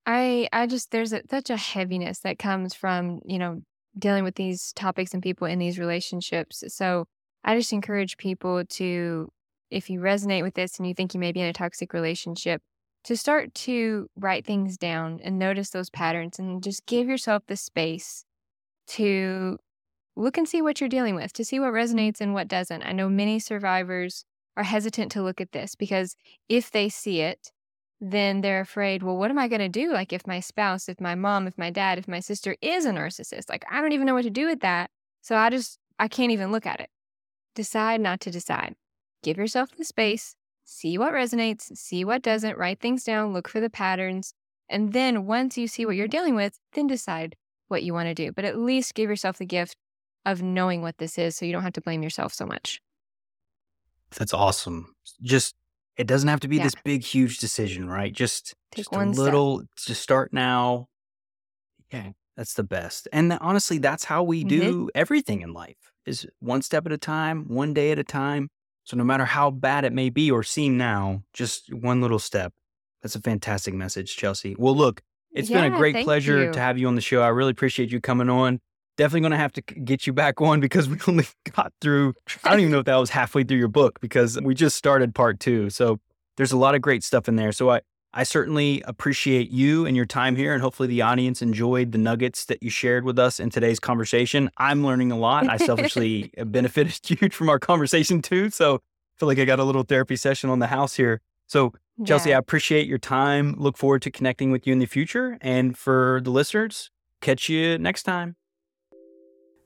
I 0.07 0.49
I 0.53 0.67
just 0.67 0.91
there's 0.91 1.13
a, 1.13 1.23
such 1.31 1.51
a 1.51 1.57
heaviness 1.57 2.21
that 2.21 2.39
comes 2.39 2.75
from 2.75 3.21
you 3.25 3.39
know 3.39 3.63
dealing 3.99 4.25
with 4.25 4.35
these 4.35 4.73
topics 4.73 5.13
and 5.13 5.23
people 5.23 5.47
in 5.47 5.59
these 5.59 5.79
relationships. 5.79 6.65
So 6.69 7.07
I 7.45 7.57
just 7.57 7.73
encourage 7.73 8.17
people 8.17 8.65
to, 8.65 9.31
if 9.71 9.91
you 9.91 10.01
resonate 10.01 10.43
with 10.43 10.55
this 10.55 10.79
and 10.79 10.87
you 10.87 10.95
think 10.95 11.15
you 11.15 11.21
may 11.21 11.33
be 11.33 11.41
in 11.41 11.47
a 11.47 11.53
toxic 11.53 11.93
relationship, 11.93 12.63
to 13.05 13.17
start 13.17 13.55
to 13.55 14.09
write 14.17 14.47
things 14.47 14.79
down 14.79 15.21
and 15.23 15.39
notice 15.39 15.71
those 15.71 15.91
patterns 15.91 16.39
and 16.39 16.63
just 16.63 16.87
give 16.87 17.09
yourself 17.09 17.43
the 17.47 17.57
space 17.57 18.25
to 18.87 19.59
look 20.15 20.37
and 20.37 20.49
see 20.49 20.63
what 20.63 20.81
you're 20.81 20.89
dealing 20.89 21.15
with, 21.15 21.33
to 21.33 21.45
see 21.45 21.59
what 21.59 21.73
resonates 21.73 22.21
and 22.21 22.35
what 22.35 22.49
doesn't. 22.49 22.83
I 22.83 22.93
know 22.93 23.09
many 23.09 23.39
survivors 23.39 24.25
are 24.57 24.65
hesitant 24.65 25.11
to 25.13 25.23
look 25.23 25.41
at 25.41 25.53
this 25.53 25.75
because 25.75 26.17
if 26.49 26.71
they 26.71 26.89
see 26.89 27.21
it, 27.21 27.51
then 28.01 28.41
they're 28.41 28.61
afraid, 28.61 29.03
well, 29.03 29.17
what 29.17 29.31
am 29.31 29.39
I 29.39 29.47
going 29.47 29.61
to 29.61 29.69
do? 29.69 29.93
Like, 29.93 30.13
if 30.13 30.27
my 30.27 30.41
spouse, 30.41 30.89
if 30.89 31.01
my 31.01 31.15
mom, 31.15 31.47
if 31.47 31.57
my 31.57 31.71
dad, 31.71 31.99
if 31.99 32.09
my 32.09 32.19
sister 32.19 32.57
is 32.61 32.85
a 32.85 32.91
narcissist, 32.91 33.49
like, 33.49 33.65
I 33.71 33.81
don't 33.81 33.93
even 33.93 34.07
know 34.07 34.15
what 34.15 34.25
to 34.25 34.31
do 34.31 34.47
with 34.47 34.61
that. 34.61 34.91
So 35.23 35.37
I 35.37 35.51
just, 35.51 35.79
I 36.01 36.09
can't 36.09 36.33
even 36.33 36.51
look 36.51 36.67
at 36.67 36.81
it. 36.81 36.91
Decide 37.55 38.01
not 38.01 38.21
to 38.23 38.31
decide. 38.31 38.75
Give 39.23 39.39
yourself 39.39 39.71
the 39.77 39.85
space, 39.85 40.35
see 40.65 40.99
what 40.99 41.13
resonates, 41.13 41.77
see 41.77 42.05
what 42.05 42.23
doesn't, 42.23 42.59
write 42.59 42.81
things 42.81 43.05
down, 43.05 43.33
look 43.33 43.49
for 43.49 43.61
the 43.61 43.71
patterns. 43.71 44.35
And 44.69 44.93
then 44.93 45.27
once 45.27 45.59
you 45.59 45.67
see 45.67 45.85
what 45.85 45.97
you're 45.97 46.09
dealing 46.09 46.35
with, 46.35 46.59
then 46.73 46.87
decide 46.87 47.37
what 47.69 47.83
you 47.83 47.93
want 47.93 48.09
to 48.09 48.15
do. 48.15 48.33
But 48.33 48.45
at 48.45 48.59
least 48.59 48.95
give 48.95 49.11
yourself 49.11 49.39
the 49.39 49.47
gift 49.47 49.77
of 50.25 50.43
knowing 50.43 50.83
what 50.83 50.99
this 50.99 51.19
is 51.19 51.37
so 51.37 51.45
you 51.45 51.53
don't 51.53 51.63
have 51.63 51.73
to 51.75 51.81
blame 51.81 52.03
yourself 52.03 52.33
so 52.33 52.47
much. 52.47 52.81
That's 54.17 54.35
awesome. 54.35 54.95
Just 55.23 55.55
it 55.97 56.07
doesn't 56.07 56.29
have 56.29 56.41
to 56.41 56.49
be 56.49 56.57
yeah. 56.57 56.65
this 56.65 56.75
big, 56.85 57.03
huge 57.03 57.39
decision, 57.39 57.89
right? 57.89 58.13
Just, 58.13 58.55
Take 58.71 58.87
just 58.91 58.95
a 58.95 59.05
little, 59.05 59.59
step. 59.59 59.69
just 59.87 60.03
start 60.03 60.33
now. 60.33 60.89
Yeah, 61.93 62.11
that's 62.37 62.55
the 62.55 62.63
best. 62.63 63.09
And 63.13 63.37
honestly, 63.41 63.79
that's 63.79 64.05
how 64.05 64.23
we 64.23 64.45
do 64.45 64.63
mm-hmm. 64.63 64.87
everything 64.95 65.43
in 65.43 65.53
life 65.53 65.77
is 66.07 66.27
one 66.41 66.63
step 66.63 66.87
at 66.87 66.93
a 66.93 66.99
time, 66.99 67.47
one 67.49 67.75
day 67.75 67.91
at 67.91 67.99
a 67.99 68.05
time. 68.05 68.49
So 68.85 68.97
no 68.97 69.05
matter 69.05 69.25
how 69.25 69.51
bad 69.51 69.85
it 69.85 69.93
may 69.93 70.11
be 70.11 70.31
or 70.31 70.43
seem 70.43 70.77
now, 70.77 71.23
just 71.33 71.73
one 71.73 72.01
little 72.01 72.19
step. 72.19 72.53
That's 73.03 73.15
a 73.15 73.21
fantastic 73.21 73.75
message, 73.75 74.17
Chelsea. 74.17 74.55
Well, 74.59 74.77
look, 74.77 75.03
it's 75.33 75.51
yeah, 75.51 75.63
been 75.63 75.73
a 75.73 75.77
great 75.77 76.05
pleasure 76.05 76.45
you. 76.45 76.53
to 76.53 76.61
have 76.61 76.79
you 76.79 76.89
on 76.89 76.95
the 76.95 77.01
show. 77.01 77.23
I 77.23 77.29
really 77.29 77.51
appreciate 77.51 77.91
you 77.91 78.01
coming 78.01 78.29
on 78.29 78.61
definitely 78.97 79.21
going 79.21 79.33
to 79.33 79.39
have 79.39 79.53
to 79.53 79.63
get 79.63 80.07
you 80.07 80.13
back 80.13 80.41
on 80.41 80.61
because 80.61 80.89
we 80.89 80.99
only 81.07 81.27
got 81.55 81.73
through, 81.81 82.15
I 82.45 82.51
don't 82.51 82.61
even 82.61 82.73
know 82.73 82.81
if 82.81 82.87
that 82.87 82.97
was 82.97 83.11
halfway 83.11 83.45
through 83.45 83.59
your 83.59 83.69
book 83.69 84.01
because 84.01 84.41
we 84.41 84.55
just 84.55 84.77
started 84.77 85.15
part 85.15 85.41
two. 85.41 85.71
So 85.71 85.99
there's 86.37 86.53
a 86.53 86.59
lot 86.59 86.75
of 86.75 86.81
great 86.81 87.05
stuff 87.05 87.29
in 87.29 87.37
there. 87.37 87.53
So 87.53 87.71
I, 87.71 87.81
I 88.15 88.25
certainly 88.25 88.83
appreciate 88.85 89.51
you 89.51 89.87
and 89.87 89.97
your 89.97 90.05
time 90.05 90.37
here, 90.37 90.53
and 90.53 90.63
hopefully 90.63 90.89
the 90.89 91.01
audience 91.03 91.41
enjoyed 91.41 91.93
the 91.93 91.99
nuggets 91.99 92.45
that 92.47 92.63
you 92.63 92.69
shared 92.69 93.05
with 93.05 93.19
us 93.19 93.41
in 93.41 93.49
today's 93.49 93.81
conversation. 93.81 94.51
I'm 94.59 94.85
learning 94.85 95.13
a 95.13 95.19
lot. 95.19 95.49
I 95.49 95.57
selfishly 95.57 96.31
benefited 96.47 96.99
huge 97.07 97.35
from 97.35 97.49
our 97.49 97.59
conversation 97.59 98.21
too. 98.21 98.51
So 98.51 98.77
I 98.77 98.79
feel 99.19 99.29
like 99.29 99.39
I 99.39 99.47
got 99.47 99.61
a 99.61 99.65
little 99.65 99.83
therapy 99.83 100.17
session 100.17 100.51
on 100.51 100.59
the 100.59 100.67
house 100.67 100.95
here. 100.95 101.21
So 101.47 101.73
Chelsea, 102.05 102.31
yeah. 102.31 102.37
I 102.37 102.39
appreciate 102.39 102.87
your 102.87 102.99
time. 102.99 103.55
Look 103.59 103.77
forward 103.79 104.03
to 104.03 104.11
connecting 104.11 104.51
with 104.51 104.67
you 104.67 104.73
in 104.73 104.79
the 104.79 104.87
future. 104.87 105.39
And 105.41 105.77
for 105.77 106.21
the 106.23 106.31
listeners, 106.31 106.91
catch 107.21 107.49
you 107.49 107.79
next 107.79 108.03
time. 108.03 108.37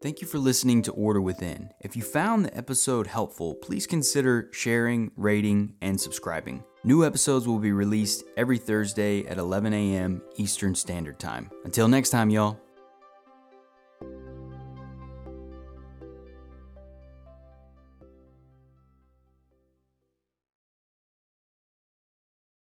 Thank 0.03 0.21
you 0.21 0.27
for 0.27 0.39
listening 0.39 0.83
to 0.83 0.93
Order 0.93 1.21
Within. 1.21 1.71
If 1.81 1.97
you 1.97 2.03
found 2.03 2.45
the 2.45 2.57
episode 2.57 3.07
helpful, 3.07 3.55
please 3.55 3.87
consider 3.87 4.51
sharing, 4.53 5.11
rating, 5.17 5.75
and 5.81 6.01
subscribing. 6.01 6.63
New 6.87 7.05
episodes 7.05 7.49
will 7.49 7.59
be 7.59 7.73
released 7.73 8.23
every 8.37 8.59
Thursday 8.59 9.27
at 9.27 9.39
11 9.39 9.75
a.m. 9.75 10.23
Eastern 10.37 10.73
Standard 10.73 11.19
Time. 11.19 11.51
Until 11.65 11.89
next 11.89 12.11
time, 12.11 12.31
y'all. 12.31 12.61